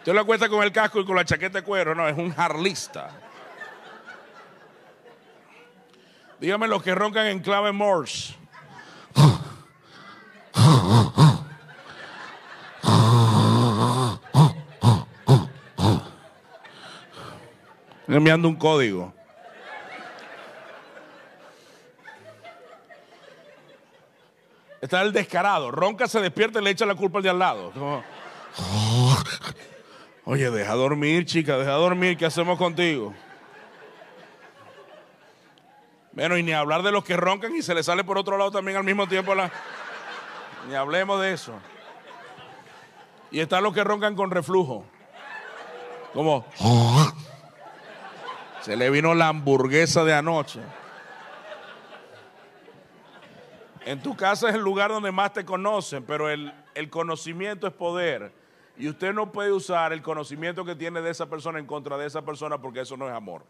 Usted 0.05 0.13
lo 0.13 0.21
acuesta 0.21 0.47
con 0.47 0.61
el 0.61 0.71
casco 0.71 0.99
y 0.99 1.05
con 1.05 1.15
la 1.15 1.25
chaqueta 1.25 1.61
de 1.61 1.63
cuero. 1.63 1.95
No, 1.95 2.07
es 2.07 2.15
un 2.15 2.31
harlista. 2.37 3.09
Dígame 6.39 6.67
los 6.67 6.83
que 6.83 6.93
roncan 6.93 7.25
en 7.25 7.39
clave 7.39 7.71
Morse. 7.71 8.35
Enviando 18.07 18.47
un 18.47 18.57
código. 18.57 19.11
Está 24.81 25.01
el 25.01 25.11
descarado. 25.11 25.71
Ronca, 25.71 26.07
se 26.07 26.21
despierta 26.21 26.61
y 26.61 26.63
le 26.63 26.69
echa 26.69 26.85
la 26.85 26.93
culpa 26.93 27.17
al 27.17 27.23
de 27.23 27.29
al 27.31 27.39
lado. 27.39 27.73
Oye, 30.25 30.49
deja 30.49 30.73
dormir, 30.73 31.25
chica, 31.25 31.57
deja 31.57 31.71
dormir. 31.71 32.17
¿Qué 32.17 32.25
hacemos 32.25 32.57
contigo? 32.57 33.13
Bueno, 36.13 36.37
y 36.37 36.43
ni 36.43 36.51
hablar 36.51 36.81
de 36.81 36.91
los 36.91 37.03
que 37.03 37.15
roncan 37.15 37.55
y 37.55 37.61
se 37.61 37.75
le 37.75 37.83
sale 37.83 38.03
por 38.03 38.17
otro 38.17 38.37
lado 38.37 38.51
también 38.51 38.77
al 38.77 38.83
mismo 38.83 39.07
tiempo. 39.07 39.35
La... 39.35 39.51
Ni 40.67 40.75
hablemos 40.75 41.21
de 41.21 41.33
eso. 41.33 41.53
Y 43.31 43.39
están 43.39 43.63
los 43.63 43.73
que 43.73 43.83
roncan 43.83 44.15
con 44.15 44.31
reflujo. 44.31 44.85
Como. 46.13 46.45
Se 48.61 48.75
le 48.75 48.89
vino 48.89 49.13
la 49.13 49.27
hamburguesa 49.27 50.03
de 50.03 50.13
anoche. 50.13 50.61
En 53.85 54.01
tu 54.01 54.15
casa 54.15 54.49
es 54.49 54.55
el 54.55 54.61
lugar 54.61 54.89
donde 54.89 55.11
más 55.11 55.33
te 55.33 55.45
conocen, 55.45 56.03
pero 56.03 56.29
el, 56.29 56.51
conocimiento 56.89 57.67
es 57.67 57.73
poder. 57.73 58.31
Y 58.77 58.89
usted 58.89 59.13
no 59.13 59.31
puede 59.31 59.51
usar 59.51 59.93
el 59.93 60.01
conocimiento 60.01 60.65
que 60.65 60.75
tiene 60.75 61.01
de 61.01 61.11
esa 61.11 61.27
persona 61.27 61.59
en 61.59 61.65
contra 61.65 61.97
de 61.97 62.05
esa 62.05 62.23
persona 62.23 62.59
porque 62.59 62.81
eso 62.81 62.97
no 62.97 63.07
es 63.07 63.13
amor. 63.13 63.43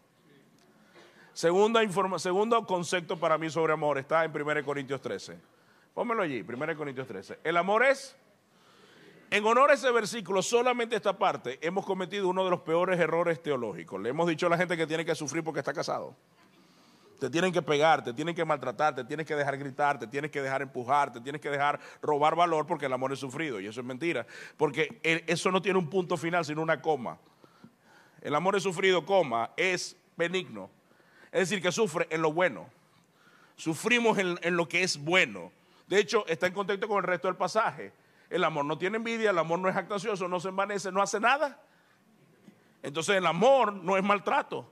Segundo 1.32 2.66
concepto 2.66 3.18
para 3.18 3.36
mí 3.36 3.50
sobre 3.50 3.72
amor 3.72 3.98
está 3.98 4.24
en 4.24 4.30
1 4.30 4.64
Corintios 4.64 5.00
13. 5.00 5.38
Pónmelo 5.92 6.22
allí, 6.22 6.40
1 6.40 6.76
Corintios 6.76 7.06
13. 7.06 7.40
El 7.44 7.56
amor 7.56 7.84
es, 7.84 8.16
en 9.30 9.44
honor 9.44 9.70
a 9.70 9.74
ese 9.74 9.90
versículo, 9.90 10.40
solamente 10.40 10.96
esta 10.96 11.18
parte, 11.18 11.58
hemos 11.60 11.84
cometido 11.84 12.28
uno 12.28 12.44
de 12.44 12.50
los 12.50 12.60
peores 12.60 12.98
errores 13.00 13.42
teológicos. 13.42 14.00
Le 14.00 14.10
hemos 14.10 14.28
dicho 14.28 14.46
a 14.46 14.50
la 14.50 14.56
gente 14.56 14.76
que 14.76 14.86
tiene 14.86 15.04
que 15.04 15.14
sufrir 15.14 15.42
porque 15.42 15.60
está 15.60 15.74
casado. 15.74 16.14
Te 17.18 17.30
tienen 17.30 17.52
que 17.52 17.62
pegar, 17.62 18.04
te 18.04 18.12
tienen 18.12 18.34
que 18.34 18.44
maltratar, 18.44 18.94
te 18.94 19.04
tienes 19.04 19.26
que 19.26 19.34
dejar 19.34 19.56
gritar, 19.56 19.98
te 19.98 20.06
tienes 20.06 20.30
que 20.30 20.42
dejar 20.42 20.62
empujar, 20.62 21.12
te 21.12 21.20
tienes 21.20 21.40
que 21.40 21.50
dejar 21.50 21.80
robar 22.02 22.34
valor 22.36 22.66
porque 22.66 22.86
el 22.86 22.92
amor 22.92 23.12
es 23.12 23.18
sufrido. 23.18 23.60
Y 23.60 23.66
eso 23.66 23.80
es 23.80 23.86
mentira. 23.86 24.26
Porque 24.56 25.00
eso 25.02 25.50
no 25.50 25.62
tiene 25.62 25.78
un 25.78 25.88
punto 25.88 26.16
final, 26.16 26.44
sino 26.44 26.62
una 26.62 26.80
coma. 26.82 27.18
El 28.20 28.34
amor 28.34 28.56
es 28.56 28.62
sufrido, 28.62 29.06
coma, 29.06 29.50
es 29.56 29.96
benigno. 30.16 30.70
Es 31.32 31.48
decir, 31.48 31.62
que 31.62 31.72
sufre 31.72 32.06
en 32.10 32.22
lo 32.22 32.32
bueno. 32.32 32.68
Sufrimos 33.56 34.18
en, 34.18 34.38
en 34.42 34.56
lo 34.56 34.68
que 34.68 34.82
es 34.82 34.98
bueno. 34.98 35.52
De 35.86 35.98
hecho, 35.98 36.26
está 36.26 36.46
en 36.46 36.52
contexto 36.52 36.88
con 36.88 36.98
el 36.98 37.04
resto 37.04 37.28
del 37.28 37.36
pasaje. 37.36 37.92
El 38.28 38.44
amor 38.44 38.64
no 38.64 38.76
tiene 38.76 38.96
envidia, 38.96 39.30
el 39.30 39.38
amor 39.38 39.58
no 39.58 39.68
es 39.68 39.76
actancioso, 39.76 40.28
no 40.28 40.40
se 40.40 40.48
envanece, 40.48 40.90
no 40.90 41.00
hace 41.00 41.20
nada. 41.20 41.60
Entonces 42.82 43.16
el 43.16 43.26
amor 43.26 43.72
no 43.72 43.96
es 43.96 44.02
maltrato. 44.04 44.70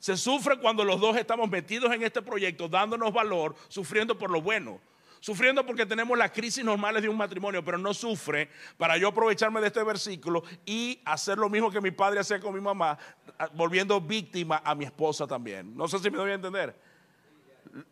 Se 0.00 0.16
sufre 0.16 0.58
cuando 0.58 0.82
los 0.82 0.98
dos 0.98 1.14
estamos 1.16 1.48
metidos 1.50 1.92
en 1.92 2.02
este 2.02 2.22
proyecto, 2.22 2.68
dándonos 2.68 3.12
valor, 3.12 3.54
sufriendo 3.68 4.18
por 4.18 4.30
lo 4.30 4.40
bueno. 4.40 4.80
Sufriendo 5.20 5.66
porque 5.66 5.84
tenemos 5.84 6.16
las 6.16 6.30
crisis 6.30 6.64
normales 6.64 7.02
de 7.02 7.08
un 7.10 7.18
matrimonio, 7.18 7.62
pero 7.62 7.76
no 7.76 7.92
sufre 7.92 8.48
para 8.78 8.96
yo 8.96 9.08
aprovecharme 9.08 9.60
de 9.60 9.66
este 9.66 9.82
versículo 9.82 10.42
y 10.64 10.98
hacer 11.04 11.36
lo 11.36 11.50
mismo 11.50 11.70
que 11.70 11.82
mi 11.82 11.90
padre 11.90 12.20
hacía 12.20 12.40
con 12.40 12.54
mi 12.54 12.60
mamá, 12.62 12.96
volviendo 13.52 14.00
víctima 14.00 14.62
a 14.64 14.74
mi 14.74 14.86
esposa 14.86 15.26
también. 15.26 15.76
No 15.76 15.86
sé 15.86 15.98
si 15.98 16.10
me 16.10 16.16
doy 16.16 16.30
a 16.30 16.34
entender. 16.34 16.74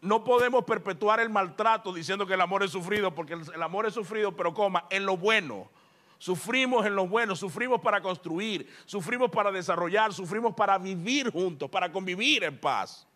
No 0.00 0.24
podemos 0.24 0.64
perpetuar 0.64 1.20
el 1.20 1.28
maltrato 1.28 1.92
diciendo 1.92 2.26
que 2.26 2.32
el 2.32 2.40
amor 2.40 2.62
es 2.62 2.70
sufrido, 2.70 3.14
porque 3.14 3.34
el 3.34 3.62
amor 3.62 3.84
es 3.84 3.92
sufrido, 3.92 4.34
pero 4.34 4.54
coma, 4.54 4.86
en 4.88 5.04
lo 5.04 5.18
bueno. 5.18 5.70
Sufrimos 6.18 6.84
en 6.84 6.96
lo 6.96 7.06
bueno, 7.06 7.36
sufrimos 7.36 7.80
para 7.80 8.00
construir, 8.00 8.68
sufrimos 8.84 9.30
para 9.30 9.52
desarrollar, 9.52 10.12
sufrimos 10.12 10.52
para 10.54 10.76
vivir 10.76 11.30
juntos, 11.30 11.70
para 11.70 11.92
convivir 11.92 12.42
en 12.42 12.58
paz, 12.58 13.06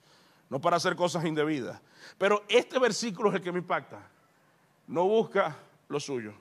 no 0.48 0.60
para 0.60 0.76
hacer 0.76 0.94
cosas 0.94 1.24
indebidas. 1.24 1.80
Pero 2.16 2.44
este 2.48 2.78
versículo 2.78 3.30
es 3.30 3.36
el 3.36 3.42
que 3.42 3.50
me 3.50 3.58
impacta. 3.58 4.08
No 4.86 5.04
busca 5.04 5.56
lo 5.88 5.98
suyo. 5.98 6.32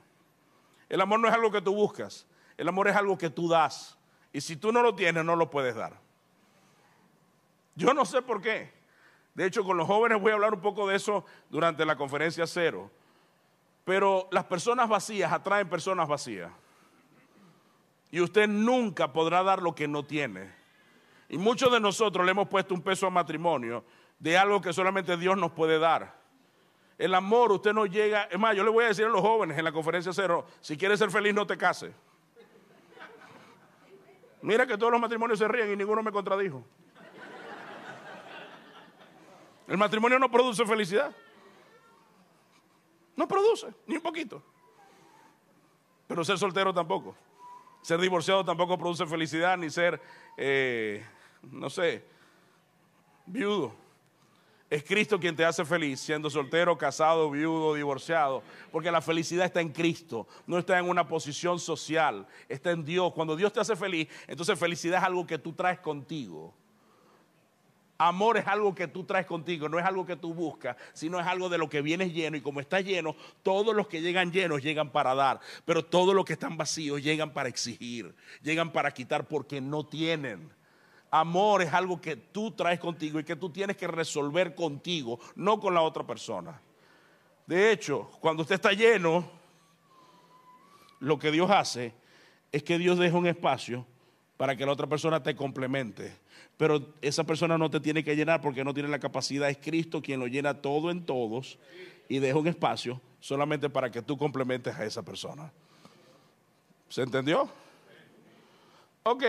El 0.87 1.01
amor 1.01 1.19
no 1.19 1.27
es 1.27 1.33
algo 1.33 1.51
que 1.51 1.61
tú 1.61 1.73
buscas, 1.73 2.27
el 2.57 2.67
amor 2.67 2.87
es 2.87 2.95
algo 2.95 3.17
que 3.17 3.31
tú 3.31 3.49
das. 3.49 3.97
Y 4.31 4.39
si 4.39 4.55
tú 4.55 4.71
no 4.71 4.83
lo 4.83 4.93
tienes, 4.93 5.25
no 5.25 5.35
lo 5.35 5.49
puedes 5.49 5.75
dar. 5.75 5.99
Yo 7.75 7.93
no 7.93 8.05
sé 8.05 8.21
por 8.21 8.41
qué. 8.41 8.71
De 9.33 9.45
hecho, 9.45 9.63
con 9.63 9.77
los 9.77 9.87
jóvenes 9.87 10.21
voy 10.21 10.31
a 10.31 10.35
hablar 10.35 10.53
un 10.53 10.61
poco 10.61 10.87
de 10.87 10.95
eso 10.95 11.25
durante 11.49 11.85
la 11.85 11.95
conferencia 11.95 12.45
cero. 12.45 12.91
Pero 13.83 14.27
las 14.31 14.45
personas 14.45 14.87
vacías 14.87 15.31
atraen 15.31 15.69
personas 15.69 16.07
vacías. 16.07 16.51
Y 18.11 18.21
usted 18.21 18.47
nunca 18.47 19.11
podrá 19.11 19.41
dar 19.41 19.61
lo 19.61 19.73
que 19.73 19.87
no 19.87 20.03
tiene. 20.03 20.53
Y 21.29 21.37
muchos 21.37 21.71
de 21.71 21.79
nosotros 21.79 22.25
le 22.25 22.31
hemos 22.31 22.47
puesto 22.47 22.73
un 22.73 22.81
peso 22.81 23.05
al 23.07 23.13
matrimonio 23.13 23.85
de 24.19 24.37
algo 24.37 24.61
que 24.61 24.73
solamente 24.73 25.15
Dios 25.17 25.37
nos 25.37 25.51
puede 25.51 25.79
dar. 25.79 26.19
El 26.97 27.15
amor, 27.15 27.51
usted 27.51 27.73
no 27.73 27.85
llega. 27.85 28.23
Es 28.23 28.37
más, 28.37 28.55
yo 28.55 28.63
le 28.63 28.69
voy 28.69 28.85
a 28.85 28.89
decir 28.89 29.05
a 29.05 29.09
los 29.09 29.21
jóvenes 29.21 29.57
en 29.57 29.63
la 29.63 29.71
conferencia 29.71 30.13
cero: 30.13 30.45
si 30.59 30.77
quieres 30.77 30.99
ser 30.99 31.09
feliz, 31.09 31.33
no 31.33 31.47
te 31.47 31.57
cases. 31.57 31.93
Mira 34.43 34.67
que 34.67 34.77
todos 34.77 34.91
los 34.91 35.01
matrimonios 35.01 35.39
se 35.39 35.47
ríen 35.47 35.71
y 35.71 35.75
ninguno 35.75 36.03
me 36.03 36.11
contradijo. 36.11 36.63
El 39.67 39.77
matrimonio 39.77 40.19
no 40.19 40.29
produce 40.29 40.65
felicidad. 40.65 41.15
No 43.15 43.27
produce, 43.27 43.67
ni 43.87 43.95
un 43.95 44.01
poquito. 44.01 44.41
Pero 46.07 46.23
ser 46.23 46.37
soltero 46.37 46.73
tampoco. 46.73 47.15
Ser 47.81 47.99
divorciado 47.99 48.45
tampoco 48.45 48.77
produce 48.77 49.05
felicidad, 49.05 49.57
ni 49.57 49.69
ser, 49.69 49.99
eh, 50.37 51.03
no 51.41 51.69
sé, 51.69 52.03
viudo. 53.25 53.73
Es 54.69 54.83
Cristo 54.83 55.19
quien 55.19 55.35
te 55.35 55.43
hace 55.43 55.65
feliz, 55.65 55.99
siendo 55.99 56.29
soltero, 56.29 56.77
casado, 56.77 57.29
viudo, 57.29 57.73
divorciado. 57.73 58.41
Porque 58.71 58.89
la 58.89 59.01
felicidad 59.01 59.45
está 59.45 59.59
en 59.59 59.73
Cristo, 59.73 60.27
no 60.47 60.57
está 60.57 60.79
en 60.79 60.87
una 60.87 61.07
posición 61.07 61.59
social, 61.59 62.25
está 62.47 62.71
en 62.71 62.85
Dios. 62.85 63.11
Cuando 63.13 63.35
Dios 63.35 63.51
te 63.51 63.59
hace 63.59 63.75
feliz, 63.75 64.07
entonces 64.27 64.57
felicidad 64.57 64.99
es 64.99 65.05
algo 65.05 65.27
que 65.27 65.37
tú 65.37 65.51
traes 65.51 65.79
contigo. 65.79 66.53
Amor 68.03 68.37
es 68.37 68.47
algo 68.47 68.73
que 68.73 68.87
tú 68.87 69.03
traes 69.03 69.27
contigo, 69.27 69.69
no 69.69 69.77
es 69.77 69.85
algo 69.85 70.07
que 70.07 70.15
tú 70.15 70.33
buscas, 70.33 70.75
sino 70.91 71.19
es 71.19 71.27
algo 71.27 71.49
de 71.49 71.59
lo 71.59 71.69
que 71.69 71.83
vienes 71.83 72.11
lleno. 72.11 72.35
Y 72.35 72.41
como 72.41 72.59
estás 72.59 72.83
lleno, 72.83 73.15
todos 73.43 73.75
los 73.75 73.87
que 73.87 74.01
llegan 74.01 74.31
llenos 74.31 74.63
llegan 74.63 74.89
para 74.89 75.13
dar, 75.13 75.39
pero 75.65 75.85
todos 75.85 76.15
los 76.15 76.25
que 76.25 76.33
están 76.33 76.57
vacíos 76.57 77.03
llegan 77.03 77.31
para 77.31 77.47
exigir, 77.47 78.15
llegan 78.41 78.71
para 78.71 78.89
quitar 78.89 79.27
porque 79.27 79.61
no 79.61 79.85
tienen. 79.85 80.51
Amor 81.11 81.61
es 81.61 81.71
algo 81.73 82.01
que 82.01 82.15
tú 82.15 82.49
traes 82.49 82.79
contigo 82.79 83.19
y 83.19 83.23
que 83.23 83.35
tú 83.35 83.51
tienes 83.51 83.77
que 83.77 83.85
resolver 83.85 84.55
contigo, 84.55 85.19
no 85.35 85.59
con 85.59 85.75
la 85.75 85.83
otra 85.83 86.03
persona. 86.03 86.59
De 87.45 87.71
hecho, 87.71 88.09
cuando 88.19 88.41
usted 88.41 88.55
está 88.55 88.73
lleno, 88.73 89.29
lo 91.01 91.19
que 91.19 91.29
Dios 91.29 91.51
hace 91.51 91.93
es 92.51 92.63
que 92.63 92.79
Dios 92.79 92.97
deja 92.97 93.15
un 93.15 93.27
espacio 93.27 93.85
para 94.37 94.55
que 94.55 94.65
la 94.65 94.71
otra 94.71 94.87
persona 94.87 95.21
te 95.21 95.35
complemente. 95.35 96.17
Pero 96.61 96.93
esa 97.01 97.23
persona 97.23 97.57
no 97.57 97.71
te 97.71 97.79
tiene 97.79 98.03
que 98.03 98.15
llenar 98.15 98.39
porque 98.39 98.63
no 98.63 98.71
tiene 98.71 98.87
la 98.87 98.99
capacidad. 98.99 99.49
Es 99.49 99.57
Cristo 99.57 99.99
quien 99.99 100.19
lo 100.19 100.27
llena 100.27 100.61
todo 100.61 100.91
en 100.91 101.03
todos 101.03 101.57
y 102.07 102.19
deja 102.19 102.37
un 102.37 102.45
espacio 102.45 103.01
solamente 103.19 103.67
para 103.67 103.89
que 103.89 104.03
tú 104.03 104.15
complementes 104.15 104.75
a 104.75 104.85
esa 104.85 105.01
persona. 105.01 105.51
¿Se 106.87 107.01
entendió? 107.01 107.49
Ok. 109.01 109.23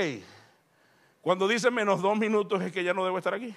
Cuando 1.22 1.48
dice 1.48 1.70
menos 1.70 2.02
dos 2.02 2.18
minutos 2.18 2.60
es 2.60 2.70
que 2.70 2.84
ya 2.84 2.92
no 2.92 3.02
debo 3.02 3.16
estar 3.16 3.32
aquí. 3.32 3.54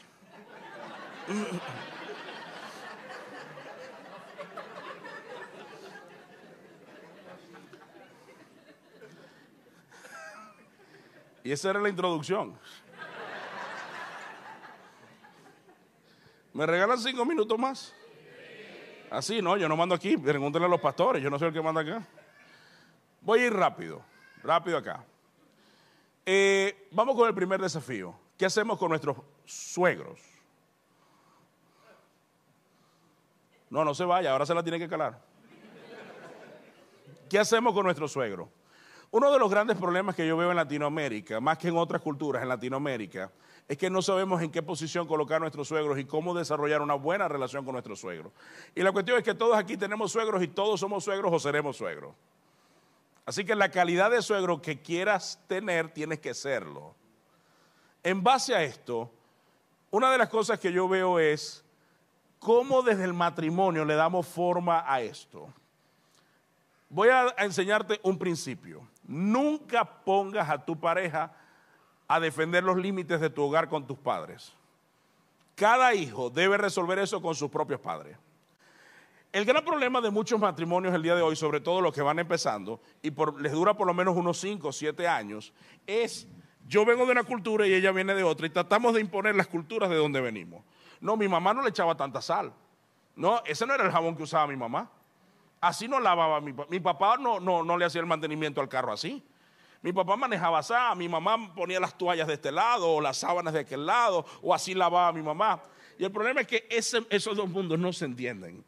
Y 11.44 11.52
esa 11.52 11.72
era 11.72 11.82
la 11.82 11.90
introducción. 11.90 12.58
¿Me 16.56 16.66
regalan 16.66 16.98
cinco 16.98 17.26
minutos 17.26 17.60
más? 17.60 17.94
Así, 19.12 19.42
no, 19.42 19.58
yo 19.58 19.68
no 19.68 19.76
mando 19.76 19.94
aquí. 19.94 20.16
Pregúntenle 20.16 20.68
a 20.68 20.70
los 20.70 20.80
pastores, 20.80 21.22
yo 21.22 21.30
no 21.30 21.38
soy 21.38 21.50
el 21.50 21.54
que 21.54 21.62
manda 21.62 21.82
acá. 21.82 22.08
Voy 23.20 23.42
a 23.42 23.48
ir 23.48 23.54
rápido, 23.54 24.02
rápido 24.42 24.78
acá. 24.78 25.04
Eh, 26.26 26.88
vamos 26.92 27.18
con 27.18 27.28
el 27.28 27.36
primer 27.36 27.60
desafío. 27.60 28.18
¿Qué 28.38 28.46
hacemos 28.46 28.80
con 28.80 28.88
nuestros 28.88 29.18
suegros? 29.44 30.22
No, 33.70 33.84
no 33.84 33.94
se 33.94 34.06
vaya, 34.06 34.32
ahora 34.32 34.46
se 34.46 34.54
la 34.54 34.64
tiene 34.64 34.80
que 34.80 34.88
calar. 34.88 35.20
¿Qué 37.30 37.38
hacemos 37.38 37.74
con 37.74 37.84
nuestros 37.84 38.14
suegros? 38.14 38.48
Uno 39.12 39.30
de 39.30 39.40
los 39.40 39.52
grandes 39.52 39.76
problemas 39.76 40.16
que 40.16 40.26
yo 40.26 40.38
veo 40.38 40.52
en 40.52 40.56
Latinoamérica, 40.56 41.42
más 41.42 41.58
que 41.58 41.68
en 41.68 41.76
otras 41.76 42.02
culturas 42.02 42.42
en 42.42 42.48
Latinoamérica, 42.48 43.30
es 43.68 43.78
que 43.78 43.90
no 43.90 44.02
sabemos 44.02 44.42
en 44.42 44.52
qué 44.52 44.62
posición 44.62 45.08
colocar 45.08 45.38
a 45.38 45.40
nuestros 45.40 45.68
suegros 45.68 45.98
y 45.98 46.06
cómo 46.06 46.36
desarrollar 46.36 46.82
una 46.82 46.94
buena 46.94 47.28
relación 47.28 47.66
con 47.66 47.74
nuestros 47.74 48.00
suegros. 48.00 48.32
Y 48.76 48.82
la 48.82 48.92
cuestión 48.92 49.18
es 49.18 49.24
que 49.24 49.34
todos 49.34 49.58
aquí 49.58 49.76
tenemos 49.76 50.12
suegros 50.12 50.44
y 50.44 50.48
todos 50.48 50.80
somos 50.80 51.04
suegros 51.04 51.34
o 51.34 51.40
seremos 51.40 51.76
suegros. 51.76 52.14
Así 53.26 53.44
que 53.44 53.56
la 53.56 53.70
calidad 53.70 54.12
de 54.12 54.22
suegro 54.22 54.62
que 54.62 54.82
quieras 54.82 55.42
tener, 55.48 55.90
tienes 55.90 56.20
que 56.20 56.36
serlo. 56.36 56.94
En 58.04 58.24
base 58.24 58.54
a 58.54 58.62
esto, 58.62 59.12
una 59.90 60.12
de 60.12 60.20
las 60.20 60.30
cosas 60.30 60.60
que 60.60 60.72
yo 60.72 60.88
veo 60.88 61.18
es 61.18 61.66
cómo 62.38 62.84
desde 62.84 63.04
el 63.04 63.14
matrimonio 63.14 63.84
le 63.84 63.96
damos 63.96 64.28
forma 64.28 64.84
a 64.86 65.02
esto. 65.02 65.52
Voy 66.90 67.10
a 67.10 67.34
enseñarte 67.40 68.00
un 68.04 68.20
principio. 68.20 68.88
Nunca 69.08 69.84
pongas 69.84 70.48
a 70.48 70.64
tu 70.64 70.80
pareja 70.80 71.34
a 72.08 72.20
defender 72.20 72.64
los 72.64 72.78
límites 72.78 73.20
de 73.20 73.30
tu 73.30 73.44
hogar 73.44 73.70
con 73.70 73.88
tus 73.88 73.98
padres. 73.98 74.54
Cada 75.56 75.94
hijo 75.94 76.30
debe 76.30 76.58
resolver 76.58 77.00
eso 77.00 77.22
con 77.22 77.34
sus 77.34 77.50
propios 77.50 77.80
padres. 77.80 78.18
El 79.32 79.46
gran 79.46 79.66
problema 79.66 80.00
de 80.00 80.12
muchos 80.12 80.40
matrimonios 80.40 80.94
el 80.94 81.02
día 81.02 81.16
de 81.16 81.22
hoy, 81.22 81.36
sobre 81.36 81.60
todo 81.60 81.82
los 81.82 81.94
que 81.94 82.02
van 82.02 82.20
empezando, 82.20 82.80
y 83.02 83.12
les 83.40 83.52
dura 83.52 83.74
por 83.74 83.86
lo 83.88 83.94
menos 83.94 84.16
unos 84.16 84.40
5 84.40 84.68
o 84.68 84.72
7 84.72 85.08
años, 85.08 85.54
es 85.86 86.28
yo 86.68 86.86
vengo 86.86 87.06
de 87.06 87.12
una 87.12 87.24
cultura 87.24 87.68
y 87.68 87.74
ella 87.74 87.92
viene 87.92 88.16
de 88.16 88.24
otra 88.24 88.48
y 88.48 88.50
tratamos 88.50 88.94
de 88.94 89.02
imponer 89.02 89.36
las 89.36 89.48
culturas 89.48 89.90
de 89.90 89.96
donde 89.96 90.22
venimos. 90.22 90.64
No, 91.02 91.16
mi 91.18 91.28
mamá 91.28 91.54
no 91.54 91.62
le 91.62 91.70
echaba 91.70 91.96
tanta 91.96 92.22
sal. 92.22 92.54
No, 93.16 93.42
ese 93.46 93.66
no 93.66 93.74
era 93.74 93.86
el 93.86 93.92
jabón 93.92 94.16
que 94.16 94.24
usaba 94.24 94.48
mi 94.48 94.56
mamá. 94.56 94.90
Así 95.62 95.88
no 95.88 96.00
lavaba 96.00 96.42
mi 96.42 96.54
papá. 96.54 96.70
Mi 96.70 96.80
papá 96.80 97.18
no, 97.18 97.40
no, 97.40 97.64
no 97.64 97.78
le 97.78 97.86
hacía 97.86 98.02
el 98.02 98.08
mantenimiento 98.08 98.62
al 98.62 98.70
carro 98.70 98.92
así. 98.92 99.24
Mi 99.82 99.94
papá 99.94 100.16
manejaba 100.16 100.60
así, 100.60 100.74
mi 100.98 101.08
mamá 101.08 101.54
ponía 101.54 101.80
las 101.80 101.98
toallas 101.98 102.28
de 102.28 102.34
este 102.34 102.52
lado 102.52 102.92
o 102.92 103.02
las 103.02 103.18
sábanas 103.18 103.54
de 103.54 103.62
aquel 103.62 103.86
lado, 103.86 104.26
o 104.42 104.54
así 104.54 104.74
lavaba 104.74 105.12
mi 105.12 105.22
mamá. 105.22 105.62
Y 105.98 106.04
el 106.04 106.12
problema 106.12 106.42
es 106.42 106.48
que 106.48 106.68
esos 106.70 107.38
dos 107.38 107.50
mundos 107.50 107.78
no 107.80 107.94
se 107.94 108.06
entienden. 108.06 108.64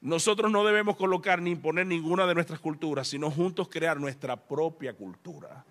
Nosotros 0.00 0.50
no 0.50 0.64
debemos 0.64 0.96
colocar 0.96 1.40
ni 1.40 1.50
imponer 1.50 1.86
ninguna 1.86 2.26
de 2.26 2.34
nuestras 2.34 2.60
culturas, 2.60 3.08
sino 3.08 3.30
juntos 3.30 3.68
crear 3.68 3.98
nuestra 3.98 4.36
propia 4.36 4.94
cultura. 4.94 5.64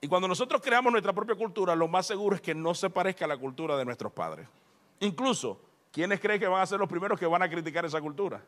Y 0.00 0.08
cuando 0.08 0.26
nosotros 0.26 0.62
creamos 0.62 0.90
nuestra 0.90 1.12
propia 1.12 1.34
cultura, 1.34 1.76
lo 1.76 1.86
más 1.86 2.06
seguro 2.06 2.34
es 2.34 2.42
que 2.42 2.54
no 2.54 2.74
se 2.74 2.88
parezca 2.88 3.26
a 3.26 3.28
la 3.28 3.36
cultura 3.36 3.76
de 3.76 3.84
nuestros 3.84 4.12
padres. 4.12 4.48
Incluso, 5.00 5.60
¿quiénes 5.92 6.18
creen 6.18 6.40
que 6.40 6.48
van 6.48 6.62
a 6.62 6.66
ser 6.66 6.78
los 6.78 6.88
primeros 6.88 7.20
que 7.20 7.26
van 7.26 7.42
a 7.42 7.48
criticar 7.48 7.84
esa 7.84 8.00
cultura? 8.00 8.42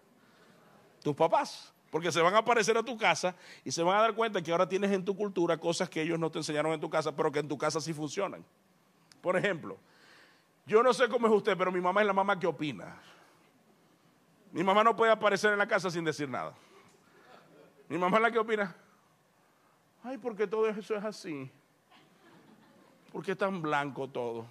tus 1.02 1.14
papás. 1.14 1.72
Porque 1.92 2.10
se 2.10 2.22
van 2.22 2.34
a 2.34 2.38
aparecer 2.38 2.74
a 2.78 2.82
tu 2.82 2.96
casa 2.96 3.36
y 3.62 3.70
se 3.70 3.82
van 3.82 3.98
a 3.98 4.00
dar 4.00 4.14
cuenta 4.14 4.40
que 4.40 4.50
ahora 4.50 4.66
tienes 4.66 4.90
en 4.92 5.04
tu 5.04 5.14
cultura 5.14 5.58
cosas 5.58 5.90
que 5.90 6.00
ellos 6.00 6.18
no 6.18 6.30
te 6.30 6.38
enseñaron 6.38 6.72
en 6.72 6.80
tu 6.80 6.88
casa, 6.88 7.14
pero 7.14 7.30
que 7.30 7.40
en 7.40 7.48
tu 7.48 7.58
casa 7.58 7.82
sí 7.82 7.92
funcionan. 7.92 8.42
Por 9.20 9.36
ejemplo, 9.36 9.76
yo 10.64 10.82
no 10.82 10.94
sé 10.94 11.06
cómo 11.10 11.26
es 11.26 11.34
usted, 11.34 11.54
pero 11.54 11.70
mi 11.70 11.82
mamá 11.82 12.00
es 12.00 12.06
la 12.06 12.14
mamá 12.14 12.40
que 12.40 12.46
opina. 12.46 12.96
Mi 14.52 14.64
mamá 14.64 14.82
no 14.82 14.96
puede 14.96 15.12
aparecer 15.12 15.52
en 15.52 15.58
la 15.58 15.68
casa 15.68 15.90
sin 15.90 16.02
decir 16.02 16.30
nada. 16.30 16.54
Mi 17.90 17.98
mamá 17.98 18.16
es 18.16 18.22
la 18.22 18.32
que 18.32 18.38
opina. 18.38 18.74
Ay, 20.02 20.16
porque 20.16 20.46
todo 20.46 20.66
eso 20.66 20.96
es 20.96 21.04
así. 21.04 21.50
¿Por 23.12 23.22
qué 23.22 23.36
tan 23.36 23.60
blanco 23.60 24.08
todo? 24.08 24.46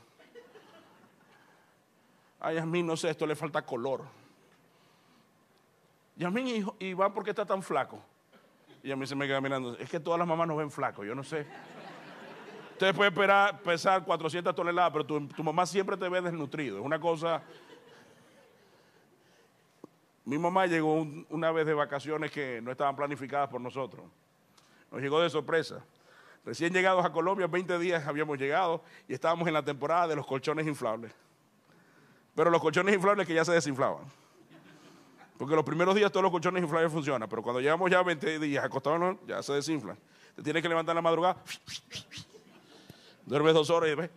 Ay, 2.39 2.57
Yasmín, 2.57 2.85
no 2.85 2.95
sé, 2.95 3.09
esto 3.09 3.25
le 3.25 3.35
falta 3.35 3.65
color. 3.65 4.20
Yasmín, 6.21 6.75
¿y 6.77 6.85
Iván 6.85 7.11
por 7.15 7.23
qué 7.23 7.31
está 7.31 7.47
tan 7.47 7.63
flaco? 7.63 7.99
Y 8.83 8.91
a 8.91 8.95
mí 8.95 9.07
se 9.07 9.15
me 9.15 9.25
queda 9.25 9.41
mirando. 9.41 9.75
Es 9.79 9.89
que 9.89 9.99
todas 9.99 10.19
las 10.19 10.27
mamás 10.27 10.47
nos 10.47 10.55
ven 10.55 10.69
flacos, 10.69 11.03
yo 11.03 11.15
no 11.15 11.23
sé. 11.23 11.47
Usted 12.73 12.93
puede 12.93 13.09
esperar, 13.09 13.59
pesar 13.63 14.05
400 14.05 14.53
toneladas, 14.53 14.91
pero 14.91 15.03
tu, 15.03 15.27
tu 15.29 15.43
mamá 15.43 15.65
siempre 15.65 15.97
te 15.97 16.07
ve 16.07 16.21
desnutrido. 16.21 16.77
Es 16.77 16.85
una 16.85 16.99
cosa... 16.99 17.41
Mi 20.23 20.37
mamá 20.37 20.67
llegó 20.67 21.07
una 21.29 21.51
vez 21.51 21.65
de 21.65 21.73
vacaciones 21.73 22.29
que 22.29 22.61
no 22.61 22.69
estaban 22.69 22.95
planificadas 22.95 23.49
por 23.49 23.59
nosotros. 23.59 24.05
Nos 24.91 25.01
llegó 25.01 25.19
de 25.21 25.29
sorpresa. 25.31 25.83
Recién 26.45 26.71
llegados 26.71 27.03
a 27.03 27.11
Colombia, 27.11 27.47
20 27.47 27.79
días 27.79 28.05
habíamos 28.05 28.37
llegado 28.37 28.83
y 29.07 29.15
estábamos 29.15 29.47
en 29.47 29.55
la 29.55 29.65
temporada 29.65 30.09
de 30.09 30.17
los 30.17 30.27
colchones 30.27 30.67
inflables. 30.67 31.11
Pero 32.35 32.51
los 32.51 32.61
colchones 32.61 32.93
inflables 32.93 33.25
que 33.25 33.33
ya 33.33 33.43
se 33.43 33.53
desinflaban. 33.53 34.05
Porque 35.41 35.55
los 35.55 35.65
primeros 35.65 35.95
días 35.95 36.11
todos 36.11 36.21
los 36.21 36.31
colchones 36.31 36.61
inflables 36.61 36.91
funcionan, 36.91 37.27
pero 37.27 37.41
cuando 37.41 37.59
llevamos 37.59 37.89
ya 37.89 38.03
20 38.03 38.37
días 38.37 38.63
acostados, 38.63 39.17
ya 39.25 39.41
se 39.41 39.53
desinflan. 39.53 39.97
Te 40.35 40.43
tienes 40.43 40.61
que 40.61 40.69
levantar 40.69 40.93
la 40.93 41.01
madrugada, 41.01 41.35
duermes 43.25 43.55
dos 43.55 43.71
horas 43.71 43.89
y 43.89 43.95
ves. 43.95 44.11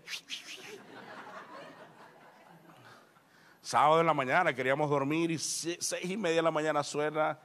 Sábado 3.62 4.02
en 4.02 4.06
la 4.06 4.12
mañana 4.12 4.52
queríamos 4.52 4.90
dormir 4.90 5.30
y 5.30 5.38
seis 5.38 5.88
y 6.02 6.18
media 6.18 6.36
de 6.36 6.42
la 6.42 6.50
mañana 6.50 6.82
suena 6.82 7.38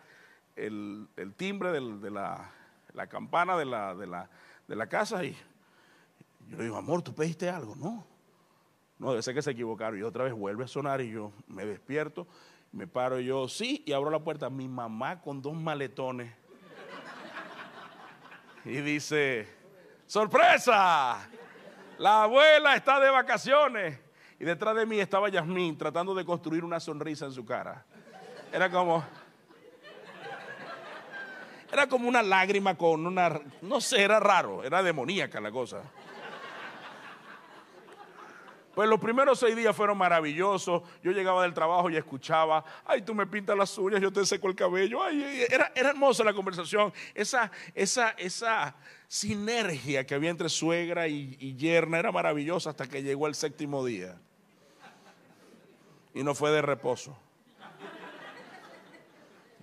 el, 0.57 1.07
timbre 1.37 1.71
de 1.71 2.11
la, 2.11 2.51
campana 3.07 3.55
de 3.55 3.63
la, 3.63 3.95
de 3.95 4.75
la 4.75 4.89
casa 4.89 5.23
y 5.23 5.37
yo 6.49 6.57
le 6.57 6.65
digo, 6.65 6.75
amor, 6.75 7.01
¿tú 7.01 7.15
pediste 7.15 7.49
algo? 7.49 7.77
No. 7.77 8.05
No, 8.99 9.11
debe 9.11 9.23
ser 9.23 9.33
que 9.33 9.41
se 9.41 9.51
equivocaron. 9.51 9.97
Y 9.97 10.03
otra 10.03 10.25
vez 10.25 10.33
vuelve 10.33 10.65
a 10.65 10.67
sonar 10.67 10.99
y 10.99 11.09
yo 11.09 11.31
me 11.47 11.65
despierto, 11.65 12.27
me 12.71 12.87
paro 12.87 13.19
yo, 13.19 13.47
sí, 13.47 13.83
y 13.85 13.93
abro 13.93 14.09
la 14.09 14.19
puerta. 14.19 14.49
Mi 14.49 14.67
mamá 14.67 15.21
con 15.21 15.41
dos 15.41 15.53
maletones. 15.53 16.33
Y 18.65 18.81
dice, 18.81 19.47
sorpresa, 20.05 21.27
la 21.97 22.23
abuela 22.23 22.75
está 22.75 22.99
de 22.99 23.09
vacaciones. 23.09 23.99
Y 24.39 24.45
detrás 24.45 24.75
de 24.75 24.85
mí 24.85 24.99
estaba 24.99 25.29
Yasmín 25.29 25.77
tratando 25.77 26.13
de 26.13 26.23
construir 26.23 26.63
una 26.63 26.79
sonrisa 26.79 27.25
en 27.25 27.31
su 27.31 27.45
cara. 27.45 27.85
Era 28.51 28.69
como... 28.69 29.03
Era 31.71 31.87
como 31.87 32.07
una 32.07 32.23
lágrima 32.23 32.75
con 32.75 33.05
una... 33.05 33.39
No 33.61 33.79
sé, 33.79 34.01
era 34.01 34.19
raro, 34.19 34.63
era 34.63 34.81
demoníaca 34.81 35.39
la 35.39 35.51
cosa. 35.51 35.83
Pues 38.79 38.87
los 38.87 39.01
primeros 39.01 39.37
seis 39.37 39.57
días 39.57 39.75
fueron 39.75 39.97
maravillosos. 39.97 40.83
Yo 41.03 41.11
llegaba 41.11 41.43
del 41.43 41.53
trabajo 41.53 41.89
y 41.89 41.97
escuchaba, 41.97 42.63
ay, 42.85 43.01
tú 43.01 43.13
me 43.13 43.27
pintas 43.27 43.57
las 43.57 43.77
uñas, 43.77 43.99
yo 43.99 44.09
te 44.09 44.25
seco 44.25 44.47
el 44.47 44.55
cabello. 44.55 45.03
Ay, 45.03 45.45
era, 45.49 45.69
hermosa 45.75 46.23
la 46.23 46.33
conversación. 46.33 46.93
Esa, 47.13 47.51
esa, 47.75 48.11
esa 48.11 48.73
sinergia 49.05 50.07
que 50.07 50.15
había 50.15 50.29
entre 50.29 50.47
suegra 50.47 51.09
y, 51.09 51.35
y 51.41 51.57
yerna 51.57 51.99
era 51.99 52.13
maravillosa 52.13 52.69
hasta 52.69 52.87
que 52.87 53.03
llegó 53.03 53.27
el 53.27 53.35
séptimo 53.35 53.83
día. 53.83 54.17
Y 56.13 56.23
no 56.23 56.33
fue 56.33 56.49
de 56.51 56.61
reposo. 56.61 57.19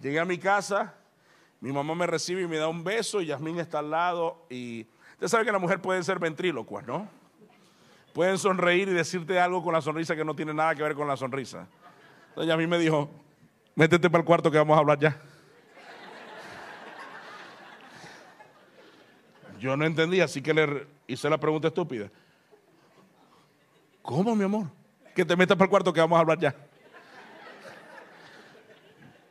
Llegué 0.02 0.20
a 0.20 0.26
mi 0.26 0.36
casa, 0.36 0.94
mi 1.62 1.72
mamá 1.72 1.94
me 1.94 2.06
recibe 2.06 2.42
y 2.42 2.46
me 2.46 2.58
da 2.58 2.68
un 2.68 2.84
beso 2.84 3.22
y 3.22 3.28
Yasmín 3.28 3.60
está 3.60 3.78
al 3.78 3.90
lado. 3.90 4.44
Y 4.50 4.86
usted 5.12 5.28
sabe 5.28 5.46
que 5.46 5.52
la 5.52 5.58
mujer 5.58 5.80
puede 5.80 6.02
ser 6.02 6.18
ventrílocua, 6.18 6.82
¿no? 6.82 7.24
Pueden 8.16 8.38
sonreír 8.38 8.88
y 8.88 8.92
decirte 8.92 9.38
algo 9.38 9.62
con 9.62 9.74
la 9.74 9.82
sonrisa 9.82 10.16
que 10.16 10.24
no 10.24 10.34
tiene 10.34 10.54
nada 10.54 10.74
que 10.74 10.82
ver 10.82 10.94
con 10.94 11.06
la 11.06 11.18
sonrisa. 11.18 11.68
Entonces 12.30 12.50
a 12.50 12.56
mí 12.56 12.66
me 12.66 12.78
dijo, 12.78 13.10
métete 13.74 14.08
para 14.08 14.22
el 14.22 14.24
cuarto 14.24 14.50
que 14.50 14.56
vamos 14.56 14.74
a 14.74 14.80
hablar 14.80 14.98
ya. 14.98 15.20
Yo 19.60 19.76
no 19.76 19.84
entendí, 19.84 20.22
así 20.22 20.40
que 20.40 20.54
le 20.54 20.86
hice 21.06 21.28
la 21.28 21.36
pregunta 21.36 21.68
estúpida. 21.68 22.10
¿Cómo, 24.00 24.34
mi 24.34 24.44
amor? 24.44 24.68
Que 25.14 25.26
te 25.26 25.36
metas 25.36 25.58
para 25.58 25.66
el 25.66 25.70
cuarto 25.70 25.92
que 25.92 26.00
vamos 26.00 26.16
a 26.16 26.20
hablar 26.20 26.38
ya. 26.38 26.56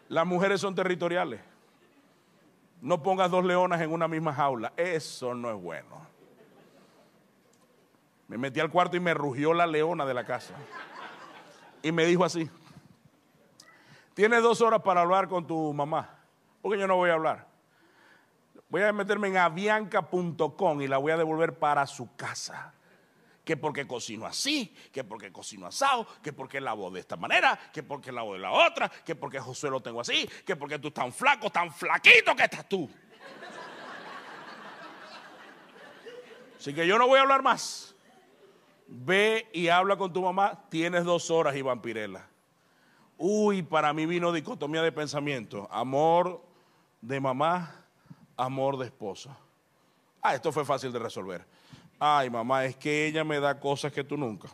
Las 0.09 0.27
mujeres 0.27 0.61
son 0.61 0.75
territoriales. 0.75 1.41
No 2.81 3.01
pongas 3.01 3.31
dos 3.31 3.43
leonas 3.43 3.81
en 3.81 3.91
una 3.91 4.07
misma 4.07 4.31
jaula. 4.31 4.73
Eso 4.77 5.33
no 5.33 5.49
es 5.49 5.59
bueno. 5.59 6.14
Me 8.27 8.37
metí 8.37 8.59
al 8.59 8.71
cuarto 8.71 8.97
y 8.97 8.99
me 8.99 9.13
rugió 9.13 9.53
la 9.53 9.67
leona 9.67 10.05
de 10.05 10.13
la 10.13 10.25
casa. 10.25 10.55
Y 11.81 11.91
me 11.91 12.05
dijo 12.05 12.25
así, 12.25 12.49
tienes 14.15 14.41
dos 14.41 14.61
horas 14.61 14.81
para 14.81 15.01
hablar 15.01 15.27
con 15.27 15.45
tu 15.45 15.73
mamá, 15.73 16.17
porque 16.61 16.79
yo 16.79 16.87
no 16.87 16.95
voy 16.95 17.11
a 17.11 17.13
hablar. 17.13 17.47
Voy 18.69 18.81
a 18.81 18.91
meterme 18.91 19.27
en 19.27 19.37
avianca.com 19.37 20.81
y 20.81 20.87
la 20.87 20.97
voy 20.97 21.11
a 21.11 21.17
devolver 21.17 21.57
para 21.59 21.85
su 21.85 22.15
casa. 22.15 22.73
Que 23.43 23.55
porque 23.55 23.85
cocino 23.85 24.25
así, 24.25 24.75
que 24.91 25.03
porque 25.03 25.31
cocino 25.31 25.67
asado, 25.67 26.07
que 26.23 26.33
porque 26.33 26.59
lavo 26.59 26.89
de 26.89 27.01
esta 27.01 27.15
manera, 27.15 27.59
que 27.71 27.83
porque 27.83 28.11
lavo 28.11 28.33
de 28.33 28.39
la 28.39 28.51
otra, 28.51 28.89
que 28.89 29.15
porque 29.15 29.39
José 29.39 29.69
lo 29.69 29.81
tengo 29.81 30.01
así, 30.01 30.27
que 30.43 30.55
porque 30.55 30.79
tú 30.79 30.89
tan 30.89 31.13
flaco, 31.13 31.51
tan 31.51 31.71
flaquito 31.71 32.35
que 32.35 32.43
estás 32.43 32.67
tú. 32.67 32.89
Así 36.57 36.73
que 36.73 36.87
yo 36.87 36.97
no 36.97 37.05
voy 37.05 37.19
a 37.19 37.21
hablar 37.21 37.43
más. 37.43 37.94
Ve 38.87 39.47
y 39.51 39.67
habla 39.67 39.97
con 39.97 40.13
tu 40.13 40.21
mamá, 40.21 40.67
tienes 40.69 41.03
dos 41.03 41.31
horas, 41.31 41.55
Iván 41.55 41.81
Pirela. 41.81 42.27
Uy, 43.17 43.63
para 43.63 43.93
mí 43.93 44.05
vino 44.05 44.31
dicotomía 44.31 44.81
de 44.81 44.91
pensamiento. 44.91 45.67
Amor 45.71 46.41
de 47.01 47.19
mamá, 47.19 47.85
amor 48.37 48.77
de 48.77 48.85
esposa. 48.85 49.37
Ah, 50.21 50.35
esto 50.35 50.51
fue 50.51 50.65
fácil 50.65 50.91
de 50.91 50.99
resolver. 50.99 51.45
Ay, 51.99 52.29
mamá, 52.29 52.65
es 52.65 52.75
que 52.75 53.07
ella 53.07 53.23
me 53.23 53.39
da 53.39 53.59
cosas 53.59 53.91
que 53.91 54.03
tú 54.03 54.17
nunca. 54.17 54.49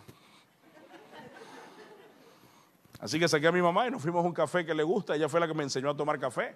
Así 3.00 3.20
que 3.20 3.28
saqué 3.28 3.48
a 3.48 3.52
mi 3.52 3.62
mamá 3.64 3.88
y 3.88 3.92
nos 3.92 4.02
fuimos 4.02 4.24
a 4.24 4.28
un 4.28 4.34
café 4.34 4.64
que 4.64 4.76
le 4.76 4.84
gusta. 4.84 5.16
Ella 5.16 5.28
fue 5.28 5.40
la 5.40 5.48
que 5.48 5.56
me 5.56 5.64
enseñó 5.64 5.90
a 5.90 5.98
tomar 5.98 6.20
café. 6.20 6.56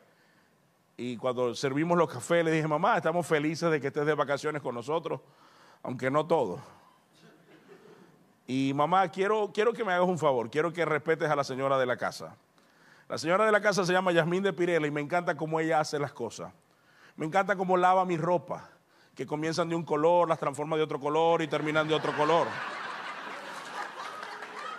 Y 0.96 1.18
cuando 1.18 1.56
servimos 1.56 1.98
los 1.98 2.08
cafés 2.08 2.46
le 2.46 2.52
dije, 2.52 2.68
mamá, 2.68 2.98
estamos 2.98 3.26
felices 3.26 3.72
de 3.72 3.82
que 3.82 3.88
estés 3.88 4.06
de 4.06 4.14
vacaciones 4.14 4.62
con 4.62 4.76
nosotros, 4.76 5.22
aunque 5.82 6.12
no 6.12 6.28
todos. 6.28 6.62
Y 8.48 8.74
mamá, 8.76 9.08
quiero, 9.10 9.52
quiero 9.54 9.74
que 9.74 9.84
me 9.84 9.94
hagas 9.94 10.08
un 10.08 10.20
favor, 10.20 10.50
quiero 10.52 10.72
que 10.72 10.86
respetes 10.86 11.30
a 11.30 11.36
la 11.36 11.44
señora 11.44 11.78
de 11.78 11.86
la 11.86 11.98
casa. 11.98 12.36
La 13.10 13.18
señora 13.18 13.46
de 13.46 13.52
la 13.52 13.62
casa 13.62 13.86
se 13.86 13.94
llama 13.94 14.12
Yasmín 14.12 14.44
de 14.44 14.54
Pirela 14.54 14.86
y 14.86 14.92
me 14.92 15.02
encanta 15.02 15.36
cómo 15.36 15.60
ella 15.60 15.80
hace 15.80 15.98
las 15.98 16.12
cosas. 16.12 16.52
Me 17.16 17.26
encanta 17.26 17.56
cómo 17.56 17.78
lava 17.78 18.06
mi 18.06 18.18
ropa, 18.18 18.70
que 19.16 19.26
comienzan 19.26 19.70
de 19.70 19.76
un 19.76 19.84
color, 19.84 20.28
las 20.28 20.40
transforma 20.40 20.76
de 20.76 20.84
otro 20.84 21.00
color 21.00 21.42
y 21.42 21.48
terminan 21.48 21.88
de 21.88 21.96
otro 21.96 22.16
color. 22.16 22.48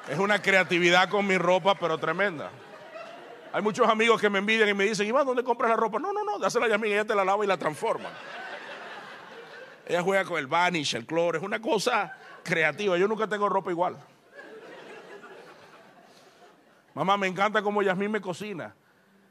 Es 0.08 0.18
una 0.18 0.40
creatividad 0.40 1.08
con 1.08 1.26
mi 1.26 1.36
ropa, 1.36 1.74
pero 1.74 1.98
tremenda. 1.98 2.50
Hay 3.52 3.62
muchos 3.62 3.88
amigos 3.88 4.20
que 4.20 4.30
me 4.30 4.38
envidian 4.38 4.68
y 4.68 4.74
me 4.74 4.84
dicen, 4.84 5.06
Iván, 5.06 5.26
¿dónde 5.26 5.42
compras 5.42 5.70
la 5.70 5.76
ropa? 5.76 5.98
No, 5.98 6.12
no, 6.12 6.22
no, 6.22 6.38
dásela 6.38 6.66
a 6.66 6.68
Yasmín, 6.68 6.92
ella 6.92 7.04
te 7.04 7.14
la 7.14 7.24
lava 7.24 7.44
y 7.44 7.48
la 7.48 7.56
transforma. 7.56 8.10
Ella 9.86 10.02
juega 10.02 10.24
con 10.24 10.38
el 10.38 10.46
vanish, 10.46 10.94
el 10.94 11.06
cloro, 11.06 11.38
es 11.38 11.44
una 11.44 11.60
cosa 11.60 12.16
creativa. 12.46 12.96
Yo 12.96 13.08
nunca 13.08 13.28
tengo 13.28 13.48
ropa 13.48 13.70
igual. 13.70 13.98
Mamá, 16.94 17.18
me 17.18 17.26
encanta 17.26 17.60
cómo 17.60 17.82
Yasmín 17.82 18.10
me 18.10 18.22
cocina. 18.22 18.74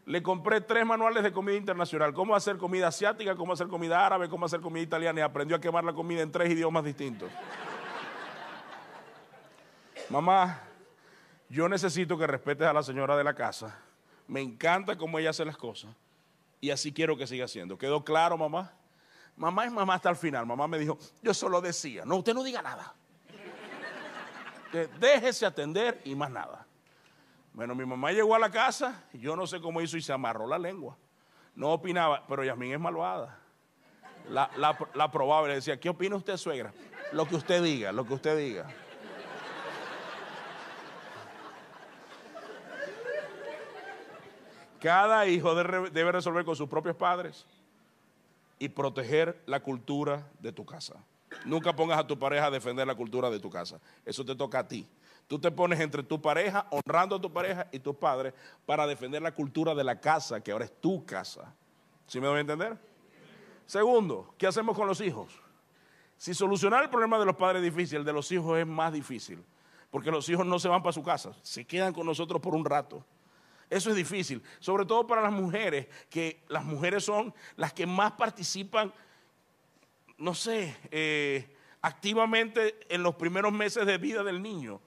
Le 0.06 0.22
compré 0.22 0.62
tres 0.62 0.86
manuales 0.86 1.24
de 1.24 1.32
comida 1.32 1.56
internacional. 1.56 2.14
Cómo 2.14 2.36
hacer 2.36 2.58
comida 2.58 2.90
asiática, 2.90 3.36
cómo 3.36 3.54
hacer 3.54 3.68
comida 3.68 4.06
árabe, 4.06 4.30
cómo 4.30 4.46
hacer 4.46 4.62
comida 4.62 4.84
italiana. 4.84 5.22
Y 5.22 5.24
aprendió 5.24 5.58
a 5.58 5.60
quemar 5.60 5.84
la 5.84 5.94
comida 5.94 6.22
en 6.22 6.32
tres 6.32 6.52
idiomas 6.52 6.84
distintos. 6.84 7.32
Mamá, 10.12 10.62
yo 11.50 11.68
necesito 11.68 12.20
que 12.20 12.28
respetes 12.28 12.68
a 12.68 12.74
la 12.74 12.84
señora 12.84 13.18
de 13.18 13.24
la 13.24 13.34
casa. 13.34 13.80
Me 14.28 14.42
encanta 14.42 14.96
cómo 14.96 15.18
ella 15.18 15.32
hace 15.32 15.44
las 15.44 15.58
cosas. 15.58 15.90
Y 16.62 16.70
así 16.70 16.94
quiero 16.94 17.18
que 17.18 17.26
siga 17.26 17.46
haciendo. 17.46 17.80
¿Quedó 17.80 18.04
claro, 18.04 18.38
mamá? 18.38 18.74
Mamá 19.36 19.66
es 19.66 19.72
mamá 19.72 19.96
hasta 19.96 20.12
el 20.12 20.16
final. 20.16 20.46
Mamá 20.46 20.68
me 20.68 20.78
dijo, 20.78 21.00
yo 21.24 21.34
solo 21.34 21.62
decía, 21.62 22.06
no, 22.06 22.18
usted 22.18 22.36
no 22.36 22.44
diga 22.44 22.62
nada 22.62 22.94
déjese 25.00 25.46
atender 25.46 26.02
y 26.06 26.16
más 26.16 26.30
nada. 26.30 26.66
Bueno, 27.54 27.74
mi 27.74 27.86
mamá 27.86 28.12
llegó 28.12 28.36
a 28.36 28.40
la 28.40 28.52
casa, 28.52 29.04
y 29.14 29.20
yo 29.20 29.36
no 29.36 29.48
sé 29.48 29.62
cómo 29.62 29.82
hizo 29.82 29.96
y 29.98 30.02
se 30.02 30.12
amarró 30.12 30.48
la 30.48 30.58
lengua. 30.58 30.98
No 31.56 31.72
opinaba, 31.72 32.26
pero 32.28 32.44
Yasmín 32.44 32.74
es 32.74 32.80
malvada. 32.80 33.40
La, 34.30 34.50
la, 34.58 34.78
la 34.94 35.12
probaba 35.12 35.48
le 35.48 35.56
decía, 35.56 35.80
¿qué 35.80 35.90
opina 35.90 36.16
usted, 36.16 36.36
suegra? 36.36 36.74
Lo 37.14 37.26
que 37.28 37.36
usted 37.36 37.64
diga, 37.64 37.92
lo 37.92 38.06
que 38.06 38.14
usted 38.14 38.38
diga. 38.38 38.68
Cada 44.82 45.26
hijo 45.26 45.56
debe 45.56 46.12
resolver 46.12 46.46
con 46.46 46.56
sus 46.56 46.70
propios 46.70 46.96
padres 46.96 47.46
y 48.60 48.70
proteger 48.70 49.42
la 49.46 49.62
cultura 49.62 50.28
de 50.40 50.52
tu 50.52 50.66
casa. 50.66 50.96
Nunca 51.44 51.76
pongas 51.76 52.00
a 52.00 52.08
tu 52.08 52.18
pareja 52.18 52.46
a 52.46 52.52
defender 52.52 52.88
la 52.88 52.96
cultura 52.96 53.30
de 53.30 53.40
tu 53.40 53.50
casa. 53.50 53.80
Eso 54.06 54.24
te 54.24 54.36
toca 54.36 54.60
a 54.60 54.68
ti. 54.68 54.88
Tú 55.28 55.40
te 55.40 55.52
pones 55.52 55.80
entre 55.80 56.04
tu 56.04 56.22
pareja, 56.22 56.68
honrando 56.70 57.16
a 57.16 57.22
tu 57.22 57.32
pareja 57.34 57.68
y 57.72 57.80
tus 57.80 57.96
padres 57.96 58.34
para 58.66 58.86
defender 58.86 59.22
la 59.22 59.34
cultura 59.34 59.74
de 59.74 59.84
la 59.84 60.00
casa, 60.00 60.42
que 60.42 60.52
ahora 60.52 60.66
es 60.66 60.80
tu 60.80 61.04
casa. 61.06 61.54
¿Sí 62.06 62.22
me 62.22 62.28
voy 62.28 62.38
a 62.38 62.42
entender? 62.42 62.78
Segundo, 63.66 64.36
¿qué 64.38 64.46
hacemos 64.46 64.76
con 64.76 64.88
los 64.88 65.02
hijos? 65.02 65.32
Si 66.18 66.34
solucionar 66.34 66.84
el 66.84 66.90
problema 66.90 67.18
de 67.18 67.26
los 67.26 67.36
padres 67.36 67.64
es 67.64 67.74
difícil, 67.74 68.00
el 68.00 68.06
de 68.06 68.14
los 68.14 68.32
hijos 68.32 68.58
es 68.60 68.68
más 68.68 68.94
difícil, 68.94 69.44
porque 69.90 70.12
los 70.12 70.30
hijos 70.30 70.46
no 70.46 70.60
se 70.60 70.68
van 70.68 70.84
para 70.84 70.94
su 70.94 71.04
casa, 71.04 71.34
se 71.42 71.66
quedan 71.66 71.94
con 71.94 72.06
nosotros 72.06 72.40
por 72.40 72.54
un 72.54 72.64
rato. 72.64 73.04
Eso 73.70 73.90
es 73.90 73.96
difícil, 73.96 74.44
sobre 74.60 74.86
todo 74.86 75.08
para 75.08 75.22
las 75.22 75.34
mujeres, 75.34 75.88
que 76.10 76.44
las 76.48 76.64
mujeres 76.64 77.04
son 77.04 77.34
las 77.56 77.74
que 77.74 77.88
más 77.88 78.12
participan, 78.12 78.94
no 80.18 80.34
sé, 80.34 80.76
eh, 80.92 81.56
activamente 81.82 82.80
en 82.90 83.04
los 83.04 83.16
primeros 83.16 83.52
meses 83.54 83.86
de 83.86 83.98
vida 83.98 84.24
del 84.24 84.42
niño. 84.42 84.82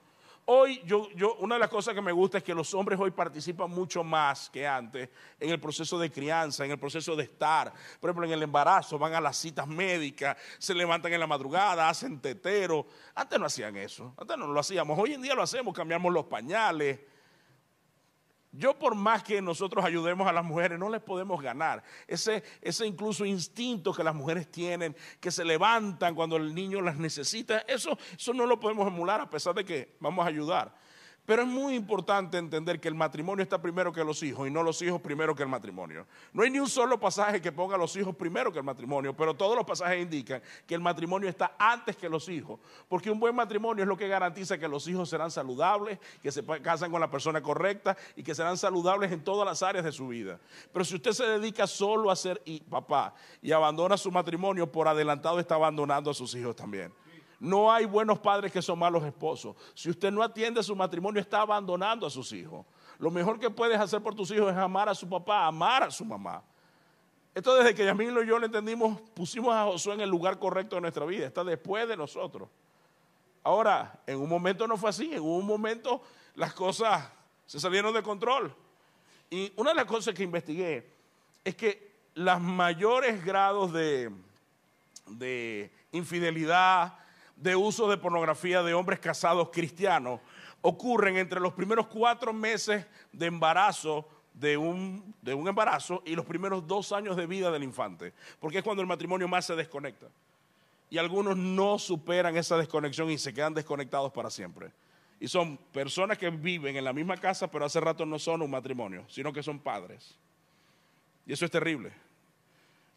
Hoy, 0.51 0.81
yo, 0.83 1.11
yo, 1.11 1.35
una 1.35 1.55
de 1.55 1.59
las 1.59 1.69
cosas 1.69 1.93
que 1.93 2.01
me 2.01 2.11
gusta 2.11 2.39
es 2.39 2.43
que 2.43 2.55
los 2.55 2.73
hombres 2.73 2.99
hoy 2.99 3.11
participan 3.11 3.69
mucho 3.69 4.03
más 4.03 4.49
que 4.49 4.67
antes 4.67 5.07
en 5.39 5.51
el 5.51 5.59
proceso 5.59 5.99
de 5.99 6.11
crianza, 6.11 6.65
en 6.65 6.71
el 6.71 6.79
proceso 6.79 7.15
de 7.15 7.25
estar. 7.25 7.71
Por 7.99 8.09
ejemplo, 8.09 8.25
en 8.25 8.33
el 8.33 8.41
embarazo, 8.41 8.97
van 8.97 9.13
a 9.13 9.21
las 9.21 9.37
citas 9.37 9.67
médicas, 9.67 10.35
se 10.57 10.73
levantan 10.73 11.13
en 11.13 11.19
la 11.19 11.27
madrugada, 11.27 11.87
hacen 11.87 12.19
tetero. 12.19 12.87
Antes 13.13 13.39
no 13.39 13.45
hacían 13.45 13.77
eso, 13.77 14.15
antes 14.17 14.37
no 14.39 14.47
lo 14.47 14.59
hacíamos. 14.59 14.97
Hoy 14.97 15.13
en 15.13 15.21
día 15.21 15.35
lo 15.35 15.43
hacemos, 15.43 15.71
cambiamos 15.71 16.11
los 16.11 16.25
pañales. 16.25 16.99
Yo 18.51 18.79
por 18.79 18.95
más 18.95 19.23
que 19.23 19.41
nosotros 19.41 19.85
ayudemos 19.85 20.27
a 20.27 20.33
las 20.33 20.43
mujeres, 20.43 20.79
no 20.79 20.89
les 20.89 21.01
podemos 21.01 21.39
ganar. 21.41 21.83
Ese, 22.07 22.43
ese 22.61 22.87
incluso 22.87 23.23
instinto 23.23 23.93
que 23.93 24.03
las 24.03 24.15
mujeres 24.15 24.49
tienen, 24.49 24.95
que 25.19 25.29
se 25.29 25.45
levantan 25.45 26.15
cuando 26.15 26.35
el 26.37 26.55
niño 26.55 26.81
las 26.81 26.97
necesita, 26.97 27.59
eso, 27.59 27.97
eso 28.17 28.33
no 28.33 28.47
lo 28.47 28.59
podemos 28.59 28.87
emular 28.87 29.21
a 29.21 29.29
pesar 29.29 29.53
de 29.53 29.63
que 29.63 29.95
vamos 29.99 30.25
a 30.25 30.29
ayudar. 30.29 30.75
Pero 31.29 31.43
es 31.43 31.47
muy 31.47 31.75
importante 31.75 32.39
entender 32.39 32.79
que 32.79 32.87
el 32.87 32.95
matrimonio 32.95 33.43
está 33.43 33.61
primero 33.61 33.93
que 33.93 34.03
los 34.03 34.23
hijos 34.23 34.47
y 34.47 34.51
no 34.51 34.63
los 34.63 34.81
hijos 34.81 34.99
primero 34.99 35.35
que 35.35 35.43
el 35.43 35.47
matrimonio. 35.47 36.07
No 36.33 36.41
hay 36.41 36.49
ni 36.49 36.57
un 36.57 36.67
solo 36.67 36.99
pasaje 36.99 37.39
que 37.39 37.51
ponga 37.51 37.75
a 37.75 37.77
los 37.77 37.95
hijos 37.97 38.15
primero 38.15 38.51
que 38.51 38.57
el 38.57 38.65
matrimonio, 38.65 39.15
pero 39.15 39.35
todos 39.35 39.55
los 39.55 39.63
pasajes 39.63 40.01
indican 40.01 40.41
que 40.65 40.73
el 40.73 40.81
matrimonio 40.81 41.29
está 41.29 41.51
antes 41.59 41.95
que 41.95 42.09
los 42.09 42.27
hijos. 42.29 42.59
Porque 42.87 43.11
un 43.11 43.19
buen 43.19 43.35
matrimonio 43.35 43.83
es 43.83 43.87
lo 43.87 43.95
que 43.95 44.07
garantiza 44.07 44.57
que 44.57 44.67
los 44.67 44.87
hijos 44.87 45.07
serán 45.07 45.29
saludables, 45.29 45.99
que 46.23 46.31
se 46.31 46.43
casan 46.63 46.89
con 46.89 46.99
la 46.99 47.11
persona 47.11 47.43
correcta 47.43 47.95
y 48.15 48.23
que 48.23 48.33
serán 48.33 48.57
saludables 48.57 49.11
en 49.11 49.23
todas 49.23 49.45
las 49.45 49.61
áreas 49.61 49.85
de 49.85 49.91
su 49.91 50.07
vida. 50.07 50.39
Pero 50.73 50.83
si 50.83 50.95
usted 50.95 51.11
se 51.11 51.27
dedica 51.27 51.67
solo 51.67 52.09
a 52.09 52.15
ser 52.15 52.41
papá 52.67 53.13
y 53.39 53.51
abandona 53.51 53.97
su 53.97 54.09
matrimonio, 54.09 54.71
por 54.71 54.87
adelantado 54.87 55.39
está 55.39 55.53
abandonando 55.53 56.09
a 56.09 56.15
sus 56.15 56.33
hijos 56.33 56.55
también. 56.55 56.91
No 57.39 57.71
hay 57.71 57.85
buenos 57.85 58.19
padres 58.19 58.51
que 58.51 58.61
son 58.61 58.77
malos 58.77 59.03
esposos. 59.03 59.55
Si 59.73 59.89
usted 59.89 60.11
no 60.11 60.21
atiende 60.21 60.61
su 60.61 60.75
matrimonio, 60.75 61.21
está 61.21 61.41
abandonando 61.41 62.05
a 62.05 62.09
sus 62.09 62.33
hijos. 62.33 62.65
Lo 62.97 63.09
mejor 63.09 63.39
que 63.39 63.49
puedes 63.49 63.79
hacer 63.79 64.01
por 64.01 64.13
tus 64.13 64.29
hijos 64.31 64.51
es 64.51 64.57
amar 64.57 64.89
a 64.89 64.95
su 64.95 65.07
papá, 65.07 65.47
amar 65.47 65.83
a 65.83 65.91
su 65.91 66.03
mamá. 66.03 66.43
Esto 67.33 67.55
desde 67.55 67.73
que 67.73 67.85
Yamil 67.85 68.09
y 68.09 68.27
yo 68.27 68.37
lo 68.37 68.45
entendimos, 68.45 68.99
pusimos 69.13 69.55
a 69.55 69.63
Josué 69.63 69.93
en 69.93 70.01
el 70.01 70.09
lugar 70.09 70.37
correcto 70.37 70.75
de 70.75 70.81
nuestra 70.81 71.05
vida. 71.05 71.25
Está 71.25 71.45
después 71.45 71.87
de 71.87 71.95
nosotros. 71.95 72.49
Ahora, 73.41 74.01
en 74.05 74.19
un 74.19 74.27
momento 74.27 74.67
no 74.67 74.75
fue 74.75 74.89
así. 74.89 75.13
En 75.13 75.21
un 75.21 75.45
momento 75.45 76.01
las 76.35 76.53
cosas 76.53 77.07
se 77.45 77.57
salieron 77.57 77.93
de 77.93 78.03
control. 78.03 78.53
Y 79.29 79.53
una 79.55 79.69
de 79.69 79.75
las 79.77 79.85
cosas 79.85 80.13
que 80.13 80.23
investigué 80.23 80.91
es 81.45 81.55
que 81.55 81.89
los 82.15 82.41
mayores 82.41 83.23
grados 83.23 83.71
de 83.71 84.11
infidelidad, 85.93 86.99
de 87.39 87.55
uso 87.55 87.89
de 87.89 87.97
pornografía 87.97 88.61
de 88.61 88.73
hombres 88.73 88.99
casados 88.99 89.49
cristianos 89.49 90.19
ocurren 90.61 91.17
entre 91.17 91.39
los 91.39 91.53
primeros 91.53 91.87
cuatro 91.87 92.33
meses 92.33 92.85
de 93.13 93.25
embarazo 93.27 94.07
de 94.33 94.57
un, 94.57 95.15
de 95.21 95.33
un 95.33 95.47
embarazo 95.47 96.03
y 96.05 96.15
los 96.15 96.25
primeros 96.25 96.67
dos 96.67 96.91
años 96.91 97.15
de 97.15 97.25
vida 97.25 97.49
del 97.49 97.63
infante, 97.63 98.13
porque 98.39 98.57
es 98.57 98.63
cuando 98.63 98.81
el 98.81 98.87
matrimonio 98.87 99.27
más 99.27 99.45
se 99.45 99.55
desconecta. 99.55 100.07
Y 100.89 100.97
algunos 100.97 101.37
no 101.37 101.79
superan 101.79 102.35
esa 102.35 102.57
desconexión 102.57 103.09
y 103.09 103.17
se 103.17 103.33
quedan 103.33 103.53
desconectados 103.53 104.11
para 104.11 104.29
siempre. 104.29 104.71
Y 105.19 105.27
son 105.27 105.57
personas 105.57 106.17
que 106.17 106.29
viven 106.29 106.75
en 106.75 106.83
la 106.83 106.93
misma 106.93 107.17
casa, 107.17 107.49
pero 107.49 107.65
hace 107.65 107.79
rato 107.79 108.05
no 108.05 108.17
son 108.17 108.41
un 108.41 108.49
matrimonio, 108.49 109.05
sino 109.07 109.31
que 109.31 109.43
son 109.43 109.59
padres. 109.59 110.17
Y 111.25 111.33
eso 111.33 111.45
es 111.45 111.51
terrible. 111.51 111.91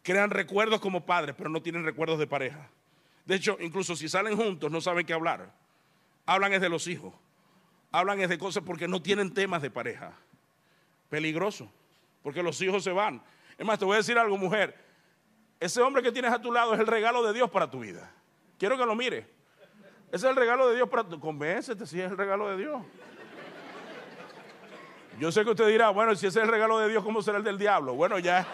Crean 0.01 0.31
recuerdos 0.31 0.79
como 0.79 1.05
padres, 1.05 1.35
pero 1.37 1.49
no 1.49 1.61
tienen 1.61 1.85
recuerdos 1.85 2.17
de 2.17 2.27
pareja. 2.27 2.69
De 3.25 3.35
hecho, 3.35 3.57
incluso 3.59 3.95
si 3.95 4.09
salen 4.09 4.35
juntos 4.35 4.71
no 4.71 4.81
saben 4.81 5.05
qué 5.05 5.13
hablar. 5.13 5.51
Hablan 6.25 6.53
es 6.53 6.61
de 6.61 6.69
los 6.69 6.87
hijos. 6.87 7.13
Hablan 7.91 8.19
es 8.21 8.29
de 8.29 8.37
cosas 8.37 8.63
porque 8.65 8.87
no 8.87 9.01
tienen 9.01 9.33
temas 9.33 9.61
de 9.61 9.69
pareja. 9.69 10.13
Peligroso. 11.09 11.71
Porque 12.21 12.41
los 12.41 12.59
hijos 12.61 12.83
se 12.83 12.91
van. 12.91 13.21
Es 13.57 13.65
más, 13.65 13.77
te 13.77 13.85
voy 13.85 13.95
a 13.95 13.97
decir 13.97 14.17
algo, 14.17 14.37
mujer. 14.37 14.77
Ese 15.59 15.81
hombre 15.81 16.01
que 16.01 16.11
tienes 16.11 16.31
a 16.31 16.41
tu 16.41 16.51
lado 16.51 16.73
es 16.73 16.79
el 16.79 16.87
regalo 16.87 17.23
de 17.23 17.33
Dios 17.33 17.49
para 17.49 17.69
tu 17.69 17.79
vida. 17.79 18.11
Quiero 18.57 18.77
que 18.77 18.85
lo 18.85 18.95
mire. 18.95 19.27
Ese 20.11 20.25
es 20.27 20.31
el 20.31 20.35
regalo 20.35 20.67
de 20.69 20.75
Dios 20.75 20.89
para 20.89 21.03
tu 21.03 21.19
Convéncete 21.19 21.85
si 21.85 21.99
es 21.99 22.11
el 22.11 22.17
regalo 22.17 22.49
de 22.49 22.57
Dios. 22.57 22.81
Yo 25.19 25.31
sé 25.31 25.43
que 25.43 25.51
usted 25.51 25.67
dirá, 25.67 25.89
bueno, 25.89 26.15
si 26.15 26.27
ese 26.27 26.39
es 26.39 26.45
el 26.45 26.51
regalo 26.51 26.79
de 26.79 26.89
Dios, 26.89 27.03
¿cómo 27.03 27.21
será 27.21 27.37
el 27.37 27.43
del 27.43 27.57
diablo? 27.57 27.93
Bueno, 27.93 28.17
ya. 28.19 28.45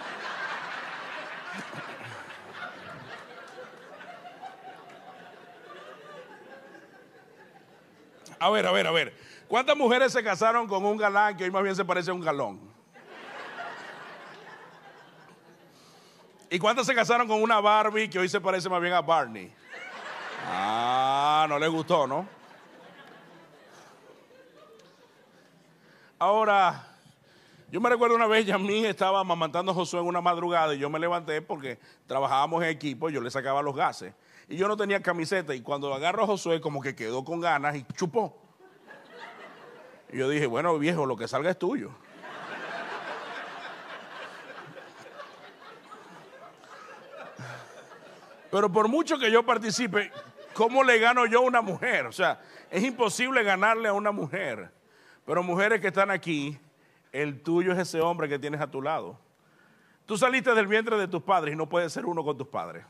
A 8.40 8.50
ver, 8.50 8.66
a 8.66 8.72
ver, 8.72 8.88
a 8.88 8.92
ver. 8.92 9.14
¿Cuántas 9.48 9.76
mujeres 9.76 10.14
se 10.14 10.24
casaron 10.24 10.68
con 10.68 10.86
un 10.86 10.96
galán 10.96 11.36
que 11.36 11.44
hoy 11.44 11.52
más 11.52 11.64
bien 11.64 11.76
se 11.76 11.84
parece 11.84 12.12
a 12.12 12.14
un 12.14 12.22
galón? 12.22 12.60
¿Y 16.50 16.58
cuántas 16.58 16.88
se 16.88 16.96
casaron 16.96 17.28
con 17.28 17.42
una 17.42 17.60
Barbie 17.60 18.10
que 18.10 18.18
hoy 18.18 18.30
se 18.30 18.40
parece 18.40 18.70
más 18.70 18.82
bien 18.82 18.94
a 18.94 19.02
Barney? 19.02 19.54
Ah, 20.48 21.46
no 21.50 21.60
le 21.60 21.68
gustó, 21.68 22.08
¿no? 22.08 22.28
Ahora, 26.18 26.88
yo 27.72 27.80
me 27.80 27.90
recuerdo 27.90 28.16
una 28.16 28.28
vez, 28.28 28.46
Yamín 28.46 28.86
estaba 28.86 29.20
amamantando 29.20 29.72
a 29.72 29.76
Josué 29.76 30.00
en 30.00 30.08
una 30.08 30.22
madrugada 30.22 30.74
y 30.74 30.80
yo 30.80 30.90
me 30.90 30.98
levanté 30.98 31.42
porque 31.42 31.78
trabajábamos 32.08 32.64
en 32.64 32.70
equipo, 32.70 33.10
yo 33.10 33.22
le 33.22 33.30
sacaba 33.30 33.62
los 33.62 33.76
gases 33.76 34.14
y 34.50 34.58
yo 34.58 34.68
no 34.68 34.76
tenía 34.76 35.02
camiseta. 35.02 35.54
Y 35.54 35.62
cuando 35.62 35.94
agarro 35.94 36.24
a 36.24 36.28
Josué, 36.28 36.60
como 36.60 36.82
que 36.82 36.96
quedó 36.96 37.24
con 37.24 37.40
ganas 37.40 37.76
y 37.76 37.86
chupó. 37.94 38.36
Y 40.12 40.18
yo 40.18 40.28
dije, 40.28 40.48
bueno, 40.48 40.78
viejo, 40.80 41.06
lo 41.06 41.16
que 41.16 41.28
salga 41.28 41.52
es 41.52 41.60
tuyo. 41.60 41.92
Pero 48.50 48.72
por 48.72 48.88
mucho 48.88 49.20
que 49.20 49.32
yo 49.32 49.46
participe, 49.46 50.12
¿cómo 50.56 50.84
le 50.84 50.98
gano 50.98 51.28
yo 51.28 51.38
a 51.38 51.44
una 51.44 51.62
mujer? 51.62 52.08
O 52.08 52.12
sea, 52.12 52.42
es 52.72 52.84
imposible 52.84 53.44
ganarle 53.44 53.88
a 53.90 53.94
una 53.94 54.12
mujer. 54.12 54.72
Pero 55.28 55.44
mujeres 55.44 55.80
que 55.80 55.90
están 55.90 56.10
aquí, 56.10 56.58
el 57.12 57.44
tuyo 57.44 57.72
es 57.74 57.78
ese 57.78 58.02
hombre 58.02 58.28
que 58.28 58.40
tienes 58.40 58.60
a 58.60 58.72
tu 58.72 58.82
lado. 58.82 59.20
Tú 60.08 60.18
saliste 60.18 60.56
del 60.56 60.66
vientre 60.66 60.98
de 60.98 61.08
tus 61.08 61.22
padres 61.22 61.54
y 61.54 61.56
no 61.56 61.70
puedes 61.70 61.94
ser 61.94 62.08
uno 62.08 62.24
con 62.24 62.36
tus 62.36 62.48
padres. 62.48 62.84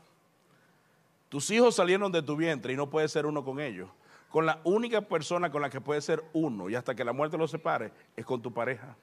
Tus 1.30 1.48
hijos 1.52 1.76
salieron 1.76 2.10
de 2.10 2.22
tu 2.22 2.34
vientre 2.34 2.72
y 2.72 2.76
no 2.76 2.90
puedes 2.90 3.12
ser 3.12 3.24
uno 3.24 3.44
con 3.44 3.60
ellos. 3.60 3.88
Con 4.30 4.46
la 4.46 4.60
única 4.64 5.00
persona 5.00 5.50
con 5.50 5.62
la 5.62 5.70
que 5.70 5.80
puedes 5.80 6.04
ser 6.04 6.24
uno 6.32 6.68
y 6.68 6.74
hasta 6.74 6.94
que 6.94 7.04
la 7.04 7.12
muerte 7.12 7.38
los 7.38 7.52
separe 7.52 7.92
es 8.16 8.26
con 8.26 8.42
tu 8.42 8.52
pareja. 8.52 8.96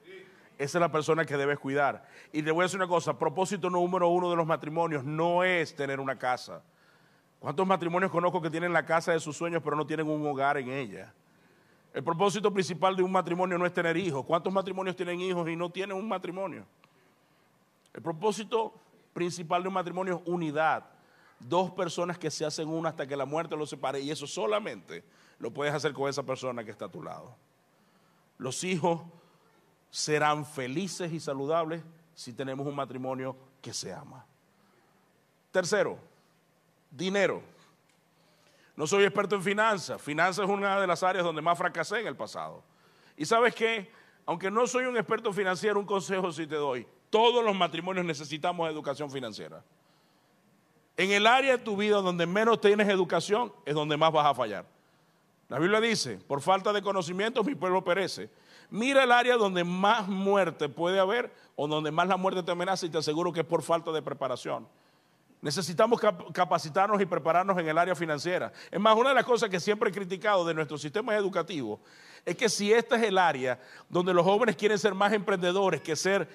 Esa 0.58 0.78
es 0.78 0.82
la 0.82 0.92
persona 0.92 1.24
que 1.24 1.38
debes 1.38 1.58
cuidar. 1.58 2.06
Y 2.34 2.44
te 2.44 2.52
voy 2.52 2.64
a 2.64 2.66
decir 2.66 2.80
una 2.80 2.88
cosa, 2.88 3.18
propósito 3.18 3.70
número 3.70 4.10
uno 4.10 4.30
de 4.30 4.36
los 4.36 4.46
matrimonios 4.46 5.06
no 5.06 5.42
es 5.46 5.74
tener 5.74 6.02
una 6.02 6.18
casa. 6.18 6.62
¿Cuántos 7.40 7.66
matrimonios 7.66 8.12
conozco 8.12 8.42
que 8.42 8.50
tienen 8.50 8.74
la 8.74 8.86
casa 8.86 9.14
de 9.14 9.22
sus 9.22 9.38
sueños 9.38 9.62
pero 9.64 9.78
no 9.78 9.88
tienen 9.88 10.10
un 10.10 10.28
hogar 10.28 10.58
en 10.58 10.70
ella? 10.70 11.14
El 11.94 12.04
propósito 12.04 12.52
principal 12.52 12.94
de 12.98 13.04
un 13.04 13.12
matrimonio 13.12 13.58
no 13.58 13.66
es 13.66 13.74
tener 13.74 13.96
hijos. 13.96 14.26
¿Cuántos 14.26 14.52
matrimonios 14.52 14.98
tienen 14.98 15.22
hijos 15.22 15.48
y 15.48 15.56
no 15.56 15.70
tienen 15.70 15.96
un 15.96 16.10
matrimonio? 16.10 16.66
El 17.94 18.02
propósito 18.02 18.74
principal 19.14 19.62
de 19.62 19.70
un 19.70 19.76
matrimonio 19.76 20.16
es 20.16 20.30
unidad 20.30 20.97
dos 21.40 21.72
personas 21.72 22.18
que 22.18 22.32
se 22.32 22.46
hacen 22.46 22.68
una 22.68 22.90
hasta 22.90 23.08
que 23.08 23.16
la 23.16 23.26
muerte 23.26 23.56
los 23.56 23.70
separe 23.70 24.00
y 24.00 24.12
eso 24.12 24.28
solamente 24.28 25.04
lo 25.40 25.52
puedes 25.52 25.74
hacer 25.74 25.94
con 25.94 26.10
esa 26.10 26.24
persona 26.24 26.64
que 26.64 26.72
está 26.72 26.86
a 26.86 26.92
tu 26.92 27.04
lado. 27.04 27.36
Los 28.38 28.64
hijos 28.64 29.02
serán 29.90 30.46
felices 30.46 31.12
y 31.12 31.20
saludables 31.20 31.84
si 32.16 32.34
tenemos 32.34 32.66
un 32.68 32.76
matrimonio 32.76 33.36
que 33.62 33.74
se 33.74 33.94
ama. 33.94 34.26
Tercero, 35.52 35.98
dinero. 36.92 37.42
No 38.76 38.86
soy 38.86 39.04
experto 39.04 39.36
en 39.36 39.44
finanzas. 39.44 40.02
Finanzas 40.02 40.46
es 40.46 40.52
una 40.52 40.80
de 40.80 40.88
las 40.88 41.02
áreas 41.02 41.24
donde 41.24 41.42
más 41.42 41.58
fracasé 41.58 42.00
en 42.02 42.08
el 42.08 42.16
pasado. 42.16 42.64
Y 43.16 43.26
sabes 43.26 43.56
qué? 43.56 43.90
aunque 44.28 44.52
no 44.52 44.68
soy 44.68 44.86
un 44.86 44.98
experto 44.98 45.32
financiero, 45.32 45.80
un 45.80 45.86
consejo 45.86 46.32
sí 46.34 46.46
te 46.46 46.56
doy. 46.56 46.86
Todos 47.10 47.44
los 47.44 47.56
matrimonios 47.56 48.06
necesitamos 48.06 48.70
educación 48.70 49.10
financiera. 49.10 49.64
En 50.98 51.12
el 51.12 51.28
área 51.28 51.58
de 51.58 51.64
tu 51.64 51.78
vida 51.78 52.02
donde 52.02 52.26
menos 52.26 52.60
tienes 52.60 52.90
educación 52.90 53.54
es 53.66 53.76
donde 53.76 53.96
más 53.96 54.12
vas 54.12 54.26
a 54.26 54.34
fallar. 54.34 54.66
La 55.48 55.60
Biblia 55.60 55.80
dice, 55.80 56.18
por 56.18 56.42
falta 56.42 56.74
de 56.74 56.82
conocimiento 56.82 57.44
mi 57.44 57.54
pueblo 57.54 57.84
perece. 57.84 58.30
Mira 58.70 59.04
el 59.04 59.12
área 59.12 59.38
donde 59.38 59.64
más 59.64 60.08
muerte 60.08 60.68
puede 60.68 61.00
haber 61.00 61.32
o 61.56 61.68
donde 61.68 61.92
más 61.92 62.08
la 62.08 62.18
muerte 62.18 62.44
te 62.44 62.52
amenaza 62.52 62.86
y 62.86 62.90
te 62.90 62.98
aseguro 62.98 63.32
que 63.32 63.42
es 63.42 63.46
por 63.46 63.62
falta 63.62 63.92
de 63.92 64.02
preparación. 64.02 64.68
Necesitamos 65.40 66.02
capacitarnos 66.34 67.00
y 67.00 67.06
prepararnos 67.06 67.58
en 67.60 67.68
el 67.68 67.78
área 67.78 67.96
financiera. 67.96 68.52
Es 68.72 68.80
más, 68.80 68.98
una 68.98 69.10
de 69.10 69.16
las 69.16 69.24
cosas 69.24 69.50
que 69.50 69.60
siempre 69.60 69.92
he 69.92 69.94
criticado 69.94 70.44
de 70.44 70.54
nuestro 70.56 70.80
sistema 70.80 71.16
educativo 71.16 71.80
es 72.26 72.36
que 72.36 72.50
si 72.50 72.74
esta 72.74 72.96
es 72.98 73.04
el 73.04 73.20
área 73.20 73.60
donde 73.88 74.14
los 74.14 74.26
jóvenes 74.26 74.56
quieren 74.56 74.80
ser 74.80 74.96
más 74.96 75.14
emprendedores 75.14 75.80
que 75.80 75.96
ser 75.96 76.28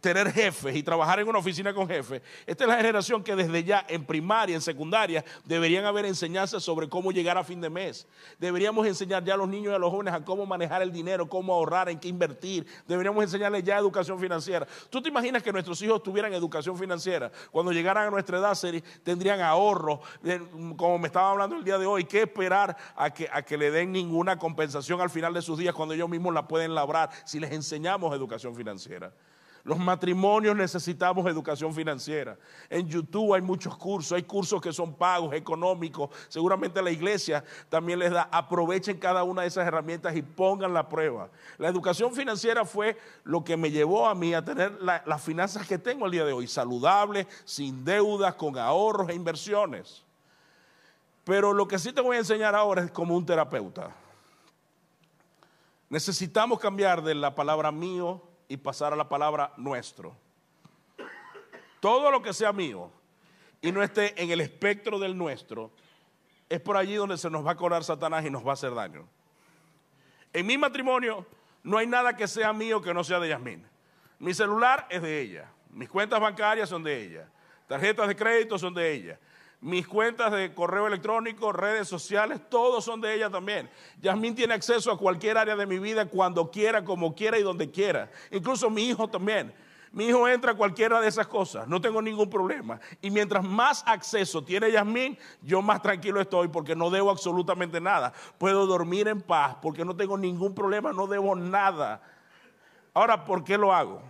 tener 0.00 0.32
jefes 0.32 0.76
y 0.76 0.82
trabajar 0.82 1.20
en 1.20 1.28
una 1.28 1.38
oficina 1.38 1.72
con 1.74 1.88
jefes. 1.88 2.22
Esta 2.46 2.64
es 2.64 2.68
la 2.68 2.76
generación 2.76 3.22
que 3.22 3.34
desde 3.36 3.64
ya 3.64 3.84
en 3.88 4.04
primaria, 4.04 4.54
en 4.54 4.62
secundaria, 4.62 5.24
deberían 5.44 5.84
haber 5.84 6.04
enseñanzas 6.04 6.62
sobre 6.62 6.88
cómo 6.88 7.12
llegar 7.12 7.38
a 7.38 7.44
fin 7.44 7.60
de 7.60 7.70
mes. 7.70 8.06
Deberíamos 8.38 8.86
enseñar 8.86 9.24
ya 9.24 9.34
a 9.34 9.36
los 9.36 9.48
niños 9.48 9.72
y 9.72 9.74
a 9.74 9.78
los 9.78 9.90
jóvenes 9.90 10.14
a 10.14 10.24
cómo 10.24 10.46
manejar 10.46 10.82
el 10.82 10.92
dinero, 10.92 11.28
cómo 11.28 11.54
ahorrar, 11.54 11.88
en 11.88 11.98
qué 11.98 12.08
invertir. 12.08 12.66
Deberíamos 12.86 13.22
enseñarles 13.22 13.64
ya 13.64 13.78
educación 13.78 14.18
financiera. 14.18 14.66
¿Tú 14.90 15.02
te 15.02 15.08
imaginas 15.08 15.42
que 15.42 15.52
nuestros 15.52 15.80
hijos 15.82 16.02
tuvieran 16.02 16.32
educación 16.32 16.76
financiera? 16.76 17.30
Cuando 17.50 17.72
llegaran 17.72 18.08
a 18.08 18.10
nuestra 18.10 18.38
edad 18.38 18.56
tendrían 19.02 19.40
ahorros, 19.40 20.00
como 20.76 20.98
me 20.98 21.06
estaba 21.06 21.30
hablando 21.30 21.56
el 21.56 21.64
día 21.64 21.78
de 21.78 21.86
hoy, 21.86 22.04
¿qué 22.04 22.22
esperar 22.22 22.76
a 22.94 23.10
que, 23.10 23.28
a 23.32 23.42
que 23.42 23.56
le 23.56 23.70
den 23.70 23.92
ninguna 23.92 24.38
compensación 24.38 25.00
al 25.00 25.10
final 25.10 25.34
de 25.34 25.42
sus 25.42 25.58
días 25.58 25.74
cuando 25.74 25.94
ellos 25.94 26.08
mismos 26.08 26.34
la 26.34 26.46
pueden 26.46 26.74
labrar 26.74 27.10
si 27.24 27.38
les 27.40 27.52
enseñamos 27.52 28.14
educación 28.14 28.54
financiera? 28.54 29.12
Los 29.66 29.80
matrimonios 29.80 30.54
necesitamos 30.54 31.26
educación 31.26 31.74
financiera. 31.74 32.38
En 32.70 32.88
YouTube 32.88 33.34
hay 33.34 33.42
muchos 33.42 33.76
cursos, 33.76 34.12
hay 34.12 34.22
cursos 34.22 34.62
que 34.62 34.72
son 34.72 34.94
pagos, 34.94 35.34
económicos. 35.34 36.10
Seguramente 36.28 36.80
la 36.80 36.92
iglesia 36.92 37.42
también 37.68 37.98
les 37.98 38.12
da. 38.12 38.28
Aprovechen 38.30 38.96
cada 38.96 39.24
una 39.24 39.42
de 39.42 39.48
esas 39.48 39.66
herramientas 39.66 40.14
y 40.14 40.22
pongan 40.22 40.72
la 40.72 40.88
prueba. 40.88 41.30
La 41.58 41.66
educación 41.66 42.14
financiera 42.14 42.64
fue 42.64 42.96
lo 43.24 43.42
que 43.42 43.56
me 43.56 43.72
llevó 43.72 44.06
a 44.06 44.14
mí 44.14 44.34
a 44.34 44.44
tener 44.44 44.70
las 44.80 45.20
finanzas 45.20 45.66
que 45.66 45.78
tengo 45.78 46.06
el 46.06 46.12
día 46.12 46.24
de 46.24 46.32
hoy, 46.32 46.46
saludables, 46.46 47.26
sin 47.44 47.84
deudas, 47.84 48.36
con 48.36 48.56
ahorros 48.56 49.08
e 49.08 49.14
inversiones. 49.14 50.04
Pero 51.24 51.52
lo 51.52 51.66
que 51.66 51.80
sí 51.80 51.92
te 51.92 52.00
voy 52.00 52.14
a 52.14 52.20
enseñar 52.20 52.54
ahora 52.54 52.84
es 52.84 52.92
como 52.92 53.16
un 53.16 53.26
terapeuta. 53.26 53.90
Necesitamos 55.90 56.60
cambiar 56.60 57.02
de 57.02 57.16
la 57.16 57.34
palabra 57.34 57.72
mío 57.72 58.22
y 58.48 58.56
pasar 58.56 58.92
a 58.92 58.96
la 58.96 59.08
palabra 59.08 59.52
nuestro. 59.56 60.16
Todo 61.80 62.10
lo 62.10 62.22
que 62.22 62.32
sea 62.32 62.52
mío 62.52 62.90
y 63.60 63.72
no 63.72 63.82
esté 63.82 64.20
en 64.22 64.30
el 64.30 64.40
espectro 64.40 64.98
del 64.98 65.16
nuestro, 65.16 65.70
es 66.48 66.60
por 66.60 66.76
allí 66.76 66.94
donde 66.94 67.18
se 67.18 67.30
nos 67.30 67.44
va 67.44 67.52
a 67.52 67.56
colar 67.56 67.82
Satanás 67.82 68.24
y 68.24 68.30
nos 68.30 68.46
va 68.46 68.50
a 68.50 68.54
hacer 68.54 68.74
daño. 68.74 69.08
En 70.32 70.46
mi 70.46 70.56
matrimonio 70.56 71.26
no 71.62 71.78
hay 71.78 71.86
nada 71.86 72.16
que 72.16 72.28
sea 72.28 72.52
mío 72.52 72.80
que 72.80 72.94
no 72.94 73.02
sea 73.02 73.18
de 73.18 73.28
Yasmín. 73.28 73.66
Mi 74.18 74.32
celular 74.32 74.86
es 74.88 75.02
de 75.02 75.20
ella, 75.20 75.50
mis 75.70 75.88
cuentas 75.88 76.20
bancarias 76.20 76.68
son 76.68 76.82
de 76.82 77.02
ella, 77.02 77.28
tarjetas 77.66 78.08
de 78.08 78.16
crédito 78.16 78.58
son 78.58 78.72
de 78.72 78.92
ella, 78.92 79.18
mis 79.66 79.88
cuentas 79.88 80.30
de 80.30 80.54
correo 80.54 80.86
electrónico, 80.86 81.50
redes 81.50 81.88
sociales, 81.88 82.40
todos 82.48 82.84
son 82.84 83.00
de 83.00 83.12
ella 83.12 83.28
también. 83.28 83.68
Yasmín 84.00 84.36
tiene 84.36 84.54
acceso 84.54 84.92
a 84.92 84.96
cualquier 84.96 85.36
área 85.36 85.56
de 85.56 85.66
mi 85.66 85.80
vida 85.80 86.06
cuando 86.06 86.52
quiera, 86.52 86.84
como 86.84 87.16
quiera 87.16 87.36
y 87.36 87.42
donde 87.42 87.68
quiera. 87.68 88.08
Incluso 88.30 88.70
mi 88.70 88.84
hijo 88.84 89.08
también. 89.08 89.52
Mi 89.90 90.04
hijo 90.06 90.28
entra 90.28 90.52
a 90.52 90.54
cualquiera 90.54 91.00
de 91.00 91.08
esas 91.08 91.26
cosas, 91.26 91.66
no 91.66 91.80
tengo 91.80 92.00
ningún 92.00 92.30
problema. 92.30 92.78
Y 93.02 93.10
mientras 93.10 93.42
más 93.42 93.82
acceso 93.88 94.44
tiene 94.44 94.70
Yasmín, 94.70 95.18
yo 95.42 95.60
más 95.62 95.82
tranquilo 95.82 96.20
estoy 96.20 96.46
porque 96.46 96.76
no 96.76 96.88
debo 96.88 97.10
absolutamente 97.10 97.80
nada. 97.80 98.12
Puedo 98.38 98.66
dormir 98.66 99.08
en 99.08 99.20
paz 99.20 99.56
porque 99.60 99.84
no 99.84 99.96
tengo 99.96 100.16
ningún 100.16 100.54
problema, 100.54 100.92
no 100.92 101.08
debo 101.08 101.34
nada. 101.34 102.00
Ahora, 102.94 103.24
¿por 103.24 103.42
qué 103.42 103.58
lo 103.58 103.74
hago? 103.74 104.00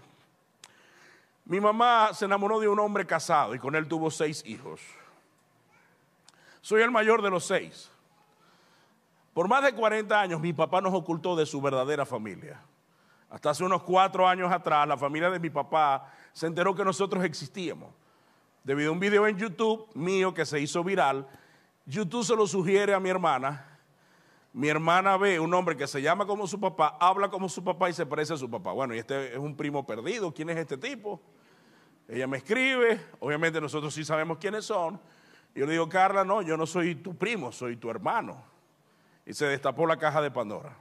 Mi 1.46 1.61
mamá 1.61 2.11
se 2.12 2.26
enamoró 2.26 2.61
de 2.61 2.68
un 2.68 2.78
hombre 2.78 3.07
casado 3.07 3.54
y 3.54 3.59
con 3.59 3.74
él 3.74 3.88
tuvo 3.88 4.11
seis 4.11 4.44
hijos. 4.44 4.82
Soy 6.66 6.82
el 6.82 6.90
mayor 6.90 7.22
de 7.22 7.30
los 7.30 7.44
seis. 7.44 7.92
Por 9.32 9.46
más 9.46 9.62
de 9.62 9.72
40 9.72 10.20
años 10.20 10.40
mi 10.40 10.52
papá 10.52 10.80
nos 10.80 10.92
ocultó 10.94 11.36
de 11.36 11.46
su 11.46 11.60
verdadera 11.60 12.04
familia. 12.04 12.60
Hasta 13.30 13.50
hace 13.50 13.62
unos 13.62 13.84
cuatro 13.84 14.26
años 14.26 14.50
atrás 14.50 14.88
la 14.88 14.96
familia 14.96 15.30
de 15.30 15.38
mi 15.38 15.48
papá 15.48 16.12
se 16.32 16.48
enteró 16.48 16.74
que 16.74 16.84
nosotros 16.84 17.24
existíamos. 17.24 17.90
Debido 18.64 18.90
a 18.90 18.92
un 18.94 18.98
video 18.98 19.28
en 19.28 19.38
YouTube 19.38 19.86
mío 19.94 20.34
que 20.34 20.44
se 20.44 20.58
hizo 20.58 20.82
viral, 20.82 21.28
YouTube 21.84 22.24
se 22.24 22.34
lo 22.34 22.48
sugiere 22.48 22.94
a 22.94 22.98
mi 22.98 23.10
hermana. 23.10 23.78
Mi 24.52 24.66
hermana 24.66 25.16
ve 25.16 25.38
un 25.38 25.54
hombre 25.54 25.76
que 25.76 25.86
se 25.86 26.02
llama 26.02 26.26
como 26.26 26.48
su 26.48 26.58
papá, 26.58 26.96
habla 26.98 27.28
como 27.28 27.48
su 27.48 27.62
papá 27.62 27.90
y 27.90 27.92
se 27.92 28.06
parece 28.06 28.32
a 28.32 28.36
su 28.36 28.50
papá. 28.50 28.72
Bueno, 28.72 28.92
y 28.92 28.98
este 28.98 29.34
es 29.34 29.38
un 29.38 29.56
primo 29.56 29.86
perdido. 29.86 30.34
¿Quién 30.34 30.50
es 30.50 30.56
este 30.56 30.76
tipo? 30.76 31.22
Ella 32.08 32.26
me 32.26 32.38
escribe, 32.38 33.00
obviamente 33.20 33.60
nosotros 33.60 33.94
sí 33.94 34.04
sabemos 34.04 34.38
quiénes 34.38 34.64
son. 34.64 35.00
Yo 35.57 35.64
le 35.64 35.72
digo, 35.72 35.88
Carla, 35.88 36.22
no, 36.22 36.42
yo 36.42 36.54
no 36.59 36.66
soy 36.66 36.96
tu 36.96 37.16
primo, 37.16 37.50
soy 37.50 37.78
tu 37.78 37.88
hermano. 37.88 38.36
Y 39.24 39.32
se 39.32 39.46
destapó 39.46 39.86
la 39.86 39.96
caja 39.96 40.20
de 40.20 40.30
Pandora. 40.30 40.76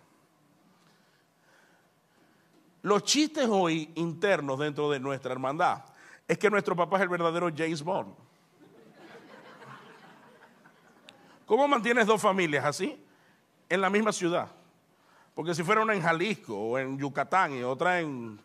Los 2.81 3.03
chistes 3.03 3.47
hoy 3.49 3.89
internos 3.95 4.59
dentro 4.59 4.91
de 4.91 4.99
nuestra 4.99 5.31
hermandad 5.31 5.85
es 6.27 6.37
que 6.37 6.49
nuestro 6.49 6.75
papá 6.75 6.97
es 6.97 7.03
el 7.03 7.09
verdadero 7.09 7.49
James 7.55 7.81
Bond. 7.81 8.13
¿Cómo 11.45 11.69
mantienes 11.69 12.05
dos 12.05 12.21
familias 12.21 12.65
así? 12.65 13.01
En 13.69 13.79
la 13.79 13.89
misma 13.89 14.11
ciudad. 14.11 14.51
Porque 15.33 15.55
si 15.55 15.63
fuera 15.63 15.83
una 15.83 15.95
en 15.95 16.01
Jalisco 16.01 16.53
o 16.53 16.77
en 16.77 16.97
Yucatán 16.97 17.53
y 17.53 17.63
otra 17.63 18.01
en, 18.01 18.37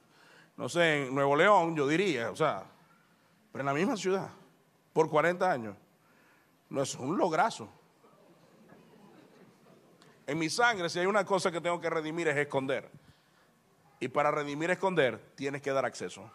no 0.56 0.68
sé, 0.68 1.08
en 1.08 1.14
Nuevo 1.14 1.34
León, 1.34 1.74
yo 1.74 1.88
diría, 1.88 2.30
o 2.30 2.36
sea, 2.36 2.64
pero 3.50 3.62
en 3.62 3.66
la 3.66 3.74
misma 3.74 3.96
ciudad, 3.96 4.30
por 4.92 5.10
40 5.10 5.50
años. 5.50 5.74
No 6.70 6.82
es 6.82 6.94
un 6.94 7.18
lograzo. 7.18 7.68
En 10.26 10.38
mi 10.38 10.48
sangre, 10.48 10.88
si 10.88 11.00
hay 11.00 11.06
una 11.06 11.24
cosa 11.24 11.50
que 11.50 11.60
tengo 11.60 11.80
que 11.80 11.90
redimir 11.90 12.28
es 12.28 12.36
esconder. 12.36 12.88
Y 13.98 14.08
para 14.08 14.30
redimir 14.30 14.70
esconder, 14.70 15.18
tienes 15.34 15.60
que 15.60 15.72
dar 15.72 15.84
acceso. 15.84 16.30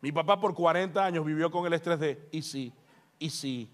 Mi 0.00 0.12
papá 0.12 0.40
por 0.40 0.54
40 0.54 1.04
años 1.04 1.24
vivió 1.24 1.50
con 1.50 1.64
el 1.66 1.72
estrés 1.72 1.98
de, 2.00 2.28
y 2.32 2.42
sí, 2.42 2.72
y 3.18 3.30
sí, 3.30 3.70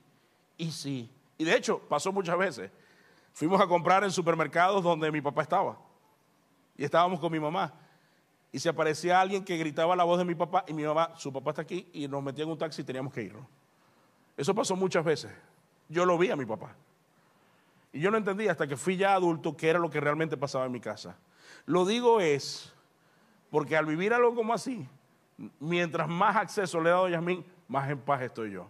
y 0.56 0.70
sí. 0.70 1.10
Y 1.38 1.44
de 1.44 1.56
hecho, 1.56 1.80
pasó 1.88 2.12
muchas 2.12 2.38
veces. 2.38 2.70
Fuimos 3.32 3.60
a 3.60 3.66
comprar 3.66 4.04
en 4.04 4.10
supermercados 4.10 4.84
donde 4.84 5.10
mi 5.10 5.20
papá 5.20 5.42
estaba. 5.42 5.78
Y 6.76 6.84
estábamos 6.84 7.20
con 7.20 7.32
mi 7.32 7.40
mamá. 7.40 7.72
Y 8.52 8.58
se 8.58 8.68
aparecía 8.68 9.20
alguien 9.20 9.44
que 9.44 9.56
gritaba 9.56 9.96
la 9.96 10.04
voz 10.04 10.18
de 10.18 10.24
mi 10.24 10.34
papá 10.34 10.64
y 10.68 10.72
mi 10.72 10.84
mamá, 10.84 11.12
su 11.16 11.32
papá 11.32 11.50
está 11.50 11.62
aquí, 11.62 11.88
y 11.92 12.06
nos 12.06 12.22
metía 12.22 12.44
en 12.44 12.50
un 12.50 12.58
taxi 12.58 12.82
y 12.82 12.84
teníamos 12.84 13.12
que 13.12 13.22
irnos. 13.22 13.46
Eso 14.36 14.54
pasó 14.54 14.76
muchas 14.76 15.04
veces. 15.04 15.32
Yo 15.88 16.04
lo 16.04 16.18
vi 16.18 16.30
a 16.30 16.36
mi 16.36 16.44
papá. 16.44 16.74
Y 17.92 18.00
yo 18.00 18.10
no 18.10 18.16
entendía 18.16 18.50
hasta 18.50 18.66
que 18.66 18.76
fui 18.76 18.96
ya 18.96 19.14
adulto 19.14 19.56
qué 19.56 19.70
era 19.70 19.78
lo 19.78 19.90
que 19.90 20.00
realmente 20.00 20.36
pasaba 20.36 20.66
en 20.66 20.72
mi 20.72 20.80
casa. 20.80 21.16
Lo 21.66 21.84
digo 21.84 22.20
es 22.20 22.72
porque 23.50 23.76
al 23.76 23.86
vivir 23.86 24.12
algo 24.12 24.34
como 24.34 24.52
así, 24.52 24.88
mientras 25.60 26.08
más 26.08 26.36
acceso 26.36 26.80
le 26.80 26.88
he 26.88 26.92
dado 26.92 27.06
a 27.06 27.10
Yasmín, 27.10 27.44
más 27.68 27.88
en 27.88 28.00
paz 28.00 28.22
estoy 28.22 28.50
yo. 28.50 28.66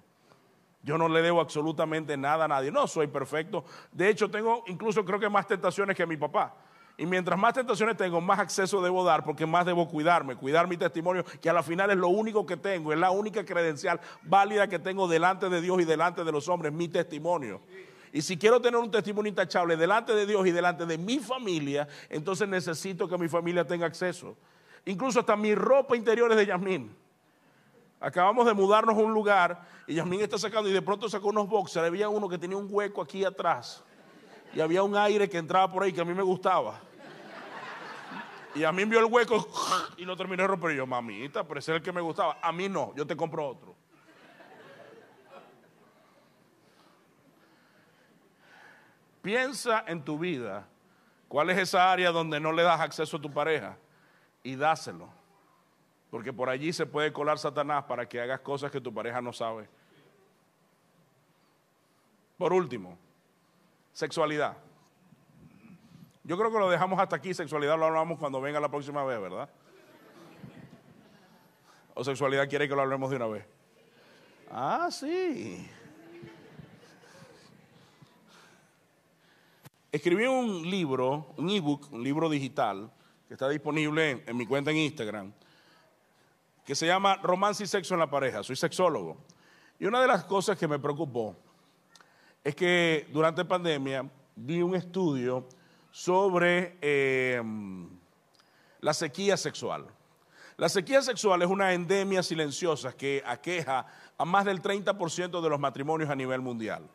Yo 0.83 0.99
no 0.99 1.09
le 1.09 1.23
debo 1.23 1.41
absolutamente 1.41 2.17
nada 2.19 2.45
a 2.45 2.49
nadie. 2.49 2.71
No 2.71 2.87
soy 2.87 3.07
perfecto. 3.07 3.65
De 3.91 4.11
hecho, 4.11 4.31
tengo 4.31 4.63
incluso 4.67 5.03
creo 5.05 5.19
que 5.19 5.31
más 5.31 5.47
tentaciones 5.47 5.97
que 5.97 6.07
mi 6.07 6.19
papá. 6.19 6.55
Y 6.97 7.07
mientras 7.07 7.39
más 7.39 7.55
tentaciones 7.55 7.97
tengo, 7.97 8.21
más 8.21 8.39
acceso 8.39 8.81
debo 8.81 9.05
dar, 9.05 9.25
porque 9.25 9.47
más 9.47 9.67
debo 9.67 9.89
cuidarme, 9.89 10.37
cuidar 10.37 10.69
mi 10.69 10.77
testimonio, 10.77 11.25
que 11.41 11.51
a 11.51 11.53
la 11.53 11.63
final 11.63 11.91
es 11.91 11.97
lo 11.97 12.09
único 12.09 12.47
que 12.47 12.57
tengo, 12.57 12.93
es 12.93 12.99
la 12.99 13.11
única 13.11 13.45
credencial 13.45 14.01
válida 14.23 14.69
que 14.69 14.79
tengo 14.79 15.09
delante 15.09 15.49
de 15.49 15.61
Dios 15.61 15.81
y 15.81 15.85
delante 15.85 16.23
de 16.23 16.31
los 16.31 16.49
hombres, 16.49 16.73
mi 16.73 16.89
testimonio. 16.89 17.61
Y 18.13 18.23
si 18.23 18.39
quiero 18.39 18.61
tener 18.61 18.79
un 18.79 18.93
testimonio 18.93 19.29
intachable 19.29 19.77
delante 19.77 20.15
de 20.15 20.25
Dios 20.25 20.47
y 20.47 20.53
delante 20.53 20.87
de 20.87 20.97
mi 20.97 21.19
familia, 21.19 21.89
entonces 22.09 22.47
necesito 22.49 23.09
que 23.09 23.19
mi 23.19 23.29
familia 23.29 23.67
tenga 23.67 23.87
acceso. 23.87 24.37
Incluso 24.85 25.19
hasta 25.19 25.35
mi 25.35 25.53
ropa 25.53 25.97
interior 25.97 26.31
es 26.31 26.37
de 26.37 26.47
Yasmín. 26.47 26.95
Acabamos 27.99 28.47
de 28.47 28.55
mudarnos 28.55 28.97
a 28.97 29.01
un 29.01 29.13
lugar 29.13 29.67
y 29.89 29.95
Yasmín 29.95 30.21
está 30.21 30.39
sacando 30.39 30.69
y 30.69 30.73
de 30.73 30.83
pronto 30.83 31.09
sacó 31.09 31.31
unos 31.31 31.49
boxers. 31.49 31.89
Había 31.89 32.09
uno 32.09 32.29
que 32.29 32.39
tenía 32.39 32.57
un 32.57 32.69
hueco 32.71 33.03
aquí 33.03 33.25
atrás 33.25 33.83
y 34.55 34.61
había 34.61 34.83
un 34.83 34.97
aire 34.97 35.29
que 35.29 35.39
entraba 35.39 35.71
por 35.71 35.83
ahí 35.83 35.93
que 35.93 36.01
a 36.01 36.05
mí 36.05 36.15
me 36.15 36.23
gustaba. 36.23 36.81
Y 38.55 38.63
a 38.63 38.71
mí 38.71 38.85
vio 38.85 39.01
el 39.01 39.07
hueco 39.07 39.49
y 39.97 40.05
lo 40.05 40.17
terminé 40.17 40.43
de 40.43 40.49
romper. 40.49 40.73
Y 40.73 40.77
yo, 40.77 40.87
mamita, 40.87 41.43
pero 41.43 41.59
ese 41.59 41.73
es 41.73 41.77
el 41.77 41.83
que 41.83 41.93
me 41.93 42.01
gustaba. 42.01 42.39
A 42.41 42.53
mí 42.53 42.69
no, 42.69 42.95
yo 42.95 43.07
te 43.07 43.17
compro 43.17 43.49
otro. 43.49 43.75
Piensa 49.23 49.85
en 49.87 50.05
tu 50.05 50.19
vida 50.19 50.69
¿Cuál 51.35 51.51
es 51.51 51.59
esa 51.59 51.91
área 51.91 52.13
donde 52.13 52.39
no 52.39 52.53
le 52.53 52.63
das 52.63 52.81
acceso 52.81 53.17
a 53.17 53.21
tu 53.21 53.29
pareja? 53.29 53.77
Y 54.45 54.55
dáselo. 54.55 55.09
Porque 56.09 56.33
por 56.33 56.49
allí 56.49 56.73
se 56.73 56.87
puede 56.87 57.13
colar 57.13 57.41
Satanás 57.41 57.83
para 57.89 58.09
que 58.09 58.21
hagas 58.21 58.39
cosas 58.39 58.71
que 58.71 58.81
tu 58.81 58.95
pareja 58.95 59.21
no 59.21 59.33
sabe. 59.33 59.69
Por 62.39 62.53
último, 62.53 62.97
sexualidad. 63.95 64.59
Yo 66.25 66.37
creo 66.37 66.53
que 66.53 66.59
lo 66.59 66.69
dejamos 66.69 66.99
hasta 66.99 67.17
aquí. 67.17 67.33
Sexualidad 67.33 67.79
lo 67.79 67.87
hablamos 67.87 68.19
cuando 68.19 68.41
venga 68.41 68.61
la 68.61 68.69
próxima 68.69 69.05
vez, 69.05 69.21
¿verdad? 69.21 69.49
¿O 71.95 72.05
sexualidad 72.05 72.49
quiere 72.49 72.69
que 72.69 72.75
lo 72.75 72.83
hablemos 72.83 73.09
de 73.09 73.17
una 73.17 73.27
vez? 73.29 73.47
Ah, 74.51 74.89
sí. 74.91 75.71
Escribí 79.93 80.27
un 80.27 80.69
libro, 80.69 81.33
un 81.37 81.51
ebook, 81.51 81.93
un 81.93 82.03
libro 82.03 82.29
digital, 82.29 82.91
que 83.29 83.35
está 83.35 83.49
disponible 83.49 84.25
en, 84.27 84.37
mi 84.37 84.45
cuenta 84.45 84.73
en 84.73 84.79
Instagram, 84.79 85.33
que 86.67 86.75
se 86.75 86.87
llama 86.87 87.17
Romance 87.17 87.63
y 87.63 87.67
Sexo 87.69 87.95
en 87.95 88.01
la 88.01 88.11
Pareja. 88.11 88.43
Soy 88.43 88.57
sexólogo. 88.57 89.19
Y 89.79 89.87
una 89.87 90.01
de 90.01 90.09
las 90.09 90.25
cosas 90.25 90.59
que 90.59 90.67
me 90.67 90.81
preocupó 90.81 91.37
es 92.45 92.55
que 92.55 93.09
durante 93.11 93.45
pandemia 93.45 94.09
vi 94.37 94.61
un 94.61 94.77
estudio 94.77 95.49
sobre 95.91 96.77
em, 96.83 97.89
la 98.81 98.93
sequía 98.93 99.39
sexual. 99.39 99.87
La 100.57 100.69
sequía 100.69 101.01
sexual 101.03 101.43
es 101.43 101.49
una 101.49 101.73
endemia 101.73 102.23
silenciosa 102.23 102.93
que 102.93 103.23
aqueja 103.27 103.87
a 104.17 104.25
más 104.25 104.45
del 104.45 104.61
30% 104.63 105.41
de 105.41 105.49
los 105.49 105.59
matrimonios 105.59 106.11
a 106.11 106.15
nivel 106.15 106.43
mundial. 106.43 106.89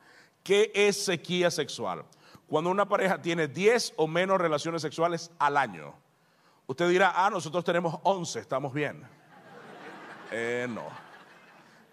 ¿Qué 0.44 0.72
es 0.74 1.04
sequía 1.04 1.52
sexual? 1.52 2.06
Cuando 2.48 2.70
una 2.70 2.88
pareja 2.88 3.22
tiene 3.22 3.48
10 3.48 3.94
o 3.98 4.08
menos 4.08 4.40
relaciones 4.40 4.82
sexuales 4.82 5.32
al 5.40 5.58
año. 5.58 5.94
Usted 6.68 6.88
dirá, 6.90 7.14
ah, 7.16 7.30
nosotros 7.30 7.64
tenemos 7.64 8.00
11, 8.04 8.40
estamos 8.40 8.74
bien. 8.74 9.04
Eh, 10.32 10.68
no. 10.70 11.09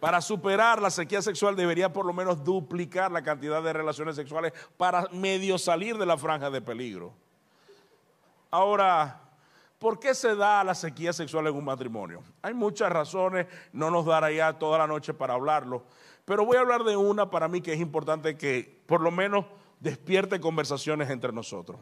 Para 0.06 0.20
superar 0.20 0.80
la 0.80 0.90
sequía 0.90 1.20
sexual 1.20 1.56
debería 1.56 1.92
por 1.92 2.06
lo 2.06 2.12
menos 2.12 2.44
duplicar 2.44 3.10
la 3.10 3.24
cantidad 3.24 3.60
de 3.60 3.72
relaciones 3.72 4.14
sexuales 4.14 4.52
para 4.76 5.08
medio 5.10 5.58
salir 5.58 5.98
de 5.98 6.06
la 6.06 6.16
franja 6.16 6.48
de 6.48 6.62
peligro. 6.62 7.12
Ahora, 8.52 9.20
¿por 9.80 9.98
qué 9.98 10.14
se 10.14 10.36
da 10.36 10.62
la 10.62 10.76
sequía 10.76 11.12
sexual 11.12 11.48
en 11.48 11.56
un 11.56 11.64
matrimonio? 11.64 12.22
Hay 12.40 12.54
muchas 12.54 12.92
razones, 12.92 13.48
no 13.72 13.90
nos 13.90 14.06
dará 14.06 14.30
ya 14.30 14.52
toda 14.52 14.78
la 14.78 14.86
noche 14.86 15.12
para 15.12 15.34
hablarlo, 15.34 15.82
pero 16.24 16.46
voy 16.46 16.56
a 16.56 16.60
hablar 16.60 16.84
de 16.84 16.96
una 16.96 17.28
para 17.28 17.48
mí 17.48 17.60
que 17.60 17.72
es 17.72 17.80
importante 17.80 18.36
que 18.36 18.80
por 18.86 19.00
lo 19.00 19.10
menos 19.10 19.44
despierte 19.80 20.38
conversaciones 20.38 21.10
entre 21.10 21.32
nosotros. 21.32 21.80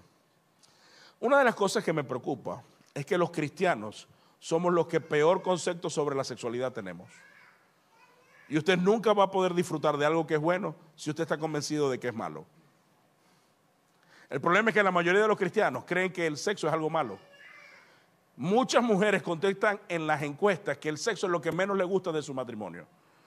Una 1.21 1.41
de 1.41 1.45
las 1.45 1.55
cosas 1.55 1.85
que 1.85 1.93
me 1.93 2.05
preocupa 2.05 2.63
es 2.95 3.05
que 3.05 3.19
los 3.19 3.31
cristianos 3.31 4.09
somos 4.39 4.73
los 4.73 4.87
que 4.87 5.03
peor 5.03 5.43
concepto 5.43 5.91
sobre 5.91 6.17
la 6.17 6.25
sexualidad 6.25 6.73
tenemos. 6.73 7.11
Y 8.49 8.59
usted 8.59 8.79
nunca 8.79 9.13
va 9.13 9.25
a 9.25 9.31
poder 9.31 9.55
disfrutar 9.55 9.97
de 9.97 10.07
algo 10.07 10.27
que 10.27 10.35
es 10.35 10.41
bueno 10.41 10.75
si 10.97 11.11
usted 11.11 11.23
está 11.23 11.39
convencido 11.39 11.91
de 11.91 11.99
que 11.99 12.09
es 12.09 12.15
malo. 12.15 12.45
El 14.29 14.41
problema 14.41 14.71
es 14.71 14.75
que 14.75 14.83
la 14.83 14.91
mayoría 14.91 15.23
de 15.23 15.29
los 15.29 15.39
cristianos 15.39 15.85
creen 15.85 16.13
que 16.13 16.27
el 16.27 16.37
sexo 16.37 16.67
es 16.67 16.73
algo 16.73 16.91
malo. 16.91 17.19
Muchas 18.37 18.83
mujeres 18.83 19.23
contestan 19.23 19.81
en 19.89 20.07
las 20.07 20.23
encuestas 20.23 20.79
que 20.79 20.89
el 20.89 20.99
sexo 20.99 21.27
es 21.27 21.31
lo 21.31 21.41
que 21.41 21.53
menos 21.53 21.77
les 21.77 21.87
gusta 21.87 22.11
de 22.11 22.21
su 22.21 22.35
matrimonio. 22.35 22.87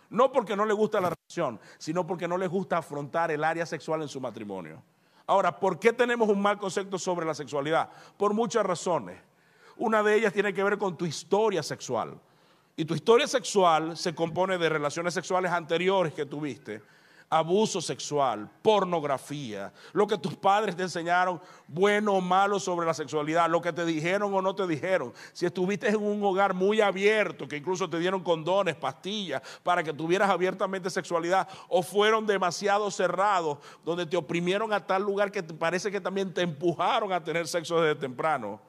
No 0.09 0.32
porque 0.32 0.55
no 0.55 0.65
les 0.65 0.76
gusta 0.76 0.99
la 0.99 1.11
relación, 1.11 1.59
sino 1.78 2.05
porque 2.05 2.28
no 2.28 2.38
les 2.38 2.49
gusta 2.49 2.78
afrontar 2.78 3.32
el 3.32 3.43
área 3.43 3.65
sexual 3.65 4.01
en 4.01 4.07
su 4.07 4.20
matrimonio. 4.20 4.82
Ahora, 5.26 5.59
¿por 5.59 5.80
qué 5.80 5.91
tenemos 5.91 6.30
un 6.30 6.41
mal 6.41 6.57
concepto 6.57 6.97
sobre 6.97 7.26
la 7.26 7.34
sexualidad? 7.34 7.89
Por 8.18 8.34
muchas 8.34 8.65
razones. 8.65 9.18
Una 9.76 10.01
de 10.01 10.15
ellas 10.15 10.34
tiene 10.34 10.53
que 10.53 10.63
ver 10.63 10.78
con 10.78 10.97
tu 10.97 11.05
historia 11.05 11.61
sexual. 11.61 12.20
Y 12.80 12.86
tu 12.86 12.93
historia 12.93 13.25
sexual 13.25 13.97
se 13.97 14.13
compone 14.13 14.59
de 14.59 14.69
relaciones 14.69 15.15
sexuales 15.15 15.51
anteriores 15.51 16.13
que 16.13 16.28
tuviste, 16.28 16.84
abuso 17.28 17.82
sexual, 17.82 18.47
pornografía, 18.61 19.73
lo 19.93 20.05
que 20.05 20.19
tus 20.19 20.36
padres 20.36 20.75
te 20.75 20.84
enseñaron, 20.84 21.41
bueno 21.67 22.13
o 22.13 22.21
malo 22.21 22.59
sobre 22.59 22.86
la 22.86 22.93
sexualidad, 22.93 23.49
lo 23.49 23.63
que 23.63 23.73
te 23.73 23.84
dijeron 23.84 24.32
o 24.32 24.43
no 24.43 24.53
te 24.53 24.67
dijeron. 24.67 25.11
Si 25.34 25.47
estuviste 25.47 25.88
en 25.88 25.95
un 25.95 26.23
hogar 26.23 26.53
muy 26.53 26.80
abierto, 26.80 27.47
que 27.47 27.57
incluso 27.57 27.89
te 27.89 27.97
dieron 27.97 28.23
condones, 28.23 28.75
pastillas, 28.75 29.41
para 29.63 29.82
que 29.82 29.91
tuvieras 29.91 30.30
abiertamente 30.30 30.91
sexualidad, 30.91 31.49
o 31.69 31.82
fueron 31.82 32.28
demasiado 32.28 32.91
cerrados, 32.91 33.57
donde 33.84 34.05
te 34.05 34.17
oprimieron 34.17 34.71
a 34.71 34.86
tal 34.86 35.01
lugar 35.01 35.32
que 35.32 35.41
te 35.41 35.55
parece 35.55 35.89
que 35.89 35.99
también 35.99 36.32
te 36.32 36.43
empujaron 36.43 37.11
a 37.11 37.23
tener 37.23 37.47
sexo 37.47 37.82
desde 37.82 37.99
temprano. 37.99 38.61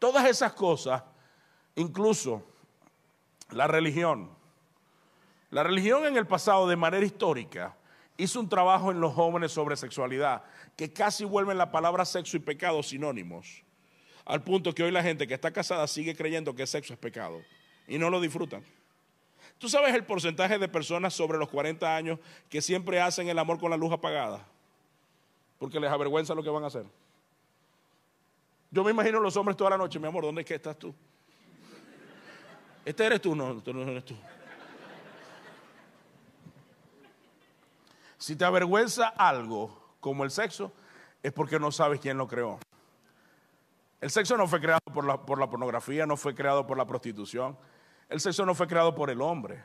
Todas 0.00 0.26
esas 0.26 0.52
cosas 0.52 1.02
Incluso 1.78 2.42
la 3.52 3.68
religión. 3.68 4.28
La 5.50 5.62
religión 5.62 6.04
en 6.06 6.16
el 6.16 6.26
pasado, 6.26 6.66
de 6.66 6.74
manera 6.74 7.06
histórica, 7.06 7.76
hizo 8.16 8.40
un 8.40 8.48
trabajo 8.48 8.90
en 8.90 9.00
los 9.00 9.14
jóvenes 9.14 9.52
sobre 9.52 9.76
sexualidad 9.76 10.42
que 10.76 10.92
casi 10.92 11.24
vuelven 11.24 11.56
la 11.56 11.70
palabra 11.70 12.04
sexo 12.04 12.36
y 12.36 12.40
pecado 12.40 12.82
sinónimos. 12.82 13.62
Al 14.24 14.42
punto 14.42 14.74
que 14.74 14.82
hoy 14.82 14.90
la 14.90 15.04
gente 15.04 15.28
que 15.28 15.34
está 15.34 15.52
casada 15.52 15.86
sigue 15.86 16.16
creyendo 16.16 16.52
que 16.52 16.66
sexo 16.66 16.94
es 16.94 16.98
pecado 16.98 17.40
y 17.86 17.96
no 17.96 18.10
lo 18.10 18.20
disfrutan. 18.20 18.64
¿Tú 19.58 19.68
sabes 19.68 19.94
el 19.94 20.04
porcentaje 20.04 20.58
de 20.58 20.66
personas 20.66 21.14
sobre 21.14 21.38
los 21.38 21.48
40 21.48 21.94
años 21.96 22.18
que 22.50 22.60
siempre 22.60 23.00
hacen 23.00 23.28
el 23.28 23.38
amor 23.38 23.60
con 23.60 23.70
la 23.70 23.76
luz 23.76 23.92
apagada? 23.92 24.44
Porque 25.60 25.78
les 25.78 25.92
avergüenza 25.92 26.34
lo 26.34 26.42
que 26.42 26.50
van 26.50 26.64
a 26.64 26.66
hacer. 26.66 26.86
Yo 28.72 28.82
me 28.82 28.90
imagino 28.90 29.20
los 29.20 29.36
hombres 29.36 29.56
toda 29.56 29.70
la 29.70 29.78
noche, 29.78 30.00
mi 30.00 30.08
amor, 30.08 30.24
¿dónde 30.24 30.40
es 30.40 30.46
que 30.46 30.56
estás 30.56 30.76
tú? 30.76 30.92
Este 32.88 33.04
eres 33.04 33.20
tú, 33.20 33.36
no, 33.36 33.60
tú 33.60 33.74
no 33.74 33.82
eres 33.82 34.02
tú. 34.02 34.16
Si 38.16 38.34
te 38.34 38.46
avergüenza 38.46 39.08
algo 39.08 39.78
como 40.00 40.24
el 40.24 40.30
sexo, 40.30 40.72
es 41.22 41.30
porque 41.30 41.60
no 41.60 41.70
sabes 41.70 42.00
quién 42.00 42.16
lo 42.16 42.26
creó. 42.26 42.58
El 44.00 44.08
sexo 44.10 44.38
no 44.38 44.48
fue 44.48 44.58
creado 44.62 44.80
por 44.90 45.04
la, 45.04 45.20
por 45.20 45.38
la 45.38 45.50
pornografía, 45.50 46.06
no 46.06 46.16
fue 46.16 46.34
creado 46.34 46.66
por 46.66 46.78
la 46.78 46.86
prostitución. 46.86 47.58
El 48.08 48.20
sexo 48.20 48.46
no 48.46 48.54
fue 48.54 48.66
creado 48.66 48.94
por 48.94 49.10
el 49.10 49.20
hombre. 49.20 49.62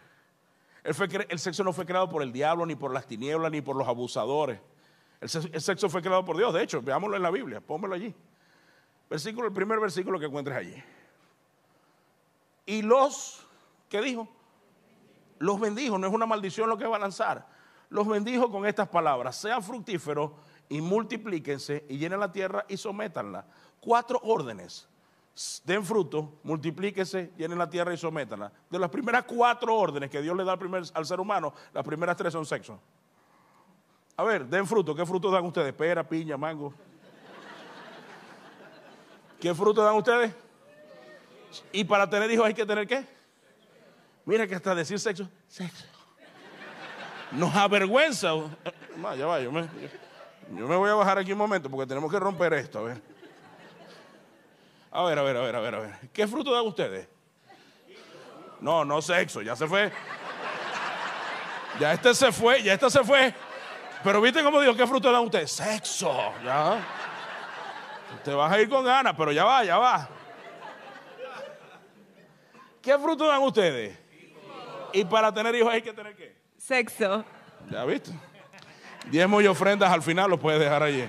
El, 0.83 0.93
el, 1.29 1.39
sexo 1.39 1.63
no 1.63 1.71
fue 1.71 1.85
creado 1.85 2.09
por 2.09 2.23
el 2.23 2.33
diablo, 2.33 2.65
ni 2.65 2.75
por 2.75 2.91
las 2.91 3.07
tinieblas, 3.07 3.49
ni 3.53 3.61
por 3.61 3.77
los 3.77 3.87
abusadores. 3.87 4.59
El 5.21 5.29
sexo, 5.29 5.47
el 5.53 5.61
sexo, 5.61 5.89
fue 5.89 6.01
creado 6.01 6.25
por 6.25 6.35
Dios. 6.35 6.53
De 6.53 6.61
hecho, 6.61 6.81
veámoslo 6.81 7.15
en 7.15 7.23
la 7.23 7.31
Biblia, 7.31 7.61
pónmelo 7.61 7.95
allí. 7.95 8.13
Versículo, 9.09 9.47
el 9.47 9.53
primer 9.53 9.79
versículo 9.79 10.19
que 10.19 10.25
encuentres 10.25 10.57
allí. 10.57 10.83
Y 12.65 12.81
los, 12.81 13.45
¿qué 13.89 14.01
dijo? 14.01 14.27
Los 15.39 15.59
bendijo, 15.59 15.97
no 15.97 16.07
es 16.07 16.13
una 16.13 16.25
maldición 16.25 16.69
lo 16.69 16.77
que 16.77 16.85
va 16.85 16.97
a 16.97 16.99
lanzar. 16.99 17.47
Los 17.89 18.07
bendijo 18.07 18.49
con 18.49 18.65
estas 18.65 18.87
palabras, 18.87 19.35
sean 19.35 19.61
fructíferos 19.61 20.31
y 20.69 20.81
multiplíquense 20.81 21.85
y 21.89 21.97
llenen 21.97 22.19
la 22.19 22.31
tierra 22.31 22.65
y 22.67 22.77
sométanla. 22.77 23.45
Cuatro 23.79 24.19
órdenes. 24.23 24.87
Den 25.65 25.83
fruto, 25.83 26.39
multiplíquense, 26.43 27.33
llenen 27.37 27.57
la 27.57 27.69
tierra 27.69 27.93
y 27.93 27.97
sométanla. 27.97 28.51
De 28.69 28.79
las 28.79 28.89
primeras 28.89 29.23
cuatro 29.23 29.75
órdenes 29.75 30.09
que 30.09 30.21
Dios 30.21 30.37
le 30.37 30.43
da 30.43 30.53
al, 30.53 30.91
al 30.93 31.05
ser 31.05 31.19
humano, 31.19 31.53
las 31.73 31.83
primeras 31.83 32.15
tres 32.15 32.33
son 32.33 32.45
sexo. 32.45 32.79
A 34.15 34.23
ver, 34.23 34.45
den 34.45 34.67
fruto. 34.67 34.93
¿Qué 34.93 35.05
fruto 35.05 35.31
dan 35.31 35.43
ustedes? 35.43 35.73
Pera, 35.73 36.07
piña, 36.07 36.37
mango. 36.37 36.73
¿Qué 39.39 39.53
fruto 39.53 39.83
dan 39.83 39.95
ustedes? 39.95 40.33
Y 41.71 41.83
para 41.83 42.09
tener 42.09 42.29
hijos 42.31 42.45
hay 42.45 42.53
que 42.53 42.65
tener 42.65 42.87
qué? 42.87 43.05
Mira 44.25 44.47
que 44.47 44.55
hasta 44.55 44.73
decir 44.73 44.99
sexo, 44.99 45.29
sexo. 45.47 45.85
Nos 47.31 47.53
avergüenza. 47.55 48.29
ya 49.17 49.25
va, 49.25 49.39
yo 49.39 49.51
me, 49.51 49.67
yo 50.55 50.67
me 50.67 50.75
voy 50.75 50.89
a 50.89 50.93
bajar 50.93 51.17
aquí 51.17 51.31
un 51.31 51.37
momento 51.37 51.69
porque 51.69 51.87
tenemos 51.87 52.11
que 52.11 52.19
romper 52.19 52.53
esto. 52.53 52.79
A 52.79 52.83
ver. 52.83 53.01
A 54.91 55.03
ver, 55.03 55.19
a 55.19 55.23
ver, 55.23 55.37
a 55.37 55.41
ver, 55.41 55.55
a 55.55 55.59
ver, 55.59 55.75
a 55.75 55.79
ver. 55.79 56.09
¿Qué 56.13 56.27
fruto 56.27 56.53
dan 56.53 56.65
ustedes? 56.65 57.07
No, 58.61 58.85
no 58.85 59.01
sexo, 59.01 59.41
ya 59.41 59.55
se 59.55 59.67
fue. 59.67 59.91
Ya 61.79 61.93
este 61.93 62.13
se 62.13 62.31
fue, 62.31 62.61
ya 62.61 62.73
este 62.73 62.89
se 62.89 63.03
fue. 63.03 63.33
Pero 64.03 64.21
viste 64.21 64.43
cómo 64.43 64.61
dijo, 64.61 64.75
¿qué 64.75 64.85
fruto 64.85 65.11
dan 65.11 65.23
ustedes? 65.23 65.51
Sexo, 65.51 66.33
ya. 66.43 66.79
Te 68.23 68.33
vas 68.33 68.51
a 68.51 68.61
ir 68.61 68.69
con 68.69 68.85
ganas, 68.85 69.15
pero 69.17 69.31
ya 69.31 69.43
va, 69.43 69.63
ya 69.63 69.77
va. 69.77 70.07
¿Qué 72.83 72.99
fruto 72.99 73.25
dan 73.25 73.41
ustedes? 73.41 73.97
Y 74.91 75.05
para 75.05 75.33
tener 75.33 75.55
hijos 75.55 75.73
hay 75.73 75.81
que 75.81 75.93
tener 75.93 76.13
qué? 76.17 76.35
Sexo. 76.57 77.23
¿Ya 77.71 77.85
viste? 77.85 78.11
Diezmo 79.09 79.41
y 79.41 79.47
ofrendas 79.47 79.89
al 79.89 80.01
final 80.03 80.29
los 80.29 80.39
puedes 80.39 80.59
dejar 80.59 80.83
allí. 80.83 81.05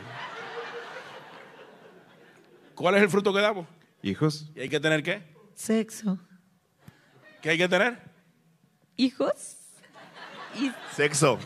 ¿Cuál 2.76 2.94
es 2.94 3.02
el 3.02 3.10
fruto 3.10 3.34
que 3.34 3.40
damos? 3.40 3.66
Hijos. 4.02 4.46
¿Y 4.54 4.60
hay 4.60 4.68
que 4.68 4.78
tener 4.78 5.02
qué? 5.02 5.24
Sexo. 5.54 6.16
¿Qué 7.42 7.50
hay 7.50 7.58
que 7.58 7.68
tener? 7.68 8.00
Hijos. 8.96 9.56
Sexo. 10.92 11.40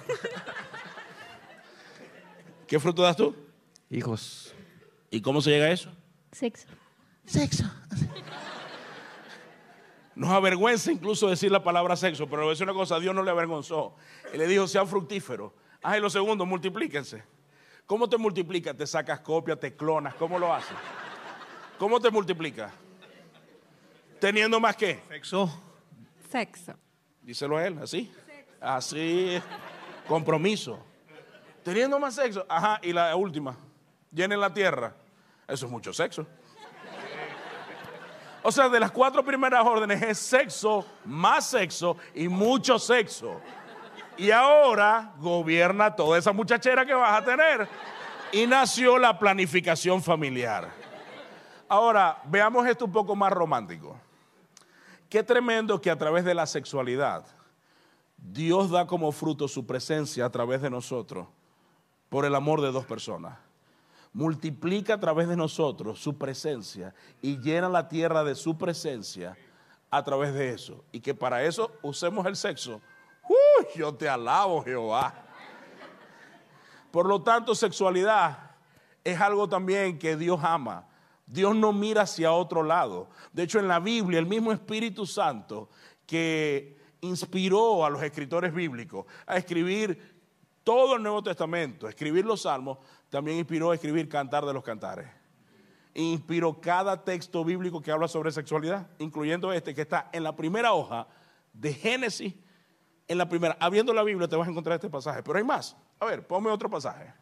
¿Qué 2.66 2.78
fruto 2.78 3.00
das 3.02 3.16
tú? 3.16 3.34
Hijos. 3.88 4.54
¿Y 5.10 5.22
cómo 5.22 5.40
se 5.40 5.50
llega 5.50 5.66
a 5.66 5.70
eso? 5.70 5.90
Sexo. 6.32 6.68
Sexo. 7.24 7.64
Nos 10.18 10.30
avergüenza 10.30 10.90
incluso 10.90 11.28
decir 11.28 11.52
la 11.52 11.62
palabra 11.62 11.94
sexo, 11.94 12.26
pero 12.26 12.38
le 12.38 12.46
voy 12.46 12.50
a 12.50 12.54
decir 12.54 12.64
una 12.64 12.72
cosa, 12.72 12.96
a 12.96 12.98
Dios 12.98 13.14
no 13.14 13.22
le 13.22 13.30
avergonzó. 13.30 13.94
Él 14.32 14.40
le 14.40 14.48
dijo, 14.48 14.66
sean 14.66 14.88
fructíferos. 14.88 15.52
Ah, 15.80 15.96
y 15.96 16.00
lo 16.00 16.10
segundo, 16.10 16.44
multiplíquense. 16.44 17.22
¿Cómo 17.86 18.08
te 18.08 18.18
multiplicas? 18.18 18.76
Te 18.76 18.84
sacas 18.84 19.20
copia, 19.20 19.54
te 19.54 19.76
clonas. 19.76 20.16
¿Cómo 20.16 20.36
lo 20.36 20.52
haces? 20.52 20.76
¿Cómo 21.78 22.00
te 22.00 22.10
multiplicas? 22.10 22.72
Teniendo 24.18 24.58
más 24.58 24.74
que. 24.74 25.00
Sexo. 25.08 25.62
Sexo. 26.28 26.74
Díselo 27.22 27.56
a 27.56 27.64
él, 27.68 27.78
así. 27.80 28.12
Así. 28.60 29.40
Compromiso. 30.08 30.80
Teniendo 31.62 31.96
más 32.00 32.16
sexo. 32.16 32.44
Ajá, 32.48 32.80
y 32.82 32.92
la 32.92 33.14
última. 33.14 33.56
Llenen 34.10 34.40
la 34.40 34.52
tierra. 34.52 34.96
Eso 35.46 35.66
es 35.66 35.70
mucho 35.70 35.92
sexo. 35.92 36.26
O 38.42 38.52
sea, 38.52 38.68
de 38.68 38.80
las 38.80 38.90
cuatro 38.90 39.24
primeras 39.24 39.64
órdenes 39.64 40.00
es 40.02 40.18
sexo, 40.18 40.86
más 41.04 41.46
sexo 41.46 41.96
y 42.14 42.28
mucho 42.28 42.78
sexo. 42.78 43.40
Y 44.16 44.30
ahora 44.30 45.12
gobierna 45.18 45.94
toda 45.94 46.18
esa 46.18 46.32
muchachera 46.32 46.84
que 46.84 46.94
vas 46.94 47.20
a 47.20 47.24
tener. 47.24 47.68
Y 48.32 48.46
nació 48.46 48.98
la 48.98 49.18
planificación 49.18 50.02
familiar. 50.02 50.68
Ahora, 51.68 52.20
veamos 52.24 52.66
esto 52.66 52.84
un 52.84 52.92
poco 52.92 53.14
más 53.14 53.32
romántico. 53.32 53.96
Qué 55.08 55.22
tremendo 55.22 55.80
que 55.80 55.90
a 55.90 55.96
través 55.96 56.24
de 56.24 56.34
la 56.34 56.46
sexualidad 56.46 57.24
Dios 58.16 58.70
da 58.70 58.86
como 58.86 59.12
fruto 59.12 59.48
su 59.48 59.66
presencia 59.66 60.26
a 60.26 60.30
través 60.30 60.60
de 60.60 60.70
nosotros 60.70 61.28
por 62.08 62.24
el 62.24 62.34
amor 62.34 62.60
de 62.60 62.72
dos 62.72 62.84
personas. 62.84 63.38
Multiplica 64.12 64.94
a 64.94 65.00
través 65.00 65.28
de 65.28 65.36
nosotros 65.36 66.00
su 66.00 66.16
presencia 66.16 66.94
y 67.22 67.38
llena 67.38 67.68
la 67.68 67.88
tierra 67.88 68.24
de 68.24 68.34
su 68.34 68.56
presencia 68.56 69.36
a 69.90 70.02
través 70.02 70.34
de 70.34 70.50
eso. 70.50 70.84
Y 70.92 71.00
que 71.00 71.14
para 71.14 71.44
eso 71.44 71.72
usemos 71.82 72.26
el 72.26 72.36
sexo. 72.36 72.80
¡Uy! 73.28 73.66
Yo 73.76 73.94
te 73.94 74.08
alabo, 74.08 74.62
Jehová. 74.62 75.14
Por 76.90 77.06
lo 77.06 77.22
tanto, 77.22 77.54
sexualidad 77.54 78.52
es 79.04 79.20
algo 79.20 79.48
también 79.48 79.98
que 79.98 80.16
Dios 80.16 80.40
ama. 80.42 80.86
Dios 81.26 81.54
no 81.54 81.72
mira 81.72 82.02
hacia 82.02 82.32
otro 82.32 82.62
lado. 82.62 83.10
De 83.32 83.42
hecho, 83.42 83.58
en 83.58 83.68
la 83.68 83.80
Biblia, 83.80 84.18
el 84.18 84.26
mismo 84.26 84.52
Espíritu 84.52 85.06
Santo 85.06 85.68
que 86.06 86.78
inspiró 87.02 87.84
a 87.84 87.90
los 87.90 88.02
escritores 88.02 88.52
bíblicos 88.52 89.06
a 89.26 89.36
escribir 89.36 90.17
todo 90.68 90.96
el 90.96 91.02
Nuevo 91.02 91.22
Testamento, 91.22 91.88
escribir 91.88 92.26
los 92.26 92.42
salmos, 92.42 92.76
también 93.08 93.38
inspiró 93.38 93.70
a 93.70 93.74
escribir 93.74 94.06
Cantar 94.06 94.44
de 94.44 94.52
los 94.52 94.62
Cantares. 94.62 95.06
Inspiró 95.94 96.60
cada 96.60 97.02
texto 97.02 97.42
bíblico 97.42 97.80
que 97.80 97.90
habla 97.90 98.06
sobre 98.06 98.30
sexualidad, 98.32 98.86
incluyendo 98.98 99.50
este 99.50 99.74
que 99.74 99.80
está 99.80 100.10
en 100.12 100.22
la 100.22 100.36
primera 100.36 100.74
hoja 100.74 101.06
de 101.54 101.72
Génesis. 101.72 102.34
En 103.06 103.16
la 103.16 103.26
primera, 103.26 103.56
abriendo 103.58 103.94
la 103.94 104.02
Biblia 104.02 104.28
te 104.28 104.36
vas 104.36 104.46
a 104.46 104.50
encontrar 104.50 104.74
este 104.74 104.90
pasaje, 104.90 105.22
pero 105.22 105.38
hay 105.38 105.44
más. 105.44 105.74
A 106.00 106.04
ver, 106.04 106.26
ponme 106.26 106.50
otro 106.50 106.68
pasaje. 106.68 107.14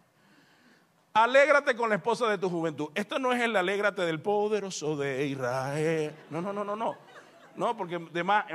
Alégrate 1.13 1.77
con 1.77 1.89
la 1.89 1.95
esposa 1.95 2.29
de 2.29 2.39
tu 2.39 2.51
juventud. 2.51 2.89
Esto 2.97 3.21
no 3.21 3.33
es 3.33 3.41
el 3.41 3.55
alégrate 3.55 4.03
del 4.03 4.21
poderoso 4.21 4.97
de 4.97 5.25
Israel. 5.25 6.17
No, 6.31 6.41
no, 6.43 6.53
no, 6.53 6.65
no, 6.65 6.75
no. 6.75 6.97
No, 7.55 7.77
porque 7.77 7.95
además, 7.95 8.47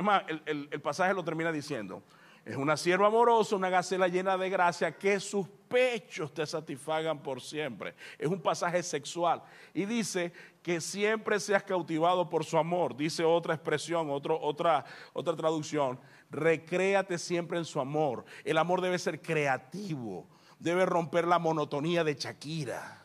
el- 0.44 0.68
el 0.70 0.80
pasaje 0.82 1.14
lo 1.14 1.24
termina 1.24 1.50
diciendo. 1.50 2.02
Es 2.44 2.56
una 2.56 2.76
sierva 2.76 3.06
amorosa, 3.06 3.54
una 3.54 3.70
gacela 3.70 4.08
llena 4.08 4.36
de 4.36 4.50
gracia, 4.50 4.96
que 4.98 5.20
sus 5.20 5.46
pechos 5.68 6.34
te 6.34 6.44
satisfagan 6.44 7.22
por 7.22 7.40
siempre. 7.40 7.94
Es 8.18 8.26
un 8.28 8.40
pasaje 8.40 8.82
sexual. 8.82 9.42
Y 9.72 9.84
dice 9.84 10.32
que 10.60 10.80
siempre 10.80 11.38
seas 11.38 11.62
cautivado 11.62 12.28
por 12.28 12.44
su 12.44 12.58
amor. 12.58 12.96
Dice 12.96 13.22
otra 13.22 13.54
expresión, 13.54 14.10
otro- 14.10 14.40
otra, 14.40 14.84
otra 15.12 15.36
traducción. 15.36 16.00
Recréate 16.30 17.16
siempre 17.16 17.58
en 17.58 17.64
su 17.64 17.78
amor. 17.78 18.24
El 18.44 18.58
amor 18.58 18.80
debe 18.80 18.98
ser 18.98 19.22
creativo. 19.22 20.26
Debe 20.58 20.84
romper 20.84 21.26
la 21.28 21.38
monotonía 21.38 22.02
de 22.02 22.14
Shakira. 22.14 23.01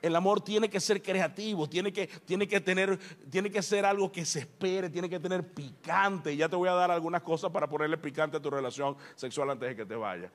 El 0.00 0.14
amor 0.14 0.40
tiene 0.40 0.70
que 0.70 0.80
ser 0.80 1.02
creativo, 1.02 1.68
tiene 1.68 1.92
que, 1.92 2.06
tiene 2.06 2.46
que 2.46 2.60
tener, 2.60 2.98
tiene 3.30 3.50
que 3.50 3.62
ser 3.62 3.84
algo 3.84 4.12
que 4.12 4.24
se 4.24 4.40
espere, 4.40 4.88
tiene 4.90 5.08
que 5.08 5.18
tener 5.18 5.52
picante. 5.52 6.32
Y 6.32 6.36
ya 6.36 6.48
te 6.48 6.56
voy 6.56 6.68
a 6.68 6.74
dar 6.74 6.90
algunas 6.90 7.22
cosas 7.22 7.50
para 7.50 7.68
ponerle 7.68 7.98
picante 7.98 8.36
a 8.36 8.40
tu 8.40 8.50
relación 8.50 8.96
sexual 9.16 9.50
antes 9.50 9.68
de 9.70 9.76
que 9.76 9.84
te 9.84 9.96
vaya. 9.96 10.30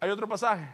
Hay 0.00 0.10
otro 0.10 0.28
pasaje. 0.28 0.68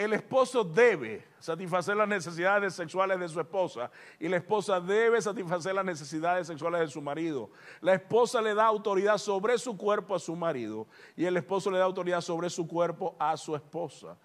El 0.00 0.14
esposo 0.14 0.64
debe 0.64 1.26
satisfacer 1.40 1.94
las 1.94 2.08
necesidades 2.08 2.74
sexuales 2.74 3.20
de 3.20 3.28
su 3.28 3.38
esposa 3.38 3.90
y 4.18 4.28
la 4.28 4.38
esposa 4.38 4.80
debe 4.80 5.20
satisfacer 5.20 5.74
las 5.74 5.84
necesidades 5.84 6.46
sexuales 6.46 6.80
de 6.80 6.88
su 6.88 7.02
marido. 7.02 7.50
La 7.82 7.92
esposa 7.92 8.40
le 8.40 8.54
da 8.54 8.64
autoridad 8.64 9.18
sobre 9.18 9.58
su 9.58 9.76
cuerpo 9.76 10.14
a 10.14 10.18
su 10.18 10.34
marido 10.34 10.86
y 11.16 11.26
el 11.26 11.36
esposo 11.36 11.70
le 11.70 11.76
da 11.76 11.84
autoridad 11.84 12.22
sobre 12.22 12.48
su 12.48 12.66
cuerpo 12.66 13.14
a 13.18 13.36
su 13.36 13.54
esposa. 13.54 14.16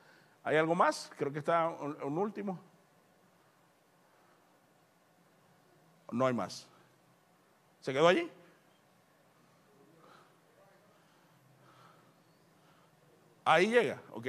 ¿Hay 0.45 0.55
algo 0.55 0.75
más? 0.75 1.11
Creo 1.17 1.33
que 1.33 1.39
está 1.39 1.67
un, 1.67 2.01
un 2.01 2.17
último. 2.19 2.59
No 6.11 6.27
hay 6.27 6.33
más. 6.33 6.67
¿Se 7.81 7.91
quedó 7.91 8.07
allí? 8.07 8.31
Ahí 13.43 13.67
llega, 13.67 13.99
ok. 14.11 14.27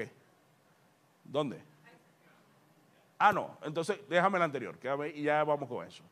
¿Dónde? 1.22 1.62
Ah, 3.18 3.32
no, 3.32 3.58
entonces 3.62 3.98
déjame 4.08 4.38
el 4.38 4.42
anterior, 4.42 4.78
y 5.14 5.22
ya 5.22 5.44
vamos 5.44 5.68
con 5.68 5.86
eso. 5.86 6.02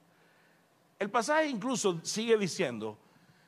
El 0.98 1.11
pasaje 1.11 1.48
incluso 1.48 1.98
sigue 2.02 2.36
diciendo, 2.36 2.98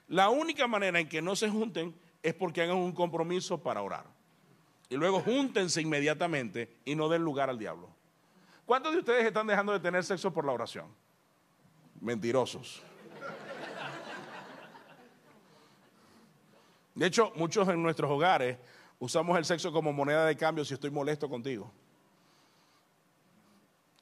la 0.09 0.31
única 0.31 0.67
manera 0.67 1.01
en 1.01 1.09
que 1.09 1.23
no 1.23 1.37
se 1.37 1.51
junten 1.51 1.95
es 2.23 2.35
porque 2.35 2.63
hagan 2.63 2.77
un 2.77 2.93
compromiso 2.93 3.63
para 3.63 3.83
orar. 3.83 4.16
Y 4.89 4.97
luego 4.97 5.21
júntense 5.21 5.81
inmediatamente 5.81 6.77
y 6.85 6.95
no 6.95 7.09
den 7.09 7.23
lugar 7.23 7.51
al 7.51 7.59
diablo. 7.59 7.89
¿Cuántos 8.65 8.93
de 8.93 8.99
ustedes 8.99 9.25
están 9.25 9.47
dejando 9.47 9.73
de 9.73 9.81
tener 9.81 10.05
sexo 10.05 10.33
por 10.33 10.45
la 10.45 10.53
oración? 10.53 10.87
Mentirosos. 12.01 12.83
De 16.95 17.07
hecho, 17.07 17.33
muchos 17.37 17.69
en 17.69 17.83
nuestros 17.83 18.11
hogares 18.11 18.59
usamos 18.99 19.37
el 19.37 19.45
sexo 19.45 19.71
como 19.71 19.93
moneda 19.93 20.25
de 20.25 20.37
cambio 20.37 20.65
si 20.65 20.75
estoy 20.75 20.91
molesto 20.91 21.29
contigo. 21.29 21.71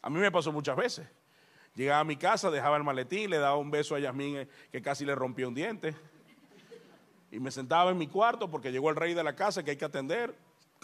A 0.00 0.10
mí 0.10 0.18
me 0.18 0.30
pasó 0.30 0.52
muchas 0.52 0.76
veces. 0.76 1.08
Llegaba 1.74 2.00
a 2.00 2.04
mi 2.04 2.16
casa, 2.16 2.50
dejaba 2.50 2.76
el 2.76 2.84
maletín, 2.84 3.30
le 3.30 3.38
daba 3.38 3.56
un 3.56 3.70
beso 3.70 3.96
a 3.96 3.98
Yasmín 3.98 4.36
eh, 4.36 4.48
que 4.70 4.80
casi 4.80 5.04
le 5.04 5.14
rompía 5.14 5.48
un 5.48 5.54
diente. 5.54 5.94
Y 7.32 7.40
me 7.40 7.50
sentaba 7.50 7.90
en 7.90 7.98
mi 7.98 8.06
cuarto 8.06 8.48
porque 8.48 8.70
llegó 8.70 8.90
el 8.90 8.96
rey 8.96 9.12
de 9.12 9.24
la 9.24 9.34
casa 9.34 9.64
que 9.64 9.72
hay 9.72 9.76
que 9.76 9.84
atender, 9.84 10.34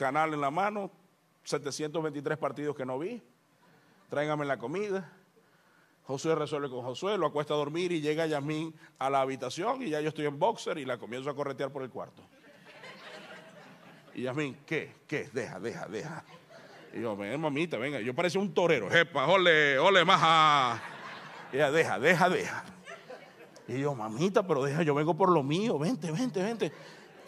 canal 0.01 0.33
en 0.33 0.41
la 0.41 0.51
mano, 0.51 0.91
723 1.45 2.39
partidos 2.39 2.75
que 2.75 2.87
no 2.87 2.99
vi. 2.99 3.23
Tráigame 4.09 4.47
la 4.47 4.59
comida. 4.59 5.13
Josué 6.05 6.35
resuelve 6.35 6.71
con 6.71 6.83
Josué, 6.83 7.19
lo 7.19 7.27
acuesta 7.27 7.53
a 7.53 7.59
dormir 7.59 7.93
y 7.93 8.01
llega 8.01 8.27
Yasmín 8.27 8.75
a 8.99 9.11
la 9.11 9.21
habitación 9.21 9.83
y 9.83 9.91
ya 9.91 10.01
yo 10.01 10.09
estoy 10.09 10.25
en 10.25 10.39
boxer 10.39 10.79
y 10.79 10.87
la 10.87 10.97
comienzo 10.97 11.29
a 11.29 11.37
corretear 11.37 11.71
por 11.71 11.83
el 11.83 11.91
cuarto. 11.91 12.23
Y 14.15 14.23
Yasmín, 14.23 14.57
¿qué? 14.65 14.95
¿Qué? 15.07 15.29
Deja, 15.35 15.61
deja, 15.61 15.87
deja. 15.87 16.25
Y 16.95 17.03
yo, 17.03 17.15
ven, 17.15 17.39
mamita, 17.39 17.77
venga. 17.77 18.01
Yo 18.01 18.15
parecía 18.15 18.41
un 18.41 18.55
torero. 18.55 18.91
Jepa, 18.91 19.27
ole, 19.27 19.79
ole, 19.79 20.03
maja. 20.05 20.83
Y 21.53 21.57
ella, 21.57 21.71
deja, 21.71 21.99
deja, 22.01 22.29
deja. 22.31 22.65
Y 23.69 23.79
yo, 23.79 23.95
mamita, 23.95 24.47
pero 24.47 24.65
deja, 24.65 24.83
yo 24.83 24.95
vengo 24.95 25.15
por 25.15 25.31
lo 25.31 25.43
mío. 25.43 25.79
Vente, 25.79 26.11
vente, 26.11 26.43
vente. 26.43 26.73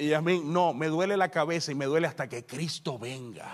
Y 0.02 0.08
Yasmín, 0.08 0.52
no, 0.52 0.74
me 0.74 0.88
duele 0.88 1.16
la 1.16 1.28
cabeza 1.28 1.70
y 1.70 1.76
me 1.76 1.84
duele 1.84 2.08
hasta 2.08 2.28
que 2.28 2.44
Cristo 2.44 2.98
venga. 2.98 3.48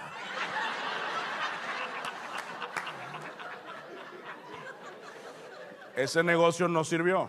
Ese 5.95 6.23
negocio 6.23 6.67
no 6.67 6.85
sirvió. 6.85 7.29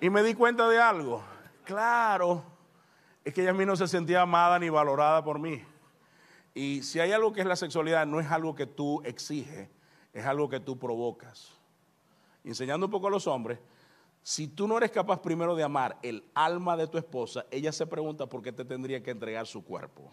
Y 0.00 0.08
me 0.08 0.22
di 0.22 0.32
cuenta 0.32 0.70
de 0.70 0.80
algo. 0.80 1.22
Claro, 1.64 2.42
es 3.26 3.34
que 3.34 3.44
Yasmín 3.44 3.66
no 3.66 3.76
se 3.76 3.86
sentía 3.86 4.22
amada 4.22 4.58
ni 4.58 4.70
valorada 4.70 5.22
por 5.22 5.38
mí. 5.38 5.62
Y 6.54 6.82
si 6.84 6.98
hay 6.98 7.12
algo 7.12 7.34
que 7.34 7.42
es 7.42 7.46
la 7.46 7.56
sexualidad, 7.56 8.06
no 8.06 8.20
es 8.20 8.30
algo 8.30 8.54
que 8.54 8.64
tú 8.64 9.02
exiges, 9.04 9.68
es 10.14 10.24
algo 10.24 10.48
que 10.48 10.60
tú 10.60 10.78
provocas. 10.78 11.50
Enseñando 12.42 12.86
un 12.86 12.90
poco 12.90 13.08
a 13.08 13.10
los 13.10 13.26
hombres, 13.26 13.58
si 14.22 14.46
tú 14.46 14.68
no 14.68 14.76
eres 14.76 14.92
capaz 14.92 15.20
primero 15.20 15.56
de 15.56 15.64
amar 15.64 15.98
el 16.02 16.24
alma 16.34 16.76
de 16.76 16.86
tu 16.86 16.96
esposa, 16.96 17.44
ella 17.50 17.72
se 17.72 17.86
pregunta 17.86 18.26
por 18.26 18.42
qué 18.42 18.52
te 18.52 18.64
tendría 18.64 19.02
que 19.02 19.10
entregar 19.10 19.46
su 19.46 19.64
cuerpo. 19.64 20.12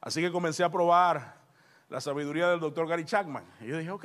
Así 0.00 0.20
que 0.20 0.32
comencé 0.32 0.64
a 0.64 0.70
probar 0.70 1.36
la 1.88 2.00
sabiduría 2.00 2.48
del 2.48 2.60
doctor 2.60 2.88
Gary 2.88 3.04
Chapman. 3.04 3.44
Y 3.60 3.66
yo 3.66 3.76
dije, 3.76 3.90
ok, 3.90 4.04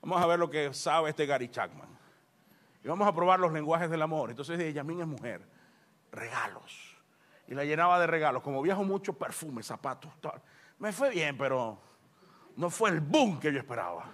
vamos 0.00 0.22
a 0.22 0.26
ver 0.26 0.38
lo 0.38 0.48
que 0.48 0.72
sabe 0.72 1.10
este 1.10 1.26
Gary 1.26 1.48
Chapman. 1.48 1.88
Y 2.82 2.88
vamos 2.88 3.06
a 3.06 3.14
probar 3.14 3.40
los 3.40 3.52
lenguajes 3.52 3.90
del 3.90 4.00
amor. 4.00 4.30
Entonces 4.30 4.56
dije, 4.56 4.72
Yamín 4.72 5.00
es 5.00 5.06
mujer. 5.06 5.42
Regalos. 6.12 6.96
Y 7.48 7.54
la 7.54 7.64
llenaba 7.64 7.98
de 7.98 8.06
regalos. 8.06 8.42
Como 8.42 8.62
viajo 8.62 8.84
mucho, 8.84 9.12
perfume, 9.12 9.62
zapatos. 9.62 10.12
tal. 10.20 10.40
Me 10.78 10.92
fue 10.92 11.10
bien, 11.10 11.36
pero 11.36 11.78
no 12.56 12.70
fue 12.70 12.90
el 12.90 13.00
boom 13.00 13.38
que 13.38 13.52
yo 13.52 13.58
esperaba. 13.58 14.06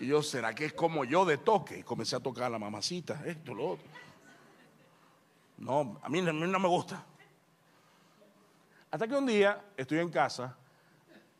Y 0.00 0.06
yo, 0.06 0.22
¿será 0.22 0.54
que 0.54 0.66
es 0.66 0.72
como 0.72 1.04
yo 1.04 1.24
de 1.24 1.38
toque? 1.38 1.78
Y 1.78 1.82
comencé 1.82 2.16
a 2.16 2.20
tocar 2.20 2.44
a 2.44 2.50
la 2.50 2.58
mamacita, 2.58 3.22
esto, 3.26 3.54
lo 3.54 3.70
otro. 3.70 3.86
No, 5.58 5.98
a 6.02 6.08
mí, 6.08 6.20
a 6.20 6.32
mí 6.32 6.46
no 6.46 6.58
me 6.60 6.68
gusta. 6.68 7.04
Hasta 8.90 9.08
que 9.08 9.14
un 9.14 9.26
día 9.26 9.62
estoy 9.76 9.98
en 9.98 10.10
casa, 10.10 10.56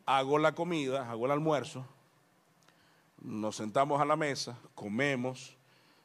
hago 0.04 0.38
la 0.38 0.54
comida, 0.54 1.08
hago 1.10 1.26
el 1.26 1.32
almuerzo, 1.32 1.86
nos 3.22 3.56
sentamos 3.56 4.00
a 4.00 4.04
la 4.04 4.16
mesa, 4.16 4.58
comemos, 4.74 5.56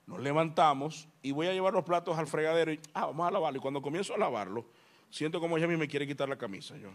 nos 0.05 0.19
levantamos 0.19 1.07
y 1.21 1.31
voy 1.31 1.47
a 1.47 1.53
llevar 1.53 1.73
los 1.73 1.83
platos 1.83 2.17
al 2.17 2.27
fregadero 2.27 2.71
y, 2.71 2.79
ah, 2.93 3.07
vamos 3.07 3.27
a 3.27 3.31
lavarlo. 3.31 3.57
Y 3.57 3.61
cuando 3.61 3.81
comienzo 3.81 4.13
a 4.13 4.17
lavarlo, 4.17 4.65
siento 5.09 5.39
como 5.39 5.57
ella 5.57 5.65
a 5.65 5.69
mí 5.69 5.77
me 5.77 5.87
quiere 5.87 6.05
quitar 6.05 6.29
la 6.29 6.37
camisa. 6.37 6.77
Yo. 6.77 6.89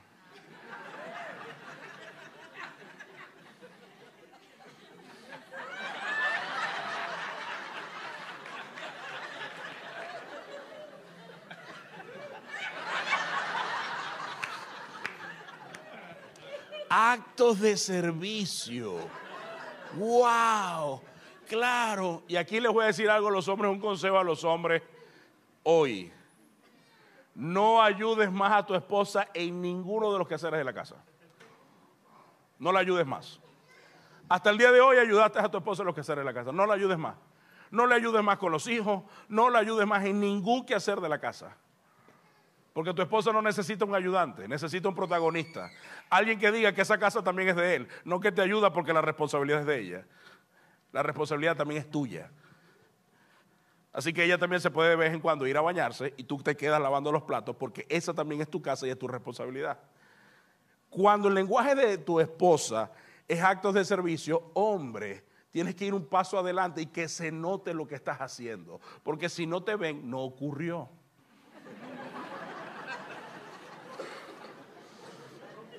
Actos 17.11 17.59
de 17.61 17.75
servicio. 17.79 18.97
¡Wow! 19.95 21.01
Claro. 21.49 22.23
Y 22.29 22.37
aquí 22.37 22.61
les 22.61 22.71
voy 22.71 22.85
a 22.85 22.89
decir 22.89 23.09
algo 23.09 23.29
a 23.29 23.31
los 23.31 23.49
hombres, 23.49 23.71
un 23.71 23.81
consejo 23.81 24.19
a 24.19 24.23
los 24.23 24.45
hombres 24.45 24.83
hoy. 25.63 26.13
No 27.35 27.83
ayudes 27.83 28.31
más 28.31 28.53
a 28.53 28.67
tu 28.67 28.75
esposa 28.75 29.27
en 29.33 29.63
ninguno 29.63 30.13
de 30.13 30.19
los 30.19 30.29
quehaceres 30.29 30.59
de 30.59 30.65
la 30.65 30.75
casa. 30.75 30.97
No 32.59 32.73
la 32.73 32.81
ayudes 32.81 33.07
más. 33.07 33.41
Hasta 34.29 34.51
el 34.51 34.59
día 34.59 34.71
de 34.71 34.83
hoy 34.83 34.99
ayudaste 34.99 35.39
a 35.39 35.51
tu 35.51 35.57
esposa 35.57 35.81
en 35.83 35.87
los 35.87 35.95
quehaceres 35.95 36.27
de 36.27 36.31
la 36.31 36.35
casa. 36.35 36.53
No 36.53 36.67
la 36.67 36.75
ayudes 36.75 36.99
más. 36.99 37.15
No 37.71 37.87
le 37.87 37.95
ayudes 37.95 38.23
más 38.23 38.37
con 38.37 38.53
los 38.53 38.69
hijos. 38.69 39.03
No 39.31 39.49
la 39.49 39.61
ayudes 39.61 39.87
más 39.87 40.05
en 40.05 40.21
ningún 40.21 40.67
quehacer 40.67 41.01
de 41.01 41.09
la 41.09 41.19
casa. 41.19 41.57
Porque 42.79 42.95
tu 42.95 43.03
esposa 43.03 43.33
no 43.33 43.43
necesita 43.43 43.85
un 43.85 43.93
ayudante, 43.93 44.47
necesita 44.47 44.89
un 44.89 44.95
protagonista. 44.95 45.69
Alguien 46.09 46.39
que 46.39 46.53
diga 46.53 46.73
que 46.73 46.83
esa 46.83 46.97
casa 46.97 47.25
también 47.25 47.49
es 47.49 47.57
de 47.57 47.75
él, 47.75 47.89
no 48.05 48.21
que 48.21 48.31
te 48.31 48.41
ayuda 48.41 48.73
porque 48.73 48.93
la 48.93 49.01
responsabilidad 49.01 49.63
es 49.63 49.67
de 49.67 49.81
ella. 49.81 50.07
La 50.93 51.03
responsabilidad 51.03 51.57
también 51.57 51.81
es 51.81 51.91
tuya. 51.91 52.31
Así 53.93 54.13
que 54.13 54.23
ella 54.23 54.39
también 54.39 54.63
se 54.63 54.71
puede 54.71 54.91
de 54.91 54.95
vez 54.95 55.13
en 55.13 55.19
cuando 55.19 55.45
ir 55.49 55.57
a 55.57 55.61
bañarse 55.61 56.15
y 56.17 56.23
tú 56.23 56.37
te 56.37 56.57
quedas 56.57 56.81
lavando 56.81 57.11
los 57.11 57.25
platos 57.25 57.57
porque 57.57 57.85
esa 57.89 58.15
también 58.15 58.43
es 58.43 58.49
tu 58.49 58.63
casa 58.63 58.87
y 58.87 58.91
es 58.91 58.99
tu 59.01 59.09
responsabilidad. 59.09 59.81
Cuando 60.89 61.27
el 61.27 61.35
lenguaje 61.35 61.75
de 61.75 61.99
tu 61.99 62.21
esposa 62.21 62.93
es 63.27 63.43
actos 63.43 63.75
de 63.75 63.85
servicio, 63.85 64.53
hombre, 64.55 65.25
tienes 65.51 65.75
que 65.75 65.85
ir 65.85 65.95
un 65.95 66.07
paso 66.07 66.39
adelante 66.39 66.83
y 66.83 66.87
que 66.87 67.09
se 67.09 67.33
note 67.33 67.75
lo 67.75 67.89
que 67.89 67.97
estás 67.97 68.21
haciendo. 68.21 68.81
Porque 69.03 69.29
si 69.29 69.49
no 69.49 69.65
te 69.65 69.75
ven, 69.75 70.09
no 70.09 70.21
ocurrió. 70.21 70.89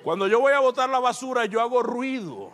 Cuando 0.02 0.26
yo 0.26 0.40
voy 0.40 0.52
a 0.52 0.60
botar 0.60 0.88
la 0.88 0.98
basura, 0.98 1.44
yo 1.44 1.60
hago 1.60 1.82
ruido. 1.82 2.50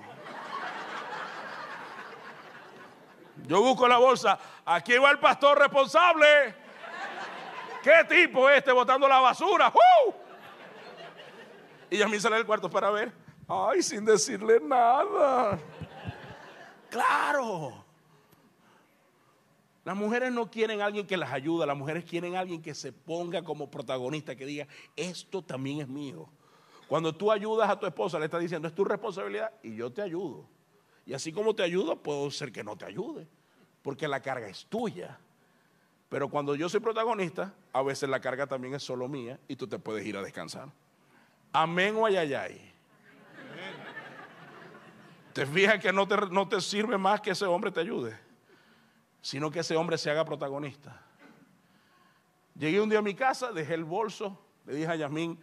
Yo 3.46 3.60
busco 3.60 3.86
la 3.86 3.98
bolsa. 3.98 4.38
Aquí 4.64 4.96
va 4.98 5.10
el 5.10 5.18
pastor 5.18 5.58
responsable. 5.58 6.54
¿Qué 7.82 8.04
tipo 8.08 8.50
este 8.50 8.72
botando 8.72 9.06
la 9.06 9.20
basura? 9.20 9.72
¡Uh! 9.72 10.12
Y 11.88 12.02
a 12.02 12.08
mí 12.08 12.18
sale 12.18 12.36
del 12.36 12.46
cuarto 12.46 12.68
para 12.68 12.90
ver. 12.90 13.12
Ay, 13.46 13.80
sin 13.82 14.04
decirle 14.04 14.58
nada. 14.60 15.58
Claro. 16.90 17.84
Las 19.84 19.94
mujeres 19.94 20.32
no 20.32 20.50
quieren 20.50 20.80
a 20.82 20.86
alguien 20.86 21.06
que 21.06 21.16
las 21.16 21.30
ayude, 21.30 21.64
las 21.64 21.76
mujeres 21.76 22.04
quieren 22.04 22.34
a 22.34 22.40
alguien 22.40 22.60
que 22.60 22.74
se 22.74 22.92
ponga 22.92 23.44
como 23.44 23.70
protagonista, 23.70 24.34
que 24.34 24.44
diga, 24.44 24.66
esto 24.96 25.42
también 25.42 25.80
es 25.80 25.86
mío. 25.86 26.28
Cuando 26.88 27.14
tú 27.14 27.32
ayudas 27.32 27.68
a 27.68 27.78
tu 27.78 27.86
esposa, 27.86 28.18
le 28.18 28.26
estás 28.26 28.40
diciendo, 28.40 28.68
es 28.68 28.74
tu 28.74 28.84
responsabilidad 28.84 29.52
y 29.62 29.74
yo 29.74 29.92
te 29.92 30.02
ayudo. 30.02 30.46
Y 31.04 31.14
así 31.14 31.32
como 31.32 31.54
te 31.54 31.62
ayudo, 31.62 32.02
puedo 32.02 32.30
ser 32.30 32.52
que 32.52 32.62
no 32.62 32.76
te 32.76 32.84
ayude, 32.84 33.26
porque 33.82 34.06
la 34.08 34.20
carga 34.20 34.48
es 34.48 34.66
tuya. 34.66 35.18
Pero 36.08 36.28
cuando 36.28 36.54
yo 36.54 36.68
soy 36.68 36.80
protagonista, 36.80 37.54
a 37.72 37.82
veces 37.82 38.08
la 38.08 38.20
carga 38.20 38.46
también 38.46 38.74
es 38.74 38.82
solo 38.82 39.08
mía 39.08 39.38
y 39.48 39.56
tú 39.56 39.66
te 39.66 39.78
puedes 39.78 40.06
ir 40.06 40.16
a 40.16 40.22
descansar. 40.22 40.68
Amén 41.52 41.96
o 41.96 42.06
ayayay. 42.06 42.74
Te 45.32 45.44
fijas 45.44 45.80
que 45.80 45.92
no 45.92 46.06
te, 46.06 46.16
no 46.30 46.48
te 46.48 46.60
sirve 46.60 46.96
más 46.96 47.20
que 47.20 47.32
ese 47.32 47.44
hombre 47.44 47.70
te 47.70 47.80
ayude, 47.80 48.16
sino 49.20 49.50
que 49.50 49.60
ese 49.60 49.76
hombre 49.76 49.98
se 49.98 50.10
haga 50.10 50.24
protagonista. 50.24 51.02
Llegué 52.54 52.80
un 52.80 52.88
día 52.88 53.00
a 53.00 53.02
mi 53.02 53.14
casa, 53.14 53.52
dejé 53.52 53.74
el 53.74 53.84
bolso, 53.84 54.40
le 54.64 54.74
dije 54.74 54.88
a 54.88 54.96
Yasmín, 54.96 55.38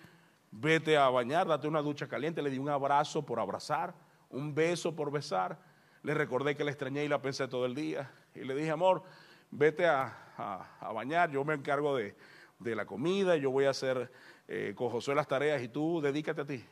vete 0.55 0.97
a 0.97 1.09
bañar, 1.09 1.47
date 1.47 1.67
una 1.67 1.81
ducha 1.81 2.07
caliente, 2.07 2.41
le 2.41 2.49
di 2.49 2.59
un 2.59 2.69
abrazo 2.69 3.25
por 3.25 3.39
abrazar, 3.39 3.93
un 4.29 4.53
beso 4.53 4.95
por 4.95 5.11
besar, 5.11 5.57
le 6.03 6.13
recordé 6.13 6.55
que 6.55 6.63
la 6.63 6.71
extrañé 6.71 7.03
y 7.03 7.07
la 7.07 7.21
pensé 7.21 7.47
todo 7.47 7.65
el 7.65 7.73
día, 7.75 8.11
y 8.35 8.41
le 8.43 8.53
dije, 8.55 8.71
amor, 8.71 9.03
vete 9.51 9.85
a, 9.87 10.31
a- 10.37 10.67
a 10.79 10.91
bañar, 10.93 11.31
yo 11.31 11.43
me 11.43 11.53
encargo 11.53 11.95
de, 11.95 12.15
de 12.59 12.75
la 12.75 12.85
comida, 12.85 13.35
yo 13.35 13.51
voy 13.51 13.65
a 13.65 13.71
hacer 13.71 14.11
eh, 14.47 14.73
con 14.75 14.91
las 15.15 15.27
tareas 15.27 15.61
y 15.61 15.67
tú 15.69 16.01
dedícate 16.01 16.41
a 16.41 16.45
ti. 16.45 16.63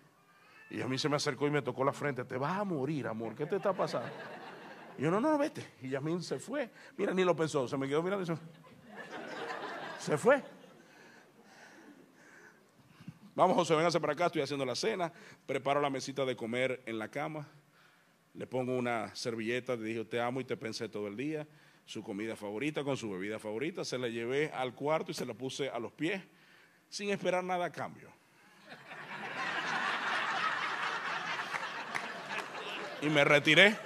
Y 0.70 0.82
a 0.82 0.88
mí 0.88 0.98
se 0.98 1.10
me 1.10 1.18
acercó 1.18 1.48
y 1.48 1.52
me 1.52 1.62
tocó 1.62 1.84
la 1.84 1.92
frente, 1.92 2.24
te 2.24 2.38
vas 2.38 2.60
a 2.60 2.64
morir, 2.64 3.08
amor, 3.08 3.36
¿qué 3.36 3.46
te 3.46 3.58
está 3.58 3.74
pasando? 3.74 4.08
Y 4.98 5.02
yo, 5.04 5.12
no, 5.12 5.20
no, 5.20 5.38
vete. 5.38 5.66
Y 5.82 5.90
Yasmín 5.90 6.22
se 6.22 6.40
fue. 6.40 6.70
Mira, 6.98 7.14
ni 7.14 7.24
lo 7.24 7.36
pensó, 7.36 7.68
se 7.68 7.78
me 7.78 7.88
quedó 7.88 8.04
mirando 8.04 8.26
se 10.00 10.18
fue. 10.18 10.42
Vamos, 13.34 13.56
José, 13.56 13.76
véngase 13.76 14.00
para 14.02 14.12
acá, 14.12 14.26
estoy 14.26 14.42
haciendo 14.42 14.66
la 14.66 14.76
cena, 14.76 15.12
preparo 15.46 15.80
la 15.80 15.90
mesita 15.90 16.26
de 16.26 16.36
comer 16.36 16.82
en 16.86 17.00
la 17.00 17.08
cama, 17.08 17.48
le 18.34 18.46
pongo 18.46 18.76
una 18.76 19.16
servilleta, 19.16 19.78
le 19.78 19.86
dije, 19.86 20.04
te 20.04 20.20
amo 20.20 20.42
y 20.42 20.44
te 20.44 20.58
pensé 20.58 20.90
todo 20.90 21.08
el 21.08 21.16
día, 21.16 21.48
su 21.86 22.04
comida 22.04 22.36
favorita 22.36 22.84
con 22.84 22.98
su 22.98 23.10
bebida 23.10 23.40
favorita, 23.40 23.86
se 23.86 23.98
la 23.98 24.10
llevé 24.10 24.52
al 24.52 24.76
cuarto 24.76 25.12
y 25.12 25.14
se 25.14 25.26
la 25.26 25.34
puse 25.34 25.70
a 25.70 25.80
los 25.80 25.94
pies, 25.94 26.22
sin 26.90 27.10
esperar 27.10 27.42
nada 27.42 27.66
a 27.66 27.72
cambio. 27.72 28.10
Y 33.02 33.10
me 33.10 33.24
retiré. 33.24 33.78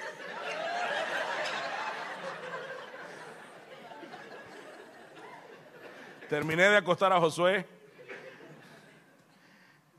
Terminé 6.28 6.64
de 6.64 6.78
acostar 6.78 7.14
a 7.14 7.20
Josué. 7.20 7.75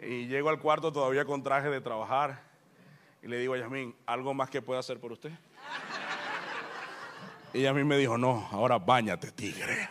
Y 0.06 0.28
llego 0.28 0.50
al 0.50 0.60
cuarto 0.60 0.92
todavía 0.92 1.24
con 1.24 1.42
traje 1.42 1.68
de 1.68 1.80
trabajar. 1.80 2.40
Y 3.24 3.26
le 3.26 3.38
digo 3.38 3.54
a 3.54 3.58
Yasmín, 3.58 3.92
¿algo 4.06 4.32
más 4.34 4.48
que 4.48 4.62
pueda 4.62 4.78
hacer 4.78 5.00
por 5.00 5.10
usted? 5.10 5.32
Y 7.52 7.62
Yasmín 7.62 7.88
me 7.88 7.98
dijo, 7.98 8.16
no, 8.16 8.48
ahora 8.52 8.78
bañate, 8.78 9.32
tigre. 9.32 9.88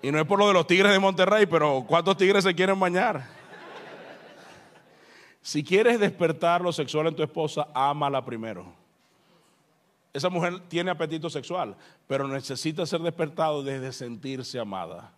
Y 0.00 0.10
no 0.10 0.18
es 0.18 0.24
por 0.24 0.38
lo 0.38 0.46
de 0.48 0.54
los 0.54 0.66
tigres 0.66 0.90
de 0.90 0.98
Monterrey, 0.98 1.44
pero 1.44 1.84
¿cuántos 1.86 2.16
tigres 2.16 2.44
se 2.44 2.54
quieren 2.54 2.80
bañar? 2.80 3.26
Si 5.42 5.62
quieres 5.62 6.00
despertar 6.00 6.62
lo 6.62 6.72
sexual 6.72 7.08
en 7.08 7.16
tu 7.16 7.22
esposa, 7.22 7.68
ámala 7.74 8.24
primero. 8.24 8.72
Esa 10.14 10.30
mujer 10.30 10.60
tiene 10.68 10.90
apetito 10.90 11.28
sexual, 11.28 11.76
pero 12.06 12.26
necesita 12.26 12.86
ser 12.86 13.00
despertado 13.00 13.62
desde 13.62 13.92
sentirse 13.92 14.58
amada. 14.58 15.12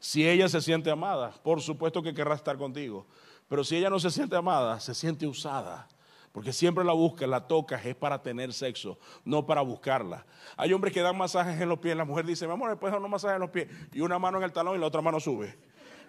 Si 0.00 0.28
ella 0.28 0.48
se 0.48 0.60
siente 0.60 0.90
amada, 0.90 1.32
por 1.42 1.60
supuesto 1.60 2.02
que 2.02 2.14
querrá 2.14 2.34
estar 2.34 2.56
contigo. 2.56 3.06
Pero 3.48 3.64
si 3.64 3.76
ella 3.76 3.90
no 3.90 3.98
se 3.98 4.10
siente 4.10 4.36
amada, 4.36 4.78
se 4.78 4.94
siente 4.94 5.26
usada. 5.26 5.88
Porque 6.32 6.52
siempre 6.52 6.84
la 6.84 6.92
buscas, 6.92 7.28
la 7.28 7.48
tocas, 7.48 7.84
es 7.84 7.96
para 7.96 8.22
tener 8.22 8.52
sexo, 8.52 8.98
no 9.24 9.44
para 9.46 9.62
buscarla. 9.62 10.24
Hay 10.56 10.72
hombres 10.72 10.92
que 10.92 11.00
dan 11.00 11.16
masajes 11.16 11.60
en 11.60 11.68
los 11.68 11.78
pies. 11.78 11.96
La 11.96 12.04
mujer 12.04 12.26
dice, 12.26 12.46
mi 12.46 12.52
amor, 12.52 12.70
después 12.70 12.92
dar 12.92 13.00
unos 13.00 13.10
masajes 13.10 13.36
en 13.36 13.40
los 13.40 13.50
pies. 13.50 13.68
Y 13.92 14.00
una 14.00 14.18
mano 14.18 14.38
en 14.38 14.44
el 14.44 14.52
talón 14.52 14.76
y 14.76 14.78
la 14.78 14.86
otra 14.86 15.00
mano 15.00 15.18
sube. 15.18 15.58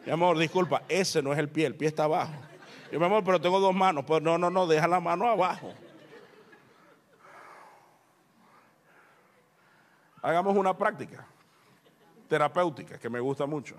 Mi 0.05 0.11
amor, 0.11 0.37
disculpa, 0.37 0.83
ese 0.87 1.21
no 1.21 1.33
es 1.33 1.39
el 1.39 1.49
pie, 1.49 1.65
el 1.65 1.75
pie 1.75 1.87
está 1.87 2.03
abajo. 2.03 2.33
Yo, 2.91 2.99
mi 2.99 3.05
amor, 3.05 3.23
pero 3.23 3.39
tengo 3.39 3.59
dos 3.59 3.73
manos. 3.73 4.03
Pues 4.05 4.21
no, 4.21 4.37
no, 4.37 4.49
no, 4.49 4.67
deja 4.67 4.87
la 4.87 4.99
mano 4.99 5.27
abajo. 5.27 5.73
Hagamos 10.21 10.55
una 10.57 10.77
práctica 10.77 11.28
terapéutica 12.29 12.97
que 12.97 13.09
me 13.09 13.19
gusta 13.19 13.45
mucho. 13.45 13.75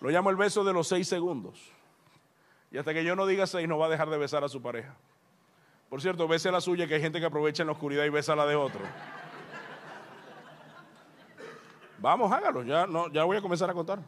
Lo 0.00 0.08
llamo 0.08 0.30
el 0.30 0.36
beso 0.36 0.64
de 0.64 0.72
los 0.72 0.88
seis 0.88 1.06
segundos. 1.06 1.70
Y 2.70 2.78
hasta 2.78 2.94
que 2.94 3.04
yo 3.04 3.14
no 3.14 3.26
diga 3.26 3.46
seis, 3.46 3.68
no 3.68 3.76
va 3.76 3.86
a 3.86 3.90
dejar 3.90 4.08
de 4.08 4.16
besar 4.16 4.42
a 4.44 4.48
su 4.48 4.62
pareja. 4.62 4.94
Por 5.90 6.00
cierto, 6.00 6.26
bese 6.26 6.50
la 6.50 6.62
suya, 6.62 6.86
que 6.86 6.94
hay 6.94 7.02
gente 7.02 7.20
que 7.20 7.26
aprovecha 7.26 7.62
en 7.62 7.66
la 7.66 7.72
oscuridad 7.72 8.04
y 8.04 8.08
besa 8.08 8.34
la 8.34 8.46
de 8.46 8.56
otro. 8.56 8.80
Vamos, 11.98 12.32
hágalo, 12.32 12.62
ya, 12.62 12.86
no, 12.86 13.12
ya 13.12 13.24
voy 13.24 13.36
a 13.36 13.42
comenzar 13.42 13.68
a 13.68 13.74
contar. 13.74 13.98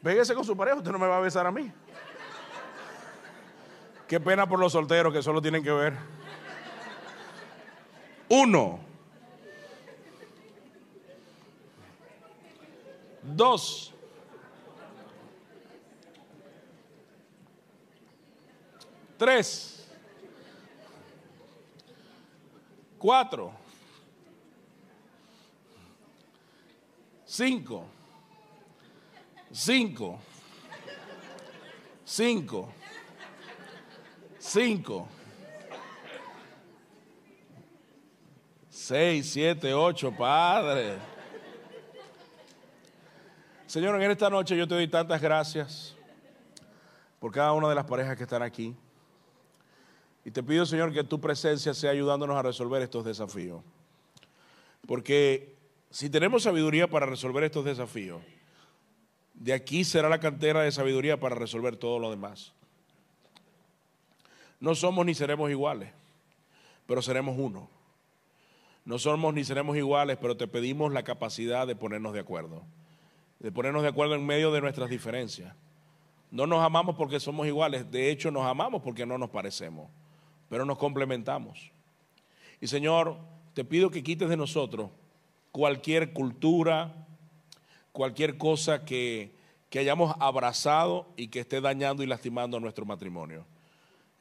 Véguese 0.00 0.34
con 0.34 0.44
su 0.44 0.56
pareja, 0.56 0.76
usted 0.76 0.92
no 0.92 0.98
me 0.98 1.06
va 1.06 1.18
a 1.18 1.20
besar 1.20 1.46
a 1.46 1.50
mí. 1.50 1.70
Qué 4.06 4.20
pena 4.20 4.46
por 4.46 4.58
los 4.58 4.72
solteros 4.72 5.12
que 5.12 5.22
solo 5.22 5.42
tienen 5.42 5.62
que 5.64 5.72
ver. 5.72 5.94
Uno. 8.28 8.91
Dos. 13.22 13.92
Tres. 19.16 19.88
Cuatro. 22.98 23.54
Cinco. 27.24 27.86
Cinco. 29.52 30.20
Cinco. 32.04 32.72
Cinco. 34.38 35.08
Seis, 38.68 39.26
siete, 39.26 39.72
ocho, 39.72 40.10
Padre. 40.10 41.11
Señor, 43.72 44.02
en 44.02 44.10
esta 44.10 44.28
noche 44.28 44.54
yo 44.54 44.68
te 44.68 44.74
doy 44.74 44.86
tantas 44.86 45.18
gracias 45.22 45.96
por 47.18 47.32
cada 47.32 47.54
una 47.54 47.70
de 47.70 47.74
las 47.74 47.86
parejas 47.86 48.18
que 48.18 48.24
están 48.24 48.42
aquí. 48.42 48.76
Y 50.26 50.30
te 50.30 50.42
pido, 50.42 50.66
Señor, 50.66 50.92
que 50.92 51.02
tu 51.02 51.18
presencia 51.18 51.72
sea 51.72 51.92
ayudándonos 51.92 52.36
a 52.36 52.42
resolver 52.42 52.82
estos 52.82 53.02
desafíos. 53.02 53.62
Porque 54.86 55.56
si 55.88 56.10
tenemos 56.10 56.42
sabiduría 56.42 56.86
para 56.86 57.06
resolver 57.06 57.44
estos 57.44 57.64
desafíos, 57.64 58.20
de 59.32 59.54
aquí 59.54 59.84
será 59.84 60.10
la 60.10 60.20
cantera 60.20 60.60
de 60.60 60.70
sabiduría 60.70 61.18
para 61.18 61.34
resolver 61.34 61.78
todo 61.78 61.98
lo 61.98 62.10
demás. 62.10 62.52
No 64.60 64.74
somos 64.74 65.06
ni 65.06 65.14
seremos 65.14 65.50
iguales, 65.50 65.90
pero 66.86 67.00
seremos 67.00 67.38
uno. 67.38 67.70
No 68.84 68.98
somos 68.98 69.32
ni 69.32 69.44
seremos 69.44 69.78
iguales, 69.78 70.18
pero 70.20 70.36
te 70.36 70.46
pedimos 70.46 70.92
la 70.92 71.04
capacidad 71.04 71.66
de 71.66 71.74
ponernos 71.74 72.12
de 72.12 72.20
acuerdo 72.20 72.62
de 73.42 73.50
ponernos 73.50 73.82
de 73.82 73.88
acuerdo 73.88 74.14
en 74.14 74.24
medio 74.24 74.52
de 74.52 74.60
nuestras 74.60 74.88
diferencias. 74.88 75.52
No 76.30 76.46
nos 76.46 76.64
amamos 76.64 76.94
porque 76.94 77.18
somos 77.18 77.46
iguales, 77.46 77.90
de 77.90 78.10
hecho 78.10 78.30
nos 78.30 78.46
amamos 78.46 78.82
porque 78.82 79.04
no 79.04 79.18
nos 79.18 79.30
parecemos, 79.30 79.90
pero 80.48 80.64
nos 80.64 80.78
complementamos. 80.78 81.72
Y 82.60 82.68
Señor, 82.68 83.18
te 83.52 83.64
pido 83.64 83.90
que 83.90 84.04
quites 84.04 84.28
de 84.28 84.36
nosotros 84.36 84.90
cualquier 85.50 86.12
cultura, 86.12 86.94
cualquier 87.90 88.38
cosa 88.38 88.84
que, 88.84 89.32
que 89.68 89.80
hayamos 89.80 90.14
abrazado 90.20 91.08
y 91.16 91.26
que 91.26 91.40
esté 91.40 91.60
dañando 91.60 92.04
y 92.04 92.06
lastimando 92.06 92.56
a 92.56 92.60
nuestro 92.60 92.86
matrimonio, 92.86 93.44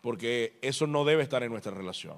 porque 0.02 0.57
eso 0.64 0.88
no 0.88 1.06
debe 1.06 1.22
estar 1.22 1.43
en 1.43 1.52
nuestra 1.52 1.72
relación. 1.72 2.18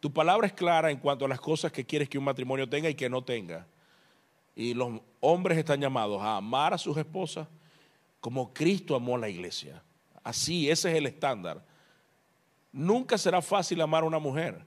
Tu 0.00 0.10
palabra 0.12 0.46
es 0.46 0.54
clara 0.54 0.90
en 0.90 0.96
cuanto 0.96 1.26
a 1.26 1.28
las 1.28 1.40
cosas 1.40 1.70
que 1.70 1.84
quieres 1.84 2.08
que 2.08 2.18
un 2.18 2.24
matrimonio 2.24 2.68
tenga 2.68 2.88
y 2.88 2.94
que 2.94 3.10
no 3.10 3.22
tenga. 3.22 3.66
Y 4.54 4.74
los 4.74 5.00
hombres 5.20 5.58
están 5.58 5.80
llamados 5.80 6.20
a 6.20 6.36
amar 6.36 6.74
a 6.74 6.78
sus 6.78 6.96
esposas 6.96 7.48
como 8.20 8.54
Cristo 8.54 8.94
amó 8.94 9.16
a 9.16 9.18
la 9.18 9.28
iglesia. 9.28 9.82
Así, 10.22 10.70
ese 10.70 10.90
es 10.92 10.96
el 10.96 11.06
estándar. 11.06 11.64
Nunca 12.70 13.18
será 13.18 13.42
fácil 13.42 13.80
amar 13.80 14.04
a 14.04 14.06
una 14.06 14.20
mujer. 14.20 14.64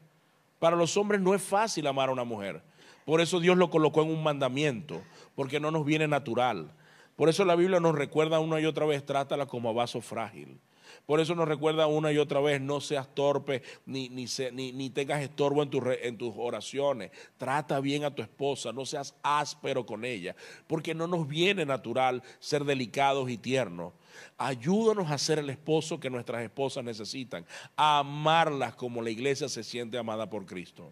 Para 0.59 0.75
los 0.75 0.97
hombres 0.97 1.21
no 1.21 1.33
es 1.33 1.41
fácil 1.41 1.87
amar 1.87 2.09
a 2.09 2.11
una 2.11 2.25
mujer. 2.25 2.61
Por 3.05 3.21
eso 3.21 3.39
Dios 3.39 3.55
lo 3.55 3.69
colocó 3.69 4.01
en 4.01 4.09
un 4.09 4.23
mandamiento, 4.23 5.01
porque 5.35 5.59
no 5.59 5.71
nos 5.71 5.85
viene 5.85 6.07
natural. 6.07 6.71
Por 7.15 7.29
eso 7.29 7.45
la 7.45 7.55
Biblia 7.55 7.79
nos 7.79 7.95
recuerda 7.95 8.39
una 8.39 8.59
y 8.59 8.65
otra 8.65 8.85
vez, 8.85 9.05
trátala 9.05 9.45
como 9.45 9.73
vaso 9.73 10.01
frágil. 10.01 10.59
Por 11.05 11.19
eso 11.19 11.35
nos 11.35 11.47
recuerda 11.47 11.87
una 11.87 12.11
y 12.11 12.17
otra 12.17 12.39
vez, 12.39 12.61
no 12.61 12.81
seas 12.81 13.13
torpe 13.13 13.61
ni, 13.85 14.09
ni, 14.09 14.27
ni, 14.51 14.89
tengas 14.89 15.21
estorbo 15.21 15.61
en, 15.63 15.69
en 16.01 16.17
tus 16.17 16.33
oraciones. 16.37 17.11
Trata 17.37 17.79
bien 17.79 18.03
a 18.03 18.13
tu 18.13 18.21
esposa, 18.21 18.71
no 18.71 18.85
seas 18.85 19.15
áspero 19.23 19.85
con 19.85 20.05
ella, 20.05 20.35
porque 20.67 20.93
no 20.93 21.07
nos 21.07 21.27
viene 21.27 21.65
natural 21.65 22.23
ser 22.39 22.63
delicados 22.63 23.29
y 23.29 23.37
tiernos. 23.37 23.93
Ayúdanos 24.37 25.11
a 25.11 25.17
ser 25.17 25.39
el 25.39 25.49
esposo 25.49 25.99
que 25.99 26.09
nuestras 26.09 26.41
esposas 26.43 26.83
necesitan, 26.83 27.45
a 27.75 27.99
amarlas 27.99 28.75
como 28.75 29.01
la 29.01 29.09
iglesia 29.09 29.49
se 29.49 29.63
siente 29.63 29.97
amada 29.97 30.29
por 30.29 30.45
Cristo. 30.45 30.91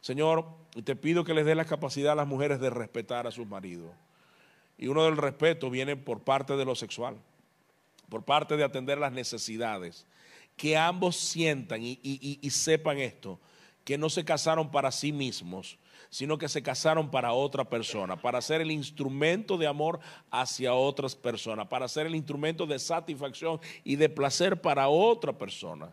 Señor, 0.00 0.46
te 0.84 0.96
pido 0.96 1.24
que 1.24 1.34
les 1.34 1.46
dé 1.46 1.54
la 1.54 1.64
capacidad 1.64 2.12
a 2.12 2.16
las 2.16 2.26
mujeres 2.26 2.60
de 2.60 2.70
respetar 2.70 3.26
a 3.26 3.30
sus 3.30 3.46
maridos. 3.46 3.92
Y 4.78 4.88
uno 4.88 5.04
del 5.04 5.16
respeto 5.16 5.70
viene 5.70 5.96
por 5.96 6.20
parte 6.20 6.56
de 6.56 6.64
lo 6.64 6.74
sexual 6.74 7.16
por 8.12 8.24
parte 8.24 8.58
de 8.58 8.62
atender 8.62 8.98
las 8.98 9.10
necesidades, 9.10 10.06
que 10.54 10.76
ambos 10.76 11.16
sientan 11.16 11.80
y, 11.82 12.50
sepan 12.50 12.98
esto, 12.98 13.40
que 13.84 13.96
no 13.96 14.10
se 14.10 14.22
casaron 14.22 14.70
para 14.70 14.92
sí 14.92 15.12
mismos, 15.12 15.78
sino 16.10 16.36
que 16.36 16.50
se 16.50 16.62
casaron 16.62 17.10
para 17.10 17.32
otra 17.32 17.64
persona, 17.64 18.20
para 18.20 18.42
ser 18.42 18.60
el 18.60 18.70
instrumento 18.70 19.56
de 19.56 19.66
amor 19.66 19.98
hacia 20.30 20.74
otras 20.74 21.16
personas, 21.16 21.68
para 21.68 21.88
ser 21.88 22.06
el 22.06 22.14
instrumento 22.14 22.66
de 22.66 22.78
satisfacción 22.78 23.58
y 23.82 23.96
de 23.96 24.10
placer 24.10 24.60
para 24.60 24.88
otra 24.88 25.32
persona. 25.32 25.90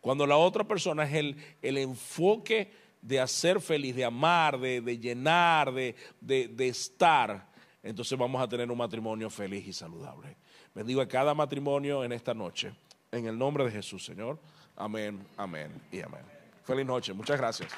Cuando 0.00 0.24
la 0.24 0.36
otra 0.36 0.62
persona 0.62 1.02
es 1.02 1.14
el, 1.14 1.36
el 1.62 1.78
enfoque 1.78 2.70
de 3.02 3.18
hacer 3.18 3.60
feliz, 3.60 3.96
de 3.96 4.04
amar, 4.04 4.56
de, 4.60 4.98
llenar, 5.00 5.74
de, 5.74 5.96
de 6.20 6.68
estar, 6.68 7.50
entonces 7.82 8.16
vamos 8.16 8.40
a 8.40 8.48
tener 8.48 8.70
un 8.70 8.78
matrimonio 8.78 9.28
feliz 9.28 9.66
y 9.66 9.72
saludable. 9.72 10.36
Bendigo 10.76 11.00
a 11.00 11.08
cada 11.08 11.32
matrimonio 11.32 12.04
en 12.04 12.12
esta 12.12 12.34
noche. 12.34 12.70
En 13.10 13.26
el 13.26 13.38
nombre 13.38 13.64
de 13.64 13.70
Jesús, 13.70 14.04
Señor. 14.04 14.38
Amén, 14.76 15.26
amén 15.38 15.70
y 15.90 16.02
amén. 16.02 16.20
Feliz 16.64 16.84
noche. 16.84 17.14
Muchas 17.14 17.38
gracias. 17.38 17.72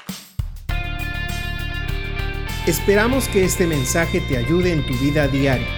Esperamos 2.66 3.28
que 3.28 3.44
este 3.44 3.68
mensaje 3.68 4.20
te 4.22 4.36
ayude 4.36 4.72
en 4.72 4.84
tu 4.84 4.94
vida 4.94 5.28
diaria. 5.28 5.68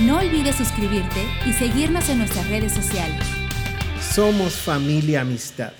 No 0.00 0.18
olvides 0.18 0.56
suscribirte 0.56 1.24
y 1.46 1.54
seguirnos 1.54 2.10
en 2.10 2.18
nuestras 2.18 2.46
redes 2.50 2.72
sociales. 2.72 3.26
Somos 3.98 4.60
familia 4.60 5.22
amistad. 5.22 5.72